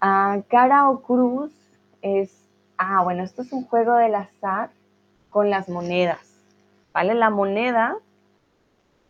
Ah, 0.00 0.40
cara 0.48 0.90
o 0.90 1.00
cruz 1.00 1.52
es, 2.02 2.32
ah, 2.76 3.02
bueno, 3.02 3.22
esto 3.22 3.42
es 3.42 3.52
un 3.52 3.64
juego 3.64 3.94
del 3.94 4.14
azar 4.14 4.70
con 5.30 5.50
las 5.50 5.68
monedas, 5.68 6.20
¿vale? 6.92 7.14
La 7.14 7.30
moneda 7.30 7.96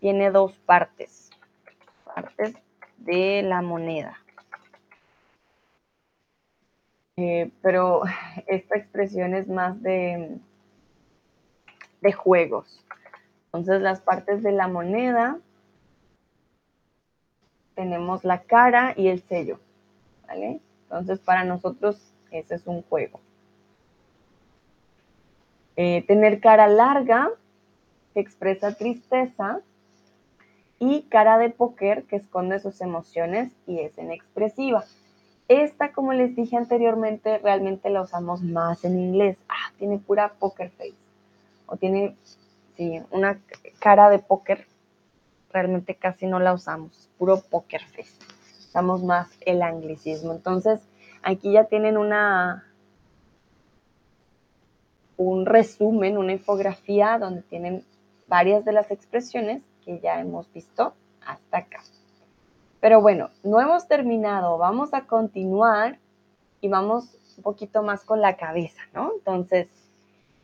tiene 0.01 0.31
dos 0.31 0.53
partes, 0.67 1.31
partes 2.05 2.55
de 3.05 3.43
la 3.43 3.63
moneda. 3.63 4.19
Eh, 7.17 7.51
pero 7.63 8.03
esta 8.47 8.77
expresión 8.77 9.35
es 9.35 9.49
más 9.49 9.81
de, 9.83 10.39
de 12.01 12.13
juegos. 12.13 12.85
Entonces 13.47 13.81
las 13.83 14.01
partes 14.01 14.43
de 14.43 14.53
la 14.53 14.67
moneda 14.67 15.39
tenemos 17.75 18.25
la 18.25 18.43
cara 18.43 18.95
y 18.97 19.09
el 19.09 19.23
sello, 19.23 19.61
¿vale? 20.27 20.61
Entonces 20.85 21.21
para 21.21 21.45
nosotros 21.45 22.13
ese 22.31 22.57
es 22.57 22.67
un 22.67 22.83
juego. 22.83 23.21
Eh, 25.77 26.05
tener 26.07 26.41
cara 26.41 26.67
larga, 26.69 27.31
expresa 28.15 28.75
tristeza, 28.75 29.61
y 30.79 31.03
cara 31.03 31.39
de 31.39 31.51
póker, 31.51 32.05
que 32.05 32.17
esconde 32.17 32.59
sus 32.59 32.81
emociones 32.81 33.53
y 33.67 33.81
es 33.81 33.97
inexpresiva. 33.99 34.85
Esta, 35.49 35.93
como 35.93 36.13
les 36.13 36.35
dije 36.35 36.57
anteriormente, 36.57 37.39
realmente 37.39 37.91
la 37.91 38.03
usamos 38.03 38.43
más 38.43 38.85
en 38.85 38.99
inglés. 38.99 39.37
Ah, 39.49 39.73
tiene 39.79 39.99
pura 39.99 40.35
poker 40.39 40.71
face. 40.71 40.95
O 41.67 41.77
tiene, 41.77 42.17
sí, 42.77 43.01
una 43.11 43.41
cara 43.79 44.09
de 44.09 44.19
póker. 44.19 44.67
Realmente 45.53 45.95
casi 45.95 46.27
no 46.27 46.41
la 46.41 46.55
usamos. 46.55 47.11
Puro 47.19 47.41
poker 47.43 47.83
face. 47.83 48.19
Usamos 48.59 49.05
más 49.05 49.29
el 49.41 49.63
anglicismo. 49.63 50.33
Entonces, 50.33 50.81
aquí 51.23 51.53
ya 51.53 51.65
tienen 51.65 51.99
una, 51.99 52.65
un 55.19 55.45
resumen, 55.45 56.17
una 56.17 56.33
infografía 56.33 57.19
donde 57.19 57.43
tienen 57.43 57.85
varias 58.27 58.65
de 58.65 58.73
las 58.73 58.91
expresiones 58.91 59.63
que 59.85 60.01
ya 60.01 60.21
hemos 60.21 60.53
visto 60.53 60.95
hasta 61.27 61.59
acá. 61.59 61.83
Pero 62.81 63.01
bueno, 63.01 63.31
no 63.43 63.61
hemos 63.61 63.89
terminado, 63.89 64.59
vamos 64.59 64.93
a 64.93 65.07
continuar 65.07 65.99
y 66.61 66.69
vamos 66.69 67.17
un 67.37 67.43
poquito 67.43 67.83
más 67.83 68.05
con 68.05 68.21
la 68.21 68.37
cabeza, 68.37 68.83
¿no? 68.93 69.13
Entonces, 69.15 69.69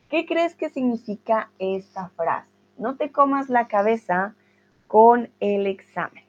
¿qué 0.09 0.27
crees 0.27 0.55
que 0.55 0.71
significa 0.71 1.51
esta 1.59 2.09
frase? 2.11 2.49
No 2.77 2.97
te 2.97 3.13
comas 3.13 3.49
la 3.51 3.69
cabeza 3.69 4.35
con 4.87 5.31
el 5.41 5.67
examen. 5.67 6.25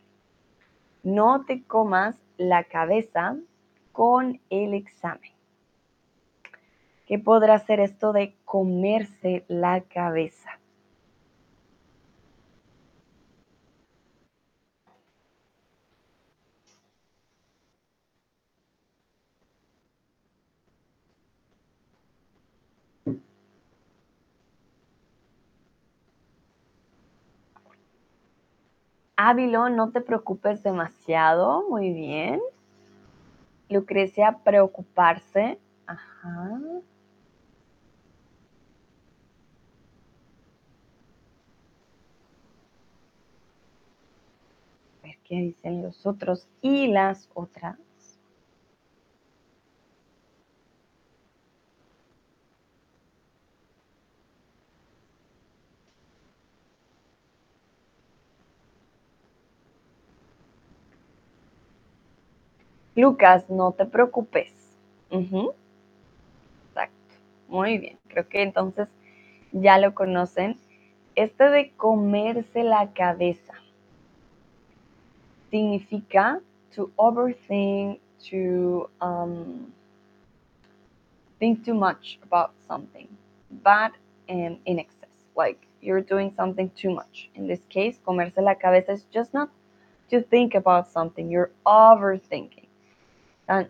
No 1.04 1.46
te 1.46 1.64
comas 1.64 2.16
la 2.38 2.64
cabeza 2.66 3.38
con 3.92 4.40
el 4.50 4.74
examen. 4.74 5.32
¿Qué 7.08 7.20
podrá 7.20 7.60
ser 7.60 7.80
esto 7.80 8.14
de 8.14 8.36
comerse 8.46 9.44
la 9.48 9.82
cabeza? 9.82 10.61
Ávilo, 29.24 29.70
no 29.70 29.92
te 29.92 30.02
preocupes 30.02 30.64
demasiado. 30.64 31.70
Muy 31.70 31.94
bien. 31.94 32.42
Lucrecia, 33.70 34.40
preocuparse. 34.44 35.60
Ajá. 35.86 36.60
A 45.04 45.06
ver 45.06 45.18
qué 45.24 45.36
dicen 45.36 45.84
los 45.84 46.08
otros 46.08 46.48
y 46.64 46.88
las 46.88 47.30
otras. 47.36 47.78
Lucas, 62.96 63.50
no 63.50 63.72
te 63.74 63.86
preocupes. 63.86 64.52
Exacto. 66.70 67.16
Muy 67.48 67.78
bien. 67.78 67.98
Creo 68.08 68.28
que 68.28 68.42
entonces 68.42 68.88
ya 69.52 69.78
lo 69.78 69.94
conocen. 69.94 70.58
Este 71.16 71.50
de 71.50 71.72
comerse 71.78 72.64
la 72.64 72.92
cabeza 72.94 73.54
significa 75.50 76.42
to 76.74 76.90
overthink, 76.98 78.00
to 78.30 78.90
um, 79.02 79.72
think 81.40 81.66
too 81.66 81.74
much 81.74 82.20
about 82.24 82.52
something, 82.68 83.08
but 83.64 83.92
um, 84.30 84.58
in 84.66 84.80
excess. 84.80 85.10
Like 85.36 85.68
you're 85.82 86.02
doing 86.02 86.32
something 86.36 86.70
too 86.76 86.92
much. 86.92 87.30
In 87.36 87.48
this 87.48 87.62
case, 87.70 88.00
comerse 88.06 88.38
la 88.38 88.56
cabeza 88.56 88.94
is 88.94 89.06
just 89.14 89.34
not 89.34 89.50
to 90.10 90.22
think 90.22 90.56
about 90.56 90.88
something, 90.88 91.30
you're 91.30 91.52
overthinking. 91.66 92.68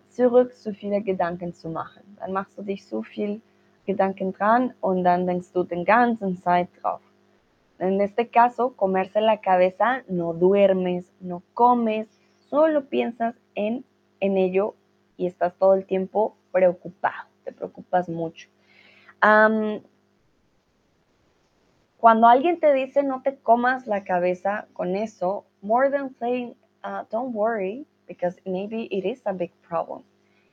Zurück 0.08 0.52
so 0.52 0.72
viele 0.72 1.00
Gedanken 1.00 1.52
zu 1.54 1.68
machen. 1.68 2.02
Dann 2.18 2.32
machst 2.32 2.56
du 2.56 2.62
dich 2.62 2.84
so 2.86 3.02
viel 3.02 3.40
Gedanken 3.86 4.32
dran 4.32 4.74
und 4.80 5.04
dann 5.04 5.26
denkst 5.26 5.52
du 5.52 5.64
den 5.64 5.84
ganzen 5.84 6.36
Zeit 6.42 6.68
drauf. 6.80 7.00
En 7.78 8.00
este 8.00 8.26
caso, 8.26 8.70
comerse 8.70 9.20
la 9.20 9.36
cabeza, 9.36 10.02
no 10.08 10.32
duermes, 10.32 11.04
no 11.20 11.42
comes, 11.54 12.06
solo 12.48 12.84
piensas 12.84 13.34
en, 13.56 13.84
en 14.20 14.36
ello 14.36 14.74
y 15.16 15.26
estás 15.26 15.52
todo 15.58 15.74
el 15.74 15.84
tiempo 15.84 16.36
preocupado, 16.52 17.26
te 17.44 17.50
preocupas 17.50 18.08
mucho. 18.08 18.48
Cuando 21.98 22.26
alguien 22.26 22.58
te 22.60 22.72
dice 22.72 23.02
no 23.02 23.22
te 23.22 23.36
comas 23.36 23.86
la 23.86 24.04
cabeza 24.04 24.66
con 24.74 24.94
eso, 24.94 25.44
more 25.60 25.90
than 25.90 26.14
saying 26.18 26.54
uh, 26.84 27.04
don't 27.10 27.34
worry, 27.34 27.86
because 28.06 28.36
maybe 28.46 28.84
it 28.90 29.04
is 29.04 29.20
a 29.26 29.32
big 29.32 29.50
problem 29.62 30.02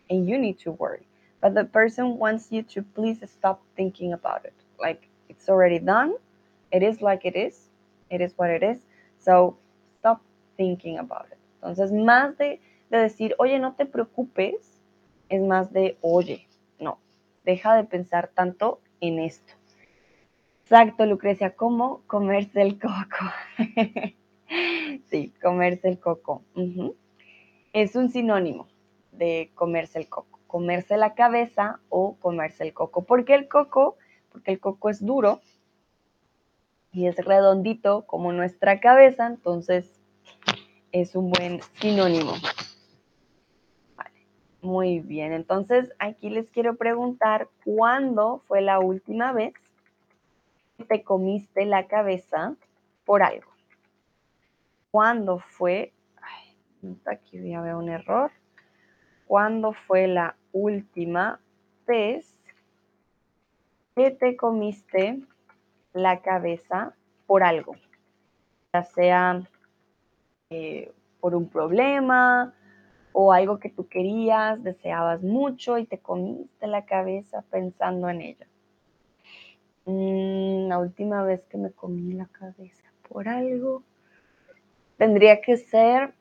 and 0.10 0.28
you 0.28 0.38
need 0.38 0.60
to 0.60 0.72
worry. 0.72 1.08
But 1.41 1.54
the 1.54 1.64
person 1.64 2.18
wants 2.18 2.52
you 2.52 2.64
to 2.64 2.82
please 2.82 3.20
stop 3.26 3.62
thinking 3.76 4.14
about 4.14 4.45
it. 4.45 4.54
Like 4.80 5.08
it's 5.30 5.47
already 5.50 5.80
done, 5.80 6.16
it 6.72 6.84
is 6.84 7.02
like 7.02 7.26
it 7.26 7.36
is, 7.36 7.70
it 8.10 8.22
is 8.22 8.34
what 8.36 8.50
it 8.50 8.64
is. 8.64 8.80
So 9.20 9.58
stop 10.00 10.22
thinking 10.58 10.97
about 11.00 11.28
it. 11.32 11.38
Entonces, 11.62 11.91
más 11.91 12.38
de, 12.38 12.60
de 12.89 12.97
decir, 12.97 13.36
oye, 13.38 13.60
no 13.60 13.74
te 13.74 13.86
preocupes, 13.86 14.82
es 15.30 15.41
más 15.41 15.72
de, 15.72 15.97
oye, 16.02 16.47
no, 16.80 17.00
deja 17.43 17.76
de 17.76 17.84
pensar 17.84 18.30
tanto 18.34 18.80
en 19.02 19.20
esto. 19.20 19.54
Exacto, 20.64 21.06
Lucrecia, 21.06 21.56
¿cómo 21.56 22.02
comerse 22.08 22.62
el 22.62 22.80
coco? 22.80 23.26
sí, 25.10 25.34
comerse 25.41 25.89
el 25.89 26.00
coco. 26.00 26.43
Es 27.74 27.95
un 27.95 28.09
sinónimo 28.09 28.67
de 29.11 29.51
comerse 29.55 29.99
el 29.99 30.09
coco, 30.09 30.39
comerse 30.47 30.97
la 30.97 31.13
cabeza 31.13 31.80
o 31.89 32.15
comerse 32.15 32.63
el 32.63 32.74
coco. 32.74 33.03
¿Por 33.03 33.26
qué 33.26 33.36
el 33.36 33.47
coco? 33.47 33.97
Porque 34.32 34.51
el 34.51 34.59
coco 34.59 34.89
es 34.89 35.05
duro 35.05 35.41
y 36.91 37.07
es 37.07 37.17
redondito 37.17 38.05
como 38.05 38.32
nuestra 38.32 38.80
cabeza, 38.80 39.28
entonces 39.28 39.99
es 40.91 41.15
un 41.15 41.32
buen 41.32 41.61
sinónimo. 41.80 42.34
Vale, 43.95 44.26
muy 44.61 44.99
bien, 44.99 45.34
entonces 45.34 45.93
aquí 45.99 46.30
les 46.30 46.49
quiero 46.49 46.76
preguntar, 46.78 47.49
¿cuándo 47.63 48.41
fue 48.47 48.61
la 48.61 48.80
última 48.80 49.34
vez 49.34 49.53
que 50.78 50.86
te 50.86 51.03
comiste 51.03 51.65
la 51.65 51.88
cabeza 51.88 52.55
por 53.05 53.22
algo? 53.22 53.51
¿Cuándo 54.91 55.38
fue 55.39 55.93
Aquí 57.05 57.49
ya 57.49 57.61
veo 57.61 57.80
un 57.80 57.89
error. 57.89 58.32
¿Cuándo 59.27 59.73
fue 59.73 60.07
la 60.07 60.36
última 60.51 61.39
vez 61.86 62.38
que 63.95 64.11
te 64.11 64.36
comiste 64.36 65.19
la 65.93 66.21
cabeza 66.21 66.93
por 67.27 67.43
algo? 67.43 67.75
Ya 68.73 68.84
sea 68.84 69.41
eh, 70.49 70.91
por 71.19 71.36
un 71.36 71.49
problema, 71.49 72.53
o 73.11 73.34
algo 73.34 73.59
que 73.59 73.69
tú 73.69 73.88
querías, 73.88 74.63
deseabas 74.63 75.21
mucho 75.21 75.77
y 75.77 75.86
te 75.86 75.99
comiste 75.99 76.67
la 76.67 76.86
cabeza 76.86 77.43
pensando 77.49 78.09
en 78.09 78.21
ello. 78.21 78.45
Mm, 79.86 80.67
la 80.67 80.80
última 80.80 81.23
vez 81.23 81.41
que 81.49 81.57
me 81.57 81.71
comí 81.71 82.13
la 82.13 82.27
cabeza 82.27 82.91
por 83.07 83.27
algo 83.27 83.84
tendría 84.97 85.41
que 85.41 85.57
ser, 85.57 86.13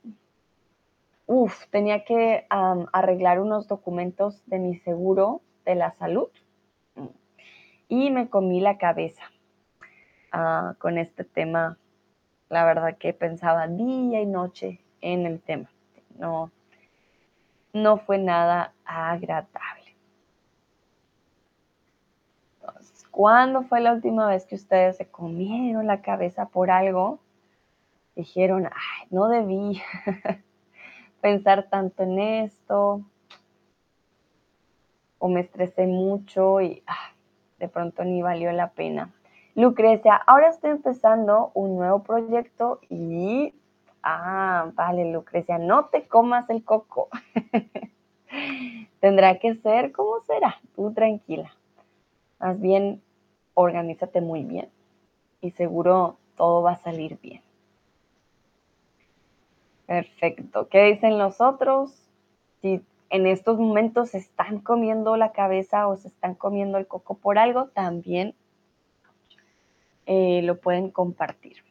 uff, 1.29 1.67
tenía 1.69 2.05
que 2.05 2.47
arreglar 2.49 3.39
unos 3.39 3.69
documentos 3.69 4.43
de 4.47 4.59
mi 4.59 4.77
seguro 4.77 5.43
de 5.65 5.75
la 5.75 5.93
salud 5.93 6.29
y 7.87 8.11
me 8.11 8.29
comí 8.29 8.61
la 8.61 8.79
cabeza 8.79 9.23
ah, 10.33 10.75
con 10.79 10.99
este 10.99 11.25
tema. 11.25 11.79
La 12.49 12.65
verdad 12.65 12.97
que 12.97 13.13
pensaba 13.13 13.69
día 13.69 14.23
y 14.23 14.27
noche 14.27 14.81
en 15.03 15.27
el 15.27 15.41
tema. 15.41 15.71
No, 16.19 16.51
no 17.75 17.99
fue 17.99 18.17
nada 18.19 18.73
agradable. 18.87 19.97
Entonces, 22.55 23.07
¿cuándo 23.11 23.65
fue 23.65 23.81
la 23.81 23.93
última 23.93 24.27
vez 24.29 24.47
que 24.47 24.55
ustedes 24.55 24.97
se 24.97 25.11
comieron 25.11 25.87
la 25.87 26.01
cabeza 26.01 26.47
por 26.47 26.71
algo? 26.71 27.21
Dijeron, 28.17 28.65
ay, 28.65 29.09
no 29.11 29.29
debí 29.29 29.81
pensar 31.21 31.69
tanto 31.69 32.03
en 32.03 32.19
esto, 32.19 33.03
o 35.19 35.29
me 35.29 35.41
estresé 35.41 35.87
mucho 35.87 36.61
y 36.61 36.83
ah, 36.87 37.13
de 37.59 37.69
pronto 37.69 38.05
ni 38.05 38.23
valió 38.23 38.53
la 38.53 38.71
pena. 38.71 39.13
Lucrecia, 39.55 40.15
ahora 40.15 40.49
estoy 40.49 40.71
empezando 40.71 41.51
un 41.55 41.77
nuevo 41.77 42.03
proyecto 42.05 42.81
y 42.89 43.53
Ah, 44.03 44.71
vale, 44.75 45.11
Lucrecia, 45.13 45.59
no 45.59 45.87
te 45.87 46.07
comas 46.07 46.49
el 46.51 46.65
coco. 46.65 47.09
Tendrá 49.01 49.39
que 49.39 49.55
ser 49.57 49.93
como 49.93 50.21
será, 50.21 50.61
tú 50.75 50.93
tranquila. 50.93 51.53
Más 52.39 52.61
bien, 52.61 53.03
organízate 53.55 54.21
muy 54.21 54.45
bien 54.45 54.71
y 55.41 55.51
seguro 55.51 56.17
todo 56.37 56.63
va 56.63 56.73
a 56.73 56.77
salir 56.77 57.19
bien. 57.21 57.43
Perfecto. 59.89 60.69
¿Qué 60.69 60.85
dicen 60.85 61.17
los 61.17 61.41
otros? 61.41 61.95
Si 62.61 62.83
en 63.09 63.27
estos 63.27 63.59
momentos 63.59 64.11
se 64.11 64.19
están 64.19 64.61
comiendo 64.61 65.17
la 65.17 65.33
cabeza 65.33 65.89
o 65.89 65.97
se 65.97 66.09
están 66.09 66.35
comiendo 66.35 66.77
el 66.77 66.87
coco 66.87 67.17
por 67.17 67.39
algo, 67.39 67.69
también 67.69 68.35
eh, 70.05 70.43
lo 70.43 70.61
pueden 70.61 70.91
compartir. 70.91 71.65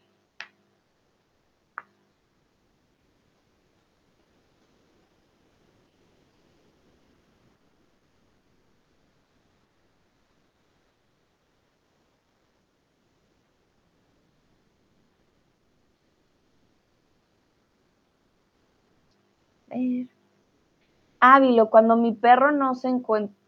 Ávilo, 21.20 21.70
cuando 21.70 21.96
mi 21.96 22.14
perro 22.14 22.52
no 22.52 22.76
se 22.76 22.90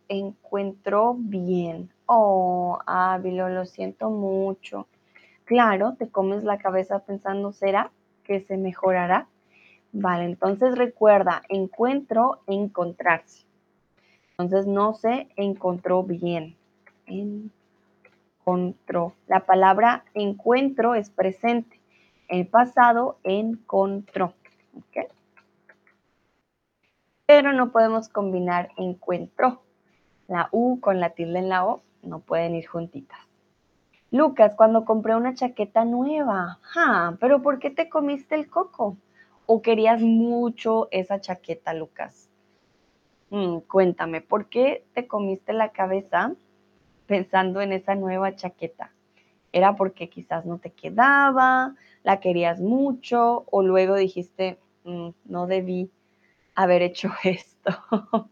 encuentró 0.07 1.15
bien. 1.17 1.91
Oh, 2.05 2.80
Ávilo, 2.86 3.49
lo 3.49 3.65
siento 3.65 4.09
mucho. 4.09 4.88
Claro, 5.45 5.95
te 5.97 6.09
comes 6.09 6.43
la 6.43 6.57
cabeza 6.57 6.99
pensando, 6.99 7.51
¿será 7.51 7.91
que 8.23 8.41
se 8.41 8.57
mejorará? 8.57 9.27
Vale, 9.91 10.25
entonces 10.25 10.77
recuerda, 10.77 11.41
encuentro, 11.49 12.41
encontrarse. 12.47 13.45
Entonces 14.32 14.67
no 14.67 14.93
se 14.93 15.27
encontró 15.36 16.03
bien. 16.03 16.55
Encontró. 18.45 19.13
La 19.27 19.41
palabra 19.41 20.05
encuentro 20.13 20.95
es 20.95 21.09
presente. 21.09 21.80
El 22.27 22.47
pasado 22.47 23.17
encontró. 23.23 24.34
¿Okay? 24.89 25.07
Pero 27.30 27.53
no 27.53 27.71
podemos 27.71 28.09
combinar 28.09 28.71
encuentro. 28.75 29.61
La 30.27 30.49
U 30.51 30.80
con 30.80 30.99
la 30.99 31.11
tilde 31.11 31.38
en 31.38 31.49
la 31.49 31.63
O 31.63 31.84
no 32.01 32.21
pueden 32.21 32.55
ir 32.55 32.65
juntitas. 32.65 33.19
Lucas, 34.09 34.55
cuando 34.55 34.84
compré 34.84 35.15
una 35.15 35.36
chaqueta 35.36 35.86
nueva, 35.86 36.57
ah, 36.75 37.13
pero 37.19 37.43
¿por 37.43 37.59
qué 37.59 37.69
te 37.69 37.88
comiste 37.88 38.34
el 38.34 38.49
coco? 38.49 38.97
¿O 39.45 39.61
querías 39.61 40.01
mucho 40.01 40.88
esa 40.89 41.21
chaqueta, 41.21 41.75
Lucas? 41.75 42.27
Mm, 43.30 43.59
cuéntame, 43.59 44.21
¿por 44.21 44.47
qué 44.47 44.84
te 44.95 45.05
comiste 45.05 45.53
la 45.53 45.69
cabeza 45.69 46.34
pensando 47.05 47.61
en 47.61 47.73
esa 47.73 47.93
nueva 47.93 48.36
chaqueta? 48.36 48.91
¿Era 49.51 49.75
porque 49.75 50.09
quizás 50.09 50.47
no 50.47 50.57
te 50.57 50.71
quedaba, 50.71 51.75
la 52.01 52.19
querías 52.19 52.59
mucho 52.59 53.45
o 53.51 53.61
luego 53.61 53.93
dijiste, 53.93 54.57
mm, 54.84 55.09
no 55.25 55.45
debí 55.45 55.91
haber 56.60 56.82
hecho 56.82 57.10
esto. 57.24 58.30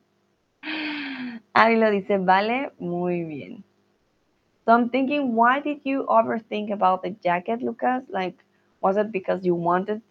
Lo 1.55 1.91
dice, 1.91 2.17
vale, 2.19 2.71
muy 2.79 3.23
bien. 3.23 3.63
So 4.65 4.73
I'm 4.73 4.89
thinking, 4.89 5.35
why 5.35 5.59
did 5.59 5.79
you 5.83 6.05
overthink 6.09 6.71
about 6.71 7.01
the 7.03 7.11
jacket, 7.11 7.61
Lucas? 7.61 8.03
Like, 8.09 8.35
was 8.81 8.97
it 8.97 9.11
because 9.11 9.45
you 9.45 9.55
wanted 9.55 10.01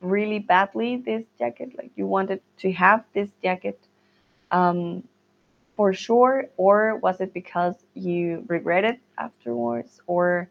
really 0.00 0.38
badly 0.38 0.96
this 0.96 1.24
jacket? 1.38 1.72
Like, 1.76 1.92
you 1.96 2.06
wanted 2.06 2.40
to 2.58 2.72
have 2.72 3.04
this 3.14 3.30
jacket 3.42 3.78
um, 4.50 5.04
for 5.76 5.92
sure? 5.92 6.46
Or 6.56 6.96
was 6.96 7.20
it 7.20 7.32
because 7.32 7.84
you 7.94 8.44
regretted 8.48 8.98
afterwards? 9.18 10.00
Or, 10.06 10.48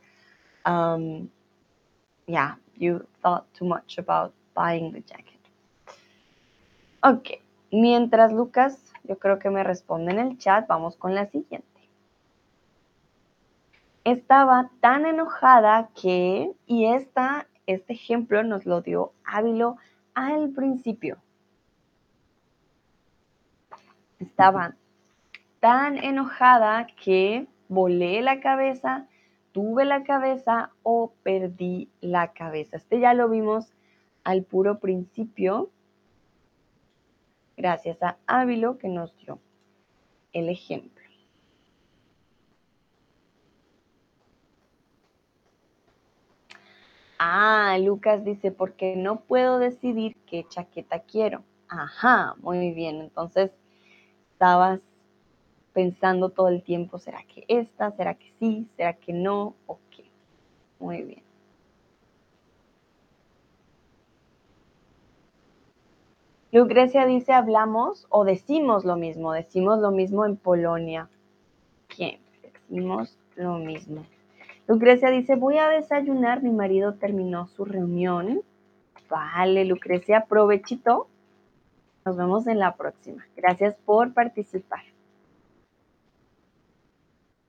um, 0.65 1.29
yeah, 2.27 2.55
you 2.77 3.07
thought 3.21 3.53
too 3.53 3.65
much 3.65 3.97
about 3.97 4.33
buying 4.55 4.91
the 4.91 5.01
jacket? 5.01 5.32
Ok, 7.05 7.31
mientras 7.69 8.31
Lucas, 8.31 8.93
yo 9.03 9.19
creo 9.19 9.37
que 9.37 9.49
me 9.49 9.61
responde 9.61 10.13
en 10.13 10.19
el 10.19 10.37
chat, 10.37 10.65
vamos 10.69 10.95
con 10.95 11.13
la 11.13 11.25
siguiente. 11.25 11.67
Estaba 14.05 14.71
tan 14.79 15.05
enojada 15.05 15.89
que, 16.01 16.53
y 16.65 16.85
esta, 16.85 17.45
este 17.67 17.91
ejemplo 17.91 18.41
nos 18.43 18.65
lo 18.65 18.79
dio 18.79 19.11
Ávilo 19.25 19.75
al 20.13 20.51
principio. 20.51 21.17
Estaba 24.19 24.75
tan 25.59 25.97
enojada 25.97 26.87
que 27.03 27.47
volé 27.67 28.21
la 28.21 28.39
cabeza, 28.39 29.07
tuve 29.51 29.83
la 29.83 30.05
cabeza 30.05 30.71
o 30.83 31.11
perdí 31.21 31.89
la 31.99 32.31
cabeza. 32.31 32.77
Este 32.77 33.01
ya 33.01 33.13
lo 33.13 33.27
vimos 33.27 33.73
al 34.23 34.43
puro 34.43 34.79
principio 34.79 35.69
gracias 37.57 38.01
a 38.01 38.17
Ávilo 38.27 38.77
que 38.77 38.87
nos 38.87 39.15
dio 39.17 39.39
el 40.33 40.49
ejemplo. 40.49 41.03
Ah, 47.19 47.77
Lucas 47.79 48.25
dice, 48.25 48.51
porque 48.51 48.97
no 48.97 49.21
puedo 49.21 49.57
decidir 49.57 50.17
qué 50.25 50.45
chaqueta 50.49 50.99
quiero. 50.99 51.43
Ajá, 51.69 52.35
muy 52.41 52.71
bien. 52.73 52.99
Entonces, 52.99 53.51
estabas 54.33 54.81
pensando 55.71 56.29
todo 56.29 56.49
el 56.49 56.63
tiempo, 56.63 56.99
¿será 56.99 57.23
que 57.23 57.45
esta? 57.47 57.91
¿Será 57.91 58.15
que 58.15 58.31
sí? 58.39 58.67
¿Será 58.75 58.93
que 58.93 59.13
no? 59.13 59.55
Ok, 59.67 60.03
muy 60.79 61.01
bien. 61.03 61.22
Lucrecia 66.53 67.07
dice 67.07 67.33
hablamos 67.33 68.05
o 68.09 68.25
decimos 68.25 68.85
lo 68.85 68.95
mismo, 68.95 69.33
decimos 69.33 69.79
lo 69.79 69.89
mismo 69.89 70.23
en 70.23 70.37
Polonia. 70.37 71.09
¿Quién? 71.87 72.19
Decimos 72.43 73.17
lo 73.35 73.57
mismo. 73.57 74.05
Lucrecia 74.67 75.09
dice, 75.09 75.35
voy 75.35 75.57
a 75.57 75.67
desayunar, 75.69 76.43
mi 76.43 76.51
marido 76.51 76.93
terminó 76.93 77.47
su 77.47 77.65
reunión. 77.65 78.43
Vale, 79.09 79.65
Lucrecia, 79.65 80.27
provechito. 80.29 81.07
Nos 82.05 82.17
vemos 82.17 82.45
en 82.45 82.59
la 82.59 82.75
próxima. 82.75 83.25
Gracias 83.35 83.75
por 83.83 84.13
participar. 84.13 84.83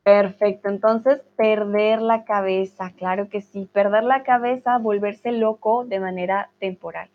Perfecto, 0.02 0.70
entonces 0.70 1.20
perder 1.36 2.00
la 2.00 2.24
cabeza, 2.24 2.92
claro 2.96 3.28
que 3.28 3.42
sí, 3.42 3.68
perder 3.70 4.04
la 4.04 4.22
cabeza, 4.22 4.78
volverse 4.78 5.30
loco 5.32 5.84
de 5.84 6.00
manera 6.00 6.48
temporal. 6.58 7.10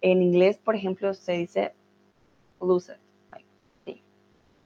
En 0.00 0.22
inglés, 0.22 0.58
por 0.58 0.74
ejemplo, 0.74 1.14
se 1.14 1.32
dice 1.32 1.74
lose 2.60 2.92
it. 2.92 3.00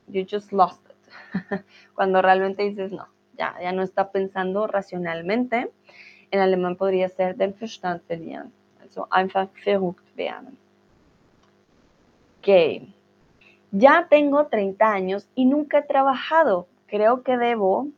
You 0.08 0.26
just 0.28 0.52
lost 0.52 0.82
it. 0.88 1.64
Cuando 1.94 2.20
realmente 2.20 2.62
dices 2.62 2.90
no, 2.90 3.06
ya, 3.38 3.54
ya 3.60 3.72
no 3.72 3.82
está 3.82 4.10
pensando 4.10 4.66
racionalmente. 4.66 5.70
En 6.30 6.40
alemán 6.40 6.76
podría 6.76 7.08
ser 7.08 7.36
den 7.36 7.54
Verstand 7.58 8.02
verlieren. 8.08 8.52
Also 8.80 9.06
einfach 9.10 9.48
verrückt 9.64 10.04
werden. 10.16 10.58
Ok. 12.38 12.88
Ya 13.72 14.08
tengo 14.08 14.46
30 14.46 14.92
años 14.92 15.28
y 15.34 15.44
nunca 15.44 15.78
he 15.78 15.82
trabajado. 15.82 16.66
Creo 16.86 17.22
que 17.22 17.36
debo 17.36 17.88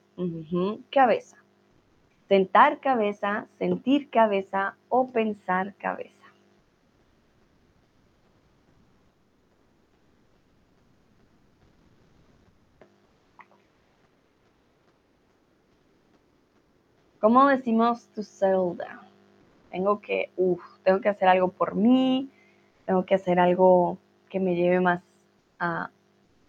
cabeza. 0.91 1.39
Sentar 2.28 2.80
cabeza, 2.80 3.47
sentir 3.59 4.11
cabeza 4.11 4.76
o 4.89 5.09
pensar 5.09 5.74
cabeza. 5.76 6.22
¿Cómo 17.23 17.47
decimos 17.47 18.09
to 18.16 18.25
settle 18.25 18.75
down? 18.77 19.07
Tengo 19.70 20.01
que, 20.01 20.33
uff, 20.37 20.61
tengo 20.83 21.01
que 21.01 21.09
hacer 21.09 21.29
algo 21.29 21.53
por 21.53 21.77
mí, 21.77 22.29
tengo 22.85 23.07
que 23.07 23.14
hacer 23.14 23.39
algo 23.39 23.97
que 24.29 24.41
me 24.41 24.57
lleve 24.57 24.81
más 24.81 25.05
a, 25.61 25.91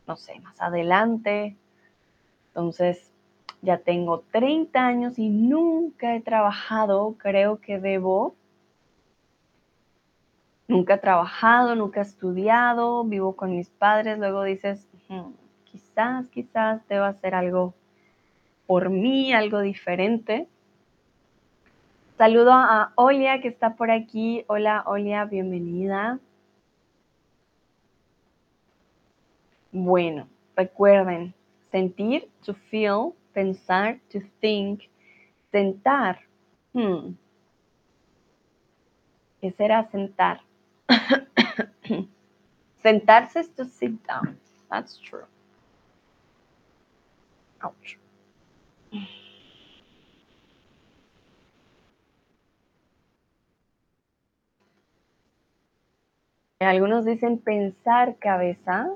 no 0.08 0.18
sé, 0.18 0.40
más 0.40 0.60
adelante. 0.60 1.56
Entonces, 2.48 3.12
ya 3.62 3.78
tengo 3.78 4.24
30 4.32 4.84
años 4.84 5.20
y 5.20 5.30
nunca 5.30 6.16
he 6.16 6.22
trabajado, 6.22 7.18
creo 7.20 7.62
que 7.62 7.80
debo. 7.80 8.34
Nunca 10.68 10.96
he 10.96 10.98
trabajado, 10.98 11.76
nunca 11.76 12.00
he 12.00 12.04
estudiado, 12.04 13.04
vivo 13.04 13.36
con 13.36 13.56
mis 13.56 13.70
padres, 13.70 14.18
luego 14.18 14.42
dices, 14.42 14.88
quizás, 15.66 16.28
quizás 16.30 16.82
debo 16.88 17.06
hacer 17.06 17.36
algo 17.36 17.76
por 18.66 18.90
mí, 18.90 19.34
algo 19.34 19.60
diferente. 19.60 20.48
Saludo 22.24 22.54
a 22.54 22.94
Olia 22.96 23.42
que 23.42 23.50
está 23.50 23.76
por 23.76 23.92
aquí. 23.92 24.46
Hola 24.48 24.84
Olia, 24.86 25.26
bienvenida. 25.26 26.22
Bueno, 29.74 30.30
recuerden, 30.56 31.34
sentir, 31.70 32.30
to 32.46 32.54
feel, 32.54 33.12
pensar, 33.34 34.00
to 34.10 34.22
think, 34.40 34.84
sentar. 35.52 36.18
Hmm. 36.72 37.18
¿Qué 39.42 39.52
será 39.52 39.84
sentar? 39.92 40.40
Sentarse 42.82 43.42
es 43.42 43.54
to 43.54 43.66
sit 43.66 44.02
down. 44.08 44.40
That's 44.70 44.98
true. 44.98 45.26
Ouch. 47.62 47.98
Algunos 56.64 57.06
dicen 57.06 57.38
pensar 57.38 58.18
cabeza. 58.18 58.90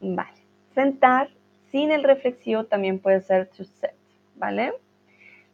Vale. 0.00 0.40
Sentar 0.74 1.30
sin 1.70 1.90
el 1.90 2.02
reflexivo 2.04 2.64
también 2.64 2.98
puede 2.98 3.20
ser 3.20 3.48
to 3.48 3.64
set, 3.64 3.94
¿vale? 4.36 4.72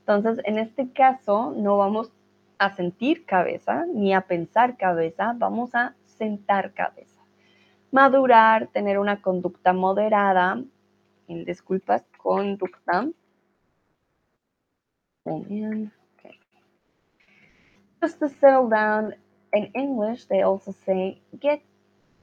Entonces, 0.00 0.40
en 0.44 0.58
este 0.58 0.90
caso, 0.92 1.52
no 1.56 1.76
vamos 1.76 2.12
a 2.58 2.74
sentir 2.74 3.26
cabeza 3.26 3.86
ni 3.92 4.14
a 4.14 4.22
pensar 4.22 4.76
cabeza, 4.76 5.34
vamos 5.36 5.74
a 5.74 5.94
sentar 6.04 6.72
cabeza. 6.72 7.20
Madurar, 7.90 8.68
tener 8.68 8.98
una 8.98 9.20
conducta 9.20 9.72
moderada, 9.72 10.62
en 11.28 11.44
disculpas, 11.44 12.04
conducta. 12.16 13.08
Just 18.02 18.18
to 18.20 18.28
settle 18.28 18.68
down, 18.68 19.14
in 19.52 19.70
English, 19.74 20.26
they 20.26 20.42
also 20.42 20.74
say, 20.84 21.18
get 21.40 21.60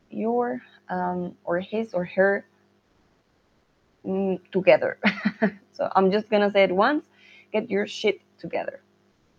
your 0.09 0.61
um, 0.89 1.35
or 1.43 1.59
his 1.59 1.93
or 1.93 2.05
her 2.05 2.45
mm, 4.05 4.39
together. 4.51 4.99
so 5.71 5.89
I'm 5.95 6.11
just 6.11 6.29
gonna 6.29 6.51
say 6.51 6.63
it 6.63 6.71
once, 6.71 7.05
get 7.51 7.69
your 7.69 7.87
shit 7.87 8.21
together. 8.39 8.81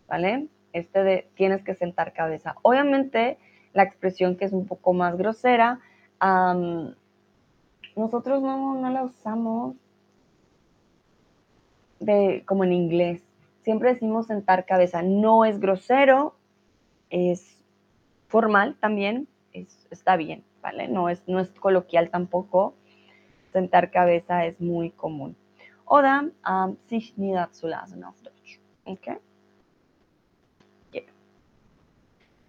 ¿Vale? 0.08 0.48
Este 0.72 1.04
de 1.04 1.26
tienes 1.36 1.62
que 1.62 1.74
sentar 1.74 2.12
cabeza. 2.12 2.54
Obviamente, 2.62 3.38
la 3.72 3.84
expresión 3.84 4.36
que 4.36 4.44
es 4.44 4.52
un 4.52 4.66
poco 4.66 4.92
más 4.92 5.16
grosera, 5.16 5.78
um, 6.20 6.94
nosotros 7.96 8.42
no, 8.42 8.74
no 8.74 8.90
la 8.90 9.04
usamos 9.04 9.76
de, 12.00 12.42
como 12.44 12.64
en 12.64 12.72
inglés. 12.72 13.22
Siempre 13.64 13.94
decimos 13.94 14.26
sentar 14.26 14.66
cabeza. 14.66 15.02
No 15.02 15.44
es 15.44 15.58
grosero, 15.58 16.36
es 17.10 17.58
formal 18.28 18.76
también, 18.78 19.26
es, 19.52 19.86
está 19.90 20.16
bien, 20.16 20.44
¿vale? 20.62 20.86
No 20.88 21.08
es, 21.08 21.26
no 21.26 21.40
es 21.40 21.50
coloquial 21.50 22.10
tampoco. 22.10 22.74
Sentar 23.52 23.90
cabeza 23.90 24.44
es 24.44 24.60
muy 24.60 24.90
común. 24.90 25.36
Oder 25.86 26.30
um, 26.48 26.76
sich 26.88 27.16
niederzulassen 27.16 28.04
auf 28.04 28.20
Deutsch. 28.22 28.60
¿Ok? 28.84 29.20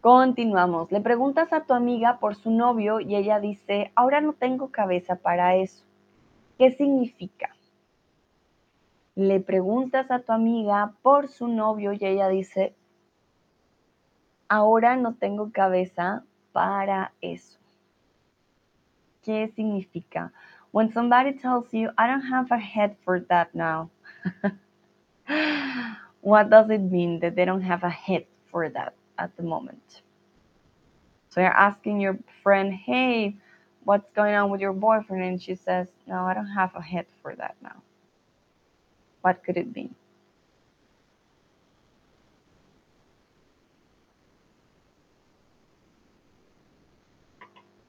Continuamos. 0.02 0.92
Le 0.92 1.02
preguntas 1.02 1.52
a 1.52 1.62
tu 1.62 1.74
amiga 1.74 2.20
por 2.20 2.36
su 2.36 2.52
novio 2.52 3.00
y 3.00 3.16
ella 3.16 3.40
dice, 3.40 3.92
ahora 3.96 4.22
no 4.22 4.34
tengo 4.34 4.70
cabeza 4.70 5.16
para 5.16 5.56
eso. 5.56 5.84
¿Qué 6.60 6.70
significa? 6.70 7.55
Le 9.16 9.40
preguntas 9.40 10.12
a 10.12 10.20
tu 10.20 10.34
amiga 10.34 10.94
por 11.02 11.30
su 11.30 11.48
novio 11.48 11.94
y 11.94 12.00
ella 12.02 12.28
dice, 12.28 12.76
ahora 14.50 14.98
no 14.98 15.16
tengo 15.16 15.52
cabeza 15.52 16.24
para 16.52 17.14
eso. 17.22 17.58
¿Qué 19.24 19.52
significa? 19.56 20.32
When 20.72 20.92
somebody 20.92 21.34
tells 21.34 21.74
you, 21.74 21.90
I 21.98 22.08
don't 22.08 22.30
have 22.30 22.52
a 22.52 22.60
head 22.60 22.98
for 23.04 23.22
that 23.30 23.56
now. 23.56 23.90
what 26.22 26.50
does 26.50 26.70
it 26.70 26.82
mean 26.82 27.20
that 27.22 27.36
they 27.36 27.46
don't 27.46 27.62
have 27.62 27.84
a 27.84 27.90
head 27.90 28.26
for 28.52 28.70
that 28.70 28.94
at 29.18 29.36
the 29.38 29.44
moment? 29.44 30.02
So 31.30 31.42
you're 31.42 31.50
asking 31.50 32.02
your 32.02 32.18
friend, 32.44 32.74
hey, 32.74 33.38
what's 33.86 34.12
going 34.12 34.36
on 34.36 34.50
with 34.50 34.62
your 34.62 34.74
boyfriend? 34.74 35.24
And 35.24 35.42
she 35.42 35.56
says, 35.56 35.88
no, 36.06 36.26
I 36.26 36.34
don't 36.34 36.48
have 36.48 36.76
a 36.76 36.82
head 36.82 37.06
for 37.22 37.36
that 37.36 37.56
now. 37.62 37.82
What 39.26 39.44
could 39.44 39.58
it? 39.58 39.90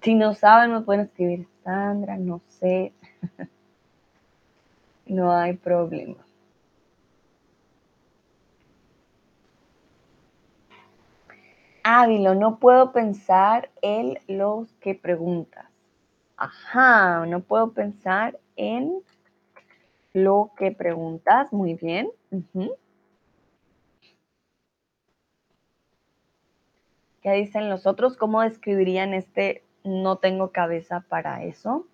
Si 0.01 0.15
no 0.15 0.33
saben, 0.33 0.73
me 0.73 0.81
pueden 0.81 1.05
escribir, 1.05 1.47
Sandra, 1.63 2.17
no 2.17 2.41
sé. 2.49 2.95
no 5.05 5.31
hay 5.31 5.53
problema. 5.59 6.25
Ávilo, 11.83 12.35
no 12.35 12.59
puedo 12.59 12.93
pensar 12.93 13.69
en 13.83 14.19
los 14.27 14.73
que 14.81 14.95
preguntas. 14.95 15.67
Ajá, 16.39 17.27
no 17.27 17.41
puedo 17.41 17.73
pensar 17.73 18.41
en 18.57 19.03
lo 20.17 20.53
que 20.57 20.73
preguntas. 20.73 21.53
Muy 21.53 21.75
bien. 21.75 22.11
¿Qué 27.21 27.33
dicen 27.33 27.69
los 27.69 27.87
otros? 27.87 28.17
¿Cómo 28.17 28.41
describirían 28.41 29.13
este 29.13 29.63
no 29.85 30.17
tengo 30.17 30.53
cabeza 30.53 31.05
para 31.09 31.45
eso? 31.45 31.87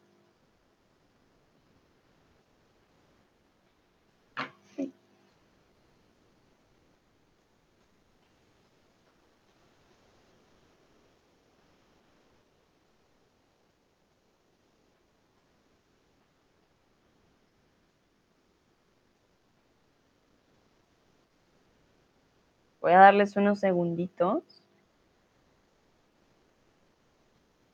Voy 22.83 22.93
a 22.93 22.99
darles 22.99 23.37
unos 23.37 23.61
segunditos. 23.61 24.43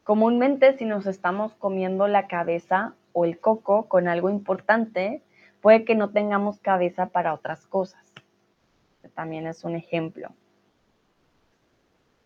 Comúnmente 0.04 0.76
si 0.76 0.84
nos 0.84 1.06
estamos 1.06 1.54
comiendo 1.54 2.06
la 2.08 2.28
cabeza 2.28 2.94
o 3.14 3.24
el 3.24 3.40
coco 3.40 3.88
con 3.88 4.06
algo 4.06 4.28
importante, 4.28 5.22
puede 5.62 5.86
que 5.86 5.94
no 5.94 6.10
tengamos 6.10 6.60
cabeza 6.60 7.06
para 7.06 7.32
otras 7.32 7.66
cosas. 7.66 8.04
También 9.14 9.46
es 9.46 9.64
un 9.64 9.76
ejemplo. 9.76 10.28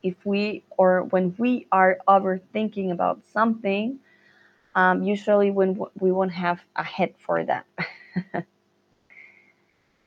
If 0.02 0.16
we 0.26 0.64
or 0.76 1.06
when 1.12 1.36
we 1.38 1.68
are 1.70 1.98
overthinking 2.08 2.90
about 2.90 3.22
something, 3.32 4.00
um, 4.74 5.04
usually 5.04 5.52
when 5.52 5.78
we 6.00 6.10
won't 6.10 6.32
have 6.32 6.58
a 6.74 6.82
head 6.82 7.14
for 7.24 7.46
that. 7.46 7.64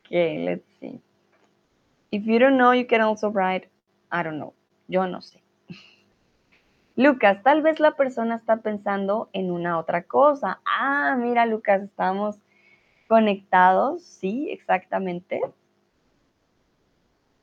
okay, 0.05 0.43
let's 0.43 0.67
see. 0.81 0.99
If 2.15 2.25
you 2.27 2.39
don't 2.39 2.55
know, 2.55 2.71
you 2.71 2.87
can 2.87 3.01
also 3.01 3.29
write 3.29 3.67
I 4.09 4.23
don't 4.23 4.37
know. 4.37 4.53
Yo 4.87 5.05
no 5.05 5.21
sé. 5.21 5.43
Lucas, 6.95 7.43
tal 7.43 7.61
vez 7.61 7.81
la 7.81 7.97
persona 7.97 8.35
está 8.35 8.61
pensando 8.61 9.27
en 9.33 9.51
una 9.51 9.77
otra 9.77 10.03
cosa. 10.03 10.61
Ah, 10.65 11.17
mira, 11.19 11.45
Lucas, 11.45 11.81
estamos 11.83 12.37
conectados. 13.09 14.01
Sí, 14.01 14.49
exactamente. 14.49 15.41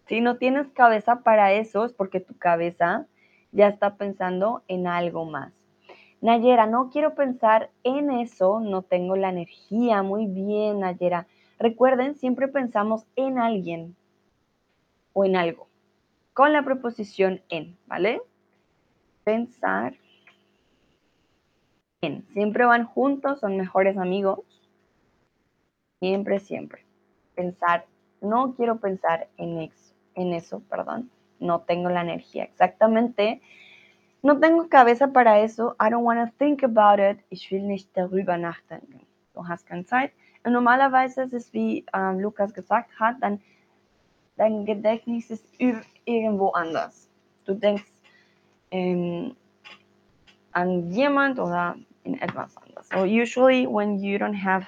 Si 0.06 0.22
no 0.22 0.38
tienes 0.38 0.70
cabeza 0.70 1.16
para 1.16 1.52
eso, 1.52 1.84
es 1.84 1.92
porque 1.92 2.20
tu 2.20 2.38
cabeza 2.38 3.04
ya 3.50 3.68
está 3.68 3.96
pensando 3.96 4.62
en 4.68 4.86
algo 4.86 5.26
más. 5.26 5.52
Nayera, 6.22 6.66
no 6.66 6.88
quiero 6.88 7.14
pensar 7.14 7.68
en 7.84 8.10
eso, 8.10 8.60
no 8.60 8.80
tengo 8.80 9.16
la 9.16 9.28
energía. 9.28 10.02
Muy 10.02 10.24
bien, 10.24 10.80
Nayera. 10.80 11.26
Recuerden, 11.58 12.14
siempre 12.14 12.48
pensamos 12.48 13.04
en 13.16 13.38
alguien 13.38 13.96
o 15.12 15.24
en 15.24 15.36
algo, 15.36 15.68
con 16.32 16.52
la 16.52 16.64
preposición 16.64 17.42
en, 17.48 17.76
¿vale? 17.86 18.22
Pensar 19.24 19.94
en. 22.00 22.26
Siempre 22.32 22.64
van 22.64 22.84
juntos, 22.84 23.40
son 23.40 23.56
mejores 23.56 23.96
amigos. 23.96 24.40
Siempre, 26.00 26.40
siempre. 26.40 26.84
Pensar, 27.34 27.86
no 28.20 28.54
quiero 28.54 28.78
pensar 28.78 29.28
en 29.36 29.58
eso, 29.58 29.94
en 30.14 30.32
eso, 30.32 30.60
perdón. 30.68 31.10
No 31.38 31.60
tengo 31.60 31.90
la 31.90 32.02
energía. 32.02 32.44
Exactamente. 32.44 33.40
No 34.22 34.38
tengo 34.38 34.68
cabeza 34.68 35.08
para 35.08 35.40
eso. 35.40 35.76
I 35.80 35.90
don't 35.90 36.04
want 36.04 36.20
to 36.24 36.36
think 36.38 36.62
about 36.62 37.00
it. 37.00 37.24
Ich 37.30 37.50
will 37.50 37.66
nicht 37.66 37.96
darüber 37.96 38.36
nachdenken. 38.36 39.00
Du 39.34 39.46
hast 39.46 39.66
keine 39.66 39.84
Zeit. 39.84 40.12
Normalerweise 40.44 41.22
ist 41.22 41.32
es, 41.32 41.52
wie 41.52 41.84
ähm, 41.94 42.18
Lukas 42.18 42.52
gesagt 42.52 42.90
hat, 42.98 43.16
dann 43.20 43.40
dein 44.36 44.64
Gedächtnis 44.64 45.30
ist 45.30 45.44
irgendwo 46.04 46.50
anders. 46.50 47.08
Du 47.44 47.54
denkst 47.54 47.90
ähm, 48.70 49.36
an 50.52 50.90
jemand 50.90 51.38
oder 51.38 51.76
in 52.04 52.20
etwas 52.20 52.56
usually 53.04 53.66
when 53.66 53.98
you 54.02 54.18
don't 54.18 54.34
have 54.34 54.66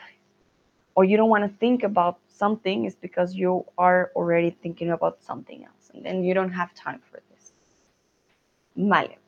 or 0.94 1.04
you 1.04 1.16
don't 1.16 1.30
want 1.30 1.44
to 1.44 1.58
think 1.58 1.82
about 1.82 2.16
something 2.28 2.84
is 2.84 2.94
because 2.96 3.34
you 3.34 3.64
are 3.76 4.10
already 4.14 4.50
thinking 4.50 4.90
about 4.90 5.22
something 5.22 5.64
else 5.64 5.90
and 5.94 6.04
then 6.04 6.22
you 6.22 6.34
don't 6.34 6.52
have 6.52 6.72
time 6.74 7.00
for 7.10 7.20
this. 7.30 7.52
Vale. 8.76 9.18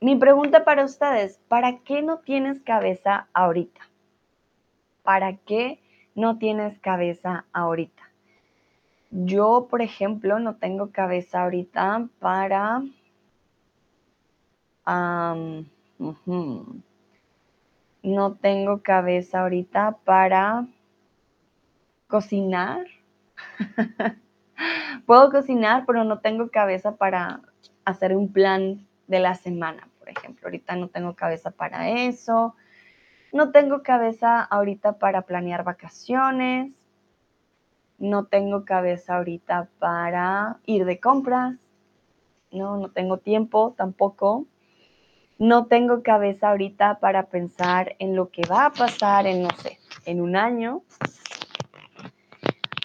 Mi 0.00 0.16
pregunta 0.16 0.64
para 0.64 0.84
ustedes, 0.84 1.38
¿para 1.48 1.78
qué 1.84 2.02
no 2.02 2.20
tienes 2.20 2.60
cabeza 2.62 3.28
ahorita? 3.34 3.80
¿Para 5.02 5.36
qué 5.36 5.78
no 6.14 6.38
tienes 6.38 6.78
cabeza 6.78 7.44
ahorita? 7.52 7.99
Yo, 9.10 9.66
por 9.68 9.82
ejemplo, 9.82 10.38
no 10.38 10.56
tengo 10.56 10.90
cabeza 10.90 11.42
ahorita 11.42 12.08
para... 12.20 12.82
No 18.02 18.34
tengo 18.34 18.82
cabeza 18.82 19.40
ahorita 19.40 19.98
para 20.04 20.66
cocinar. 22.06 22.86
Puedo 25.06 25.30
cocinar, 25.30 25.84
pero 25.86 26.04
no 26.04 26.20
tengo 26.20 26.50
cabeza 26.50 26.96
para 26.96 27.40
hacer 27.84 28.16
un 28.16 28.32
plan 28.32 28.86
de 29.06 29.20
la 29.20 29.34
semana, 29.34 29.88
por 29.98 30.08
ejemplo. 30.08 30.46
Ahorita 30.46 30.76
no 30.76 30.88
tengo 30.88 31.14
cabeza 31.14 31.50
para 31.50 31.90
eso. 31.90 32.54
No 33.32 33.50
tengo 33.50 33.82
cabeza 33.82 34.42
ahorita 34.42 34.98
para 34.98 35.22
planear 35.22 35.64
vacaciones. 35.64 36.72
No 38.00 38.24
tengo 38.24 38.64
cabeza 38.64 39.18
ahorita 39.18 39.68
para 39.78 40.56
ir 40.64 40.86
de 40.86 40.98
compras. 40.98 41.56
No, 42.50 42.78
no 42.78 42.90
tengo 42.90 43.18
tiempo 43.18 43.74
tampoco. 43.76 44.46
No 45.38 45.66
tengo 45.66 46.02
cabeza 46.02 46.48
ahorita 46.48 46.98
para 46.98 47.26
pensar 47.26 47.96
en 47.98 48.16
lo 48.16 48.30
que 48.30 48.42
va 48.50 48.66
a 48.66 48.72
pasar 48.72 49.26
en, 49.26 49.42
no 49.42 49.50
sé, 49.50 49.78
en 50.06 50.22
un 50.22 50.34
año. 50.34 50.82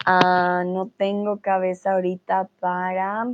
Ah, 0.04 0.62
no 0.66 0.90
tengo 0.98 1.40
cabeza 1.40 1.94
ahorita 1.94 2.48
para... 2.60 3.24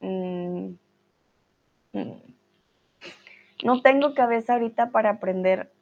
Mm, 0.00 0.74
mm, 1.94 2.12
no 3.64 3.80
tengo 3.80 4.14
cabeza 4.14 4.52
ahorita 4.52 4.90
para 4.90 5.10
aprender 5.10 5.72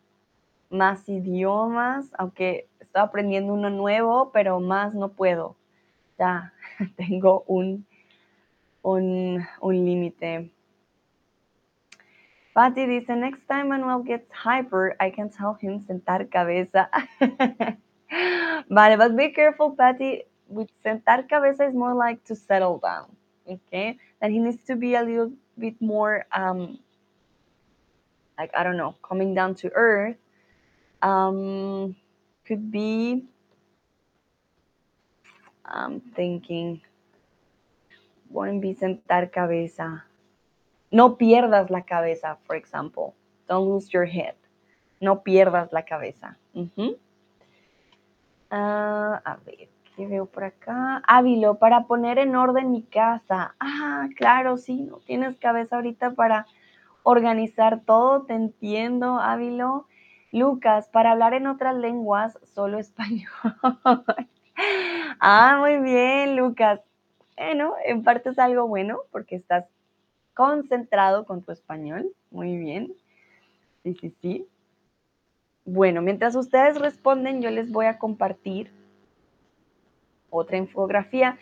más 0.70 1.08
idiomas, 1.08 2.12
aunque 2.16 2.68
estoy 2.94 3.02
aprendiendo 3.02 3.52
uno 3.52 3.70
nuevo, 3.70 4.30
pero 4.32 4.60
más 4.60 4.94
no 4.94 5.08
puedo. 5.08 5.56
Ya 6.16 6.52
tengo 6.96 7.42
un, 7.48 7.84
un, 8.82 9.44
un 9.60 9.84
límite. 9.84 10.50
Patty 12.54 12.86
dice, 12.86 13.16
next 13.16 13.44
time 13.48 13.70
Manuel 13.70 14.04
gets 14.04 14.30
hyper, 14.30 14.94
I 15.00 15.10
can 15.10 15.28
tell 15.28 15.54
him 15.60 15.84
sentar 15.88 16.30
cabeza. 16.30 16.88
vale, 18.70 18.96
but 18.96 19.16
be 19.16 19.32
careful, 19.32 19.74
Patty. 19.74 20.22
With 20.46 20.68
sentar 20.84 21.28
cabeza 21.28 21.66
is 21.66 21.74
more 21.74 21.94
like 21.94 22.22
to 22.26 22.36
settle 22.36 22.78
down, 22.78 23.10
okay? 23.48 23.98
That 24.20 24.30
he 24.30 24.38
needs 24.38 24.62
to 24.66 24.76
be 24.76 24.94
a 24.94 25.02
little 25.02 25.32
bit 25.58 25.74
more 25.80 26.26
um, 26.30 26.78
like 28.38 28.52
I 28.56 28.62
don't 28.62 28.76
know, 28.76 28.94
coming 29.02 29.34
down 29.34 29.56
to 29.56 29.70
earth, 29.74 30.16
um, 31.02 31.96
could 32.46 32.70
be 32.70 33.24
I'm 35.64 36.00
thinking, 36.14 36.80
wouldn't 38.30 38.60
be 38.60 38.76
cabeza. 39.32 40.04
No 40.90 41.16
pierdas 41.16 41.70
la 41.70 41.82
cabeza, 41.82 42.38
for 42.46 42.56
example. 42.56 43.14
Don't 43.48 43.68
lose 43.68 43.90
your 43.92 44.04
head. 44.04 44.34
No 45.00 45.22
pierdas 45.22 45.72
la 45.72 45.82
cabeza. 45.82 46.36
Uh 46.54 46.68
-huh. 46.76 46.96
uh, 48.52 49.20
a 49.24 49.38
ver, 49.44 49.68
¿qué 49.96 50.06
veo 50.06 50.26
por 50.26 50.44
acá? 50.44 51.02
Ávilo, 51.06 51.58
para 51.58 51.86
poner 51.86 52.18
en 52.18 52.36
orden 52.36 52.70
mi 52.70 52.82
casa. 52.82 53.54
Ah, 53.58 54.08
claro, 54.16 54.56
sí, 54.56 54.82
no 54.82 54.98
tienes 54.98 55.36
cabeza 55.38 55.76
ahorita 55.76 56.14
para 56.14 56.46
organizar 57.02 57.80
todo, 57.80 58.22
te 58.22 58.34
entiendo, 58.34 59.18
Ávilo. 59.18 59.86
Lucas, 60.38 60.88
para 60.88 61.12
hablar 61.12 61.34
en 61.34 61.46
otras 61.46 61.76
lenguas, 61.76 62.38
solo 62.42 62.78
español. 62.78 63.30
ah, 65.20 65.56
muy 65.60 65.78
bien, 65.78 66.36
Lucas. 66.36 66.80
Bueno, 67.36 67.74
en 67.84 68.02
parte 68.02 68.30
es 68.30 68.38
algo 68.38 68.66
bueno 68.66 69.00
porque 69.10 69.36
estás 69.36 69.66
concentrado 70.34 71.24
con 71.24 71.42
tu 71.42 71.52
español. 71.52 72.12
Muy 72.30 72.56
bien. 72.56 72.92
Sí, 73.82 73.94
sí, 74.00 74.14
sí. 74.20 74.48
Bueno, 75.64 76.02
mientras 76.02 76.34
ustedes 76.36 76.78
responden, 76.78 77.40
yo 77.40 77.50
les 77.50 77.70
voy 77.70 77.86
a 77.86 77.98
compartir 77.98 78.70
otra 80.30 80.56
infografía 80.56 81.38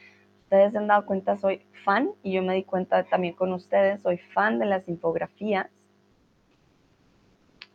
ustedes 0.53 0.73
se 0.73 0.79
han 0.79 0.87
dado 0.87 1.07
cuenta, 1.07 1.39
soy 1.39 1.63
fan 1.83 2.11
y 2.23 2.33
yo 2.35 2.43
me 2.43 2.55
di 2.55 2.63
cuenta 2.63 3.05
también 3.05 3.33
con 3.33 3.55
ustedes, 3.55 4.03
soy 4.03 4.19
fan 4.19 4.59
de 4.59 4.67
las 4.67 4.87
infografías. 4.87 5.67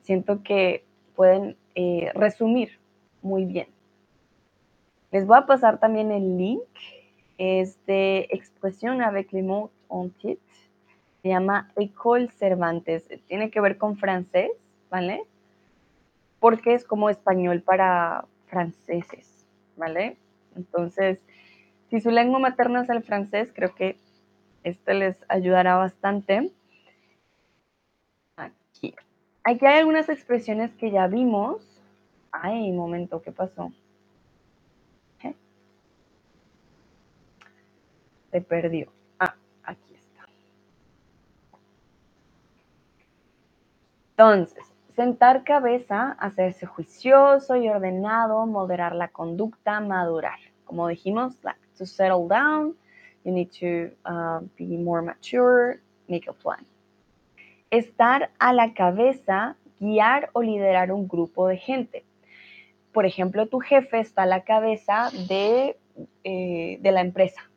Siento 0.03 0.43
que 0.43 0.85
pueden 1.17 1.57
eh, 1.73 2.11
resumir 2.13 2.79
muy 3.23 3.43
bien. 3.43 3.67
Les 5.11 5.25
voy 5.25 5.37
a 5.37 5.47
pasar 5.47 5.79
también 5.79 6.11
el 6.11 6.37
link. 6.37 6.61
Es 7.37 7.83
de 7.85 8.27
Expresión 8.29 9.01
avec 9.01 9.33
les 9.33 9.43
mots 9.43 9.71
en 9.89 10.11
titre. 10.11 10.55
Se 11.21 11.29
llama 11.29 11.71
École 11.75 12.29
Cervantes. 12.29 13.09
Tiene 13.27 13.49
que 13.49 13.59
ver 13.59 13.77
con 13.77 13.97
francés, 13.97 14.51
¿vale? 14.89 15.23
Porque 16.39 16.75
es 16.75 16.85
como 16.85 17.09
español 17.09 17.61
para 17.61 18.25
franceses, 18.45 19.45
¿vale? 19.75 20.17
Entonces, 20.55 21.19
si 21.89 21.99
su 21.99 22.11
lengua 22.11 22.39
materna 22.39 22.83
es 22.83 22.89
el 22.89 23.03
francés, 23.03 23.51
creo 23.53 23.73
que 23.73 23.97
este 24.63 24.93
les 24.93 25.17
ayudará 25.29 25.77
bastante. 25.77 26.51
Aquí. 28.35 28.93
Aquí 29.47 29.65
hay 29.65 29.79
algunas 29.79 30.09
expresiones 30.09 30.73
que 30.73 30.91
ya 30.91 31.07
vimos. 31.07 31.61
Ay, 32.33 32.69
momento, 32.73 33.21
¿qué 33.21 33.31
pasó? 33.31 33.71
¿Eh? 35.23 35.33
Se 38.29 38.41
perdió. 38.41 38.91
Ah, 39.17 39.35
aquí 39.63 39.93
está. 39.93 40.27
Entonces, 44.09 44.65
sentar 44.97 45.45
cabeza, 45.45 46.17
hacerse 46.19 46.65
juicioso 46.65 47.55
y 47.55 47.69
ordenado, 47.69 48.45
moderar 48.47 48.93
la 48.95 49.07
conducta, 49.07 49.79
madurar. 49.79 50.39
Como 50.65 50.89
dijimos, 50.89 51.41
la 51.41 51.55
to 51.77 51.85
settle 51.85 52.27
down, 52.27 52.75
you 53.23 53.31
need 53.31 53.49
to 53.61 53.95
uh, 54.03 54.41
be 54.57 54.75
more 54.75 55.01
mature, 55.01 55.79
make 56.09 56.27
a 56.27 56.33
plan. 56.33 56.65
Estar 57.69 58.31
a 58.39 58.53
la 58.53 58.73
cabeza, 58.73 59.55
guiar 59.79 60.29
o 60.33 60.41
liderar 60.41 60.91
un 60.91 61.07
grupo 61.07 61.47
de 61.47 61.57
gente. 61.57 62.05
Por 62.93 63.05
ejemplo, 63.05 63.47
tu 63.47 63.59
jefe 63.59 63.99
está 63.99 64.23
a 64.23 64.25
la 64.25 64.43
cabeza 64.43 65.11
de, 65.27 65.77
eh, 66.23 66.77
de 66.81 66.91
la 66.91 67.01
empresa, 67.01 67.49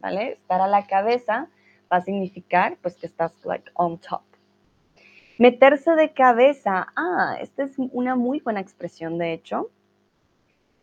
¿vale? 0.00 0.32
Estar 0.32 0.60
a 0.60 0.66
la 0.66 0.86
cabeza 0.86 1.48
va 1.90 1.98
a 1.98 2.02
significar 2.02 2.76
pues 2.82 2.96
que 2.96 3.06
estás 3.06 3.32
like 3.44 3.70
on 3.74 3.98
top. 3.98 4.22
Meterse 5.38 5.92
de 5.92 6.12
cabeza, 6.12 6.88
ah, 6.94 7.36
esta 7.40 7.64
es 7.64 7.78
una 7.78 8.16
muy 8.16 8.40
buena 8.40 8.60
expresión 8.60 9.18
de 9.18 9.32
hecho. 9.32 9.70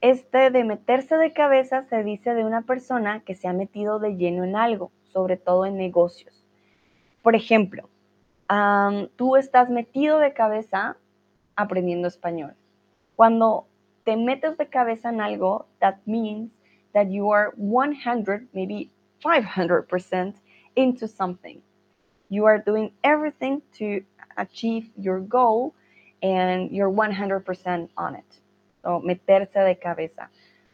Este 0.01 0.49
de 0.49 0.63
meterse 0.63 1.17
de 1.17 1.33
cabeza 1.33 1.83
se 1.83 2.03
dice 2.03 2.33
de 2.33 2.45
una 2.45 2.61
persona 2.61 3.21
que 3.21 3.35
se 3.35 3.47
ha 3.47 3.53
metido 3.53 3.99
de 3.99 4.15
lleno 4.15 4.43
en 4.43 4.55
algo, 4.55 4.91
sobre 5.11 5.37
todo 5.37 5.65
en 5.65 5.77
negocios. 5.77 6.45
Por 7.21 7.35
ejemplo, 7.35 7.89
tú 9.15 9.35
estás 9.35 9.69
metido 9.69 10.19
de 10.19 10.33
cabeza 10.33 10.97
aprendiendo 11.55 12.07
español. 12.07 12.55
Cuando 13.15 13.67
te 14.05 14.15
metes 14.15 14.57
de 14.57 14.67
cabeza 14.67 15.09
en 15.09 15.21
algo, 15.21 15.65
that 15.79 15.97
means 16.05 16.51
that 16.93 17.09
you 17.09 17.31
are 17.31 17.53
100, 17.57 18.47
maybe 18.53 18.89
500% 19.23 20.35
into 20.75 21.07
something. 21.07 21.61
You 22.29 22.45
are 22.45 22.59
doing 22.59 22.91
everything 23.03 23.61
to 23.77 24.01
achieve 24.37 24.89
your 24.97 25.19
goal 25.19 25.73
and 26.23 26.71
you're 26.71 26.91
100% 26.91 27.89
on 27.97 28.15
it. 28.15 28.39
So, 28.83 29.01
meterse 29.01 29.53
de 29.53 29.75
cabeza. 29.75 30.29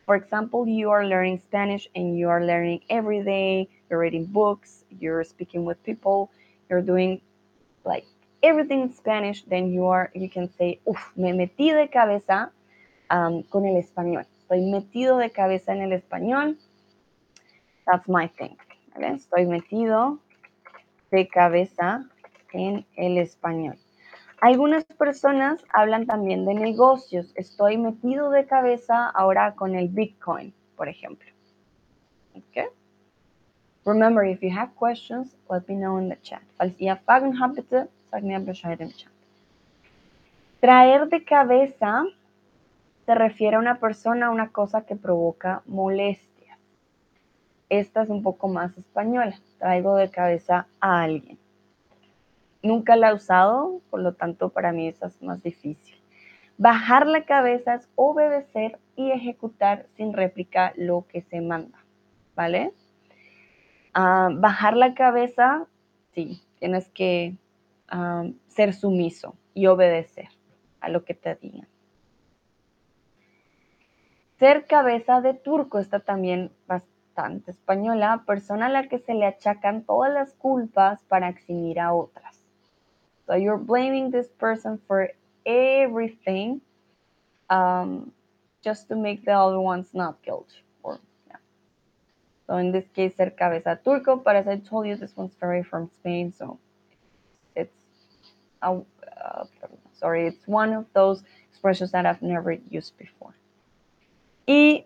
For 0.05 0.15
example, 0.15 0.67
you 0.67 0.91
are 0.91 1.05
learning 1.05 1.39
Spanish 1.39 1.87
and 1.95 2.17
you 2.17 2.29
are 2.29 2.45
learning 2.45 2.81
every 2.89 3.23
day, 3.23 3.67
you're 3.89 3.99
reading 3.99 4.25
books, 4.25 4.83
you're 4.99 5.23
speaking 5.23 5.65
with 5.65 5.83
people, 5.83 6.29
you're 6.69 6.81
doing 6.81 7.21
like 7.85 8.05
everything 8.41 8.81
in 8.81 8.93
Spanish, 8.93 9.43
then 9.45 9.71
you 9.71 9.87
are, 9.87 10.11
you 10.13 10.29
can 10.29 10.49
say, 10.57 10.79
uff, 10.85 11.11
me 11.15 11.31
metí 11.31 11.71
de 11.71 11.89
cabeza 11.89 12.51
um, 13.09 13.43
con 13.43 13.65
el 13.65 13.77
español. 13.77 14.25
Estoy 14.41 14.61
metido 14.69 15.17
de 15.17 15.31
cabeza 15.31 15.73
en 15.73 15.81
el 15.81 15.93
español. 15.93 16.57
That's 17.85 18.07
my 18.07 18.27
thing. 18.27 18.57
¿vale? 18.93 19.15
Estoy 19.15 19.45
metido 19.45 20.19
de 21.11 21.27
cabeza 21.27 22.05
en 22.53 22.85
el 22.95 23.17
español. 23.17 23.77
Algunas 24.41 24.83
personas 24.85 25.63
hablan 25.73 26.05
también 26.05 26.45
de 26.45 26.53
negocios. 26.53 27.31
Estoy 27.35 27.77
metido 27.77 28.29
de 28.29 28.45
cabeza 28.45 29.09
ahora 29.09 29.55
con 29.55 29.75
el 29.75 29.87
Bitcoin, 29.87 30.53
por 30.75 30.89
ejemplo. 30.89 31.29
Okay? 32.35 32.65
Remember, 33.85 34.23
if 34.23 34.41
you 34.41 34.49
have 34.49 34.75
questions, 34.75 35.35
let 35.47 35.69
me 35.69 35.75
know 35.75 35.97
in 35.97 36.09
the 36.09 36.17
chat. 36.23 36.41
Falls 36.57 36.73
ihr 36.79 36.97
Fragen 37.05 37.39
habt, 37.39 37.55
bitte 37.55 37.87
sagt 38.09 38.23
mir 38.23 38.39
Bescheid 38.39 38.79
im 38.81 38.91
Chat. 38.91 39.11
Traer 40.59 41.07
de 41.07 41.23
cabeza 41.23 42.03
se 43.05 43.13
refiere 43.13 43.57
a 43.57 43.59
una 43.59 43.79
persona, 43.79 44.31
una 44.31 44.49
cosa 44.49 44.81
que 44.81 44.95
provoca 44.95 45.61
molestias. 45.67 46.57
Esta 47.69 48.01
es 48.01 48.09
un 48.09 48.23
poco 48.23 48.47
más 48.47 48.75
española. 48.75 49.35
Traigo 49.59 49.95
de 49.95 50.09
cabeza 50.09 50.65
a 50.79 51.03
alguien. 51.03 51.37
Nunca 52.63 52.95
la 52.95 53.11
he 53.11 53.13
usado, 53.13 53.81
por 53.91 54.01
lo 54.01 54.13
tanto 54.13 54.49
para 54.49 54.71
mí 54.71 54.87
esa 54.87 55.05
es 55.05 55.21
más 55.21 55.43
difícil. 55.43 55.95
Bajar 56.57 57.05
la 57.05 57.25
cabeza 57.25 57.75
es 57.75 57.87
obedecer 57.93 58.79
y 58.95 59.11
ejecutar 59.11 59.85
sin 59.95 60.13
réplica 60.13 60.73
lo 60.75 61.05
que 61.07 61.21
se 61.21 61.41
manda, 61.41 61.77
¿vale? 62.35 62.73
Ah, 63.97 64.27
bajar 64.29 64.75
la 64.75 64.93
cabeza, 64.93 65.67
sí, 66.13 66.43
tienes 66.59 66.89
que 66.89 67.37
ah, 67.87 68.25
ser 68.47 68.73
sumiso 68.73 69.35
y 69.53 69.67
obedecer 69.67 70.27
a 70.81 70.89
lo 70.89 71.05
que 71.05 71.13
te 71.13 71.35
digan. 71.35 71.69
Ser 74.37 74.67
cabeza 74.67 75.21
de 75.21 75.33
turco 75.33 75.79
está 75.79 76.01
también 76.01 76.51
bastante 76.67 77.51
española, 77.51 78.23
persona 78.27 78.65
a 78.65 78.69
la 78.69 78.89
que 78.89 78.99
se 78.99 79.13
le 79.13 79.27
achacan 79.27 79.85
todas 79.85 80.11
las 80.11 80.33
culpas 80.33 81.01
para 81.05 81.29
eximir 81.29 81.79
a 81.79 81.93
otras. 81.93 82.37
So 83.25 83.37
you're 83.37 83.63
blaming 83.63 84.11
this 84.11 84.27
person 84.27 84.77
for 84.77 85.09
everything 85.45 86.59
um, 87.49 88.11
just 88.61 88.89
to 88.89 88.97
make 88.97 89.23
the 89.23 89.31
other 89.31 89.57
ones 89.57 89.93
not 89.93 90.21
guilty. 90.21 90.64
So 92.47 92.57
in 92.57 92.71
this 92.71 92.87
case, 92.89 93.15
ser 93.15 93.31
cabeza 93.31 93.79
turco, 93.83 94.17
but 94.17 94.35
as 94.35 94.47
I 94.47 94.57
told 94.57 94.87
you, 94.87 94.95
this 94.95 95.15
one's 95.17 95.33
very 95.39 95.63
from 95.63 95.89
Spain, 95.99 96.31
so 96.31 96.59
it's 97.55 97.73
uh, 98.61 99.45
sorry, 99.93 100.27
it's 100.27 100.47
one 100.47 100.73
of 100.73 100.85
those 100.93 101.23
expressions 101.49 101.91
that 101.91 102.05
I've 102.05 102.21
never 102.21 102.51
used 102.69 102.97
before. 102.97 103.33
Y 104.47 104.85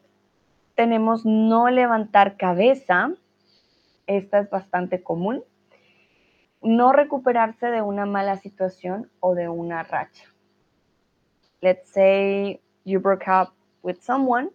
tenemos 0.77 1.26
no 1.26 1.65
levantar 1.69 2.38
cabeza. 2.38 3.14
Esta 4.07 4.40
es 4.40 4.49
bastante 4.49 5.03
común. 5.03 5.44
No 6.61 6.94
recuperarse 6.94 7.68
de 7.68 7.81
una 7.81 8.06
mala 8.06 8.38
situación 8.38 9.10
o 9.19 9.36
de 9.36 9.49
una 9.49 9.84
racha. 9.84 10.26
Let's 11.61 11.91
say 11.91 12.61
you 12.86 12.99
broke 12.99 13.27
up 13.27 13.53
with 13.84 14.02
someone 14.02 14.49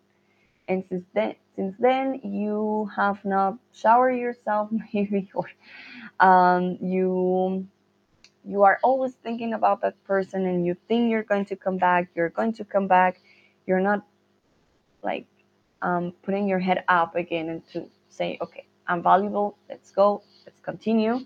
and 0.67 0.85
since 0.89 1.05
then, 1.13 1.37
since 1.57 1.75
then 1.79 2.21
you 2.23 2.91
have 2.97 3.25
not 3.25 3.59
showered 3.73 4.17
yourself 4.17 4.69
maybe 4.93 5.31
or 5.35 5.49
um, 6.21 6.79
you 6.81 7.67
you 8.47 8.63
are 8.63 8.79
always 8.83 9.15
thinking 9.23 9.55
about 9.55 9.81
that 9.81 10.03
person 10.05 10.47
and 10.47 10.67
you 10.67 10.77
think 10.87 11.11
you're 11.11 11.23
going 11.23 11.45
to 11.45 11.57
come 11.57 11.79
back 11.79 12.09
you're 12.15 12.31
going 12.31 12.53
to 12.53 12.65
come 12.65 12.87
back 12.87 13.21
you're 13.67 13.81
not 13.81 14.05
like 15.03 15.27
um, 15.85 16.13
putting 16.23 16.49
your 16.49 16.59
head 16.59 16.83
up 16.89 17.15
again 17.15 17.49
and 17.51 17.63
to 17.73 17.87
say, 18.09 18.39
okay, 18.41 18.67
I'm 18.89 19.03
valuable, 19.03 19.57
let's 19.69 19.91
go, 19.91 20.23
let's 20.47 20.59
continue. 20.61 21.21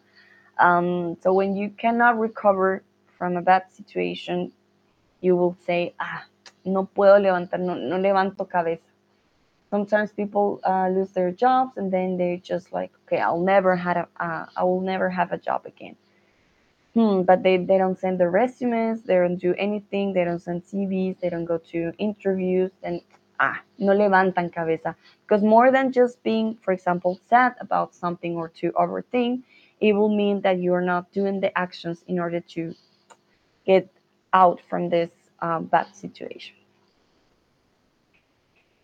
Um, 0.59 1.17
so 1.23 1.33
when 1.33 1.57
you 1.57 1.71
cannot 1.71 2.19
recover 2.19 2.83
from 3.17 3.37
a 3.37 3.43
bad 3.43 3.65
situation, 3.71 4.53
you 5.21 5.37
will 5.37 5.57
say, 5.65 5.95
ah, 6.01 6.25
no 6.65 6.89
puedo 6.95 7.19
levantar, 7.21 7.61
no, 7.61 7.75
no 7.75 7.97
levanto 7.97 8.49
cabeza. 8.49 8.88
Sometimes 9.71 10.13
people 10.13 10.61
uh, 10.65 10.89
lose 10.89 11.13
their 11.13 11.31
jobs 11.33 11.77
and 11.77 11.93
then 11.93 12.17
they're 12.19 12.37
just 12.39 12.73
like, 12.73 12.93
okay, 13.07 13.21
I'll 13.21 13.41
never 13.41 13.77
have 13.77 13.97
a, 13.97 14.09
uh, 14.25 14.47
I 14.57 14.65
will 14.65 14.81
never 14.81 15.11
have 15.11 15.33
a 15.33 15.39
job 15.39 15.67
again. 15.67 15.97
Hmm, 16.95 17.23
but 17.23 17.43
they, 17.43 17.57
they 17.57 17.79
don't 17.79 17.99
send 17.99 18.21
the 18.21 18.29
resumes, 18.29 19.03
they 19.03 19.15
don't 19.15 19.37
do 19.37 19.55
anything, 19.57 20.13
they 20.13 20.25
don't 20.25 20.41
send 20.41 20.65
CVs, 20.65 21.17
they 21.21 21.31
don't 21.31 21.45
go 21.47 21.59
to 21.73 21.93
interviews, 21.99 22.73
and 22.83 23.01
ah, 23.41 23.61
no 23.79 23.93
levantan 23.93 24.53
cabeza. 24.53 24.97
Because 25.27 25.43
more 25.43 25.71
than 25.71 25.93
just 25.93 26.23
being, 26.23 26.57
for 26.63 26.73
example, 26.73 27.19
sad 27.29 27.55
about 27.61 27.95
something 27.95 28.37
or 28.37 28.49
to 28.61 28.73
overthink, 28.73 29.43
it 29.81 29.93
will 29.95 30.09
mean 30.15 30.41
that 30.43 30.59
you 30.59 30.75
are 30.75 30.83
not 30.83 31.11
doing 31.13 31.41
the 31.41 31.57
actions 31.59 32.05
in 32.09 32.19
order 32.19 32.41
to 32.41 32.75
get 33.67 33.89
out 34.35 34.61
from 34.69 34.91
this 34.91 35.11
um, 35.41 35.67
bad 35.67 35.89
situation. 35.97 36.58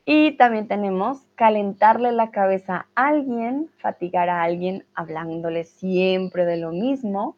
Y 0.06 0.32
también 0.36 0.68
tenemos 0.68 1.22
calentarle 1.34 2.12
la 2.12 2.30
cabeza 2.30 2.86
a 2.94 3.08
alguien, 3.08 3.70
fatigar 3.78 4.28
a 4.28 4.42
alguien 4.42 4.84
hablándole 4.94 5.64
siempre 5.64 6.44
de 6.44 6.58
lo 6.58 6.72
mismo. 6.72 7.36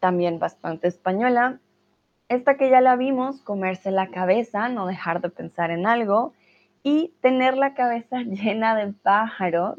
También 0.00 0.38
bastante 0.38 0.88
española, 0.88 1.60
esta 2.28 2.56
que 2.56 2.70
ya 2.70 2.80
la 2.80 2.96
vimos, 2.96 3.40
comerse 3.42 3.90
la 3.90 4.10
cabeza, 4.10 4.68
no 4.68 4.86
dejar 4.86 5.20
de 5.20 5.28
pensar 5.28 5.70
en 5.70 5.86
algo 5.86 6.32
y 6.82 7.14
tener 7.20 7.56
la 7.56 7.74
cabeza 7.74 8.18
llena 8.22 8.74
de 8.74 8.92
pájaros, 8.92 9.78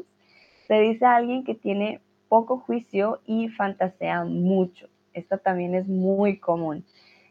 se 0.66 0.80
dice 0.80 1.04
a 1.04 1.16
alguien 1.16 1.44
que 1.44 1.54
tiene 1.54 2.00
poco 2.28 2.58
juicio 2.58 3.20
y 3.26 3.48
fantasea 3.48 4.24
mucho. 4.24 4.88
Esta 5.12 5.38
también 5.38 5.74
es 5.74 5.86
muy 5.86 6.38
común. 6.38 6.84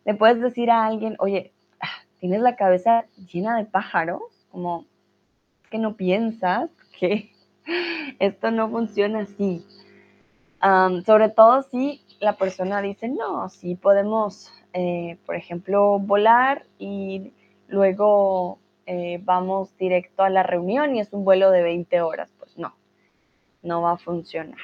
Le 0.06 0.14
puedes 0.14 0.40
decir 0.40 0.70
a 0.70 0.86
alguien, 0.86 1.16
oye, 1.20 1.52
tienes 2.26 2.42
la 2.42 2.56
cabeza 2.56 3.06
llena 3.32 3.56
de 3.56 3.66
pájaros, 3.66 4.24
como 4.50 4.86
que 5.70 5.78
no 5.78 5.96
piensas 5.96 6.72
que 7.00 7.32
esto 8.20 8.50
no 8.50 8.68
funciona 8.68 9.20
así. 9.20 9.64
sobre 11.06 11.30
todo 11.30 11.62
si 11.64 12.02
la 12.20 12.34
persona 12.34 12.82
dice, 12.82 13.10
no, 13.10 13.48
sí 13.50 13.76
podemos 13.76 14.52
eh, 14.74 15.20
por 15.26 15.36
ejemplo, 15.36 16.00
volar 16.00 16.66
y 16.80 17.32
luego 17.70 18.58
eh, 18.88 19.22
vamos 19.24 19.78
directo 19.78 20.24
a 20.24 20.30
la 20.30 20.44
reunión 20.44 20.96
y 20.96 21.00
es 21.00 21.14
un 21.14 21.24
vuelo 21.24 21.52
de 21.52 21.62
20 21.62 22.02
horas. 22.02 22.34
Pues 22.40 22.58
no, 22.58 22.76
no 23.62 23.82
va 23.84 23.92
a 23.92 23.98
funcionar. 23.98 24.60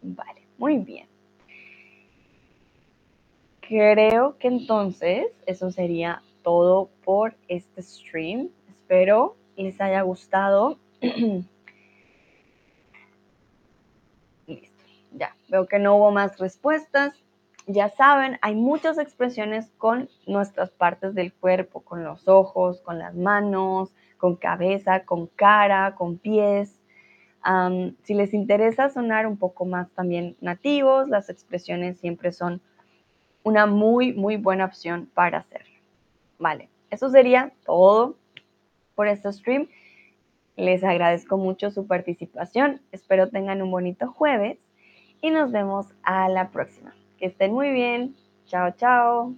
Vale, 0.00 0.42
muy 0.58 0.78
bien. 0.78 1.06
Creo 3.68 4.36
que 4.38 4.48
entonces 4.48 5.26
eso 5.46 5.70
sería 5.72 6.22
todo 6.42 6.88
por 7.04 7.34
este 7.48 7.82
stream. 7.82 8.50
Espero 8.68 9.36
les 9.56 9.80
haya 9.80 10.02
gustado. 10.02 10.78
Listo, 14.46 14.84
ya. 15.12 15.34
Veo 15.48 15.66
que 15.66 15.80
no 15.80 15.96
hubo 15.96 16.12
más 16.12 16.38
respuestas. 16.38 17.14
ya 17.66 17.88
saben, 17.88 18.38
hay 18.42 18.54
muchas 18.54 18.98
expresiones 18.98 19.72
con 19.78 20.08
nuestras 20.28 20.70
partes 20.70 21.14
del 21.14 21.32
cuerpo, 21.32 21.80
con 21.80 22.04
los 22.04 22.28
ojos, 22.28 22.80
con 22.82 23.00
las 23.00 23.16
manos, 23.16 23.92
con 24.18 24.36
cabeza, 24.36 25.04
con 25.04 25.26
cara, 25.26 25.96
con 25.96 26.18
pies. 26.18 26.78
si 28.04 28.14
les 28.14 28.32
interesa 28.32 28.88
sonar 28.90 29.26
un 29.26 29.36
poco 29.36 29.64
más 29.64 29.90
también 29.90 30.36
nativos, 30.40 31.08
las 31.08 31.28
expresiones 31.28 31.98
siempre 31.98 32.30
son 32.30 32.60
una 33.46 33.66
muy, 33.66 34.12
muy 34.12 34.36
buena 34.38 34.64
opción 34.64 35.08
para 35.14 35.38
hacerlo. 35.38 35.78
Vale, 36.36 36.68
eso 36.90 37.08
sería 37.10 37.52
todo 37.64 38.16
por 38.96 39.06
este 39.06 39.32
stream. 39.32 39.68
Les 40.56 40.82
agradezco 40.82 41.36
mucho 41.36 41.70
su 41.70 41.86
participación. 41.86 42.80
Espero 42.90 43.28
tengan 43.28 43.62
un 43.62 43.70
bonito 43.70 44.08
jueves 44.10 44.58
y 45.22 45.30
nos 45.30 45.52
vemos 45.52 45.86
a 46.02 46.28
la 46.28 46.50
próxima. 46.50 46.92
Que 47.18 47.26
estén 47.26 47.52
muy 47.52 47.70
bien. 47.70 48.16
Chao, 48.46 48.72
chao. 48.72 49.32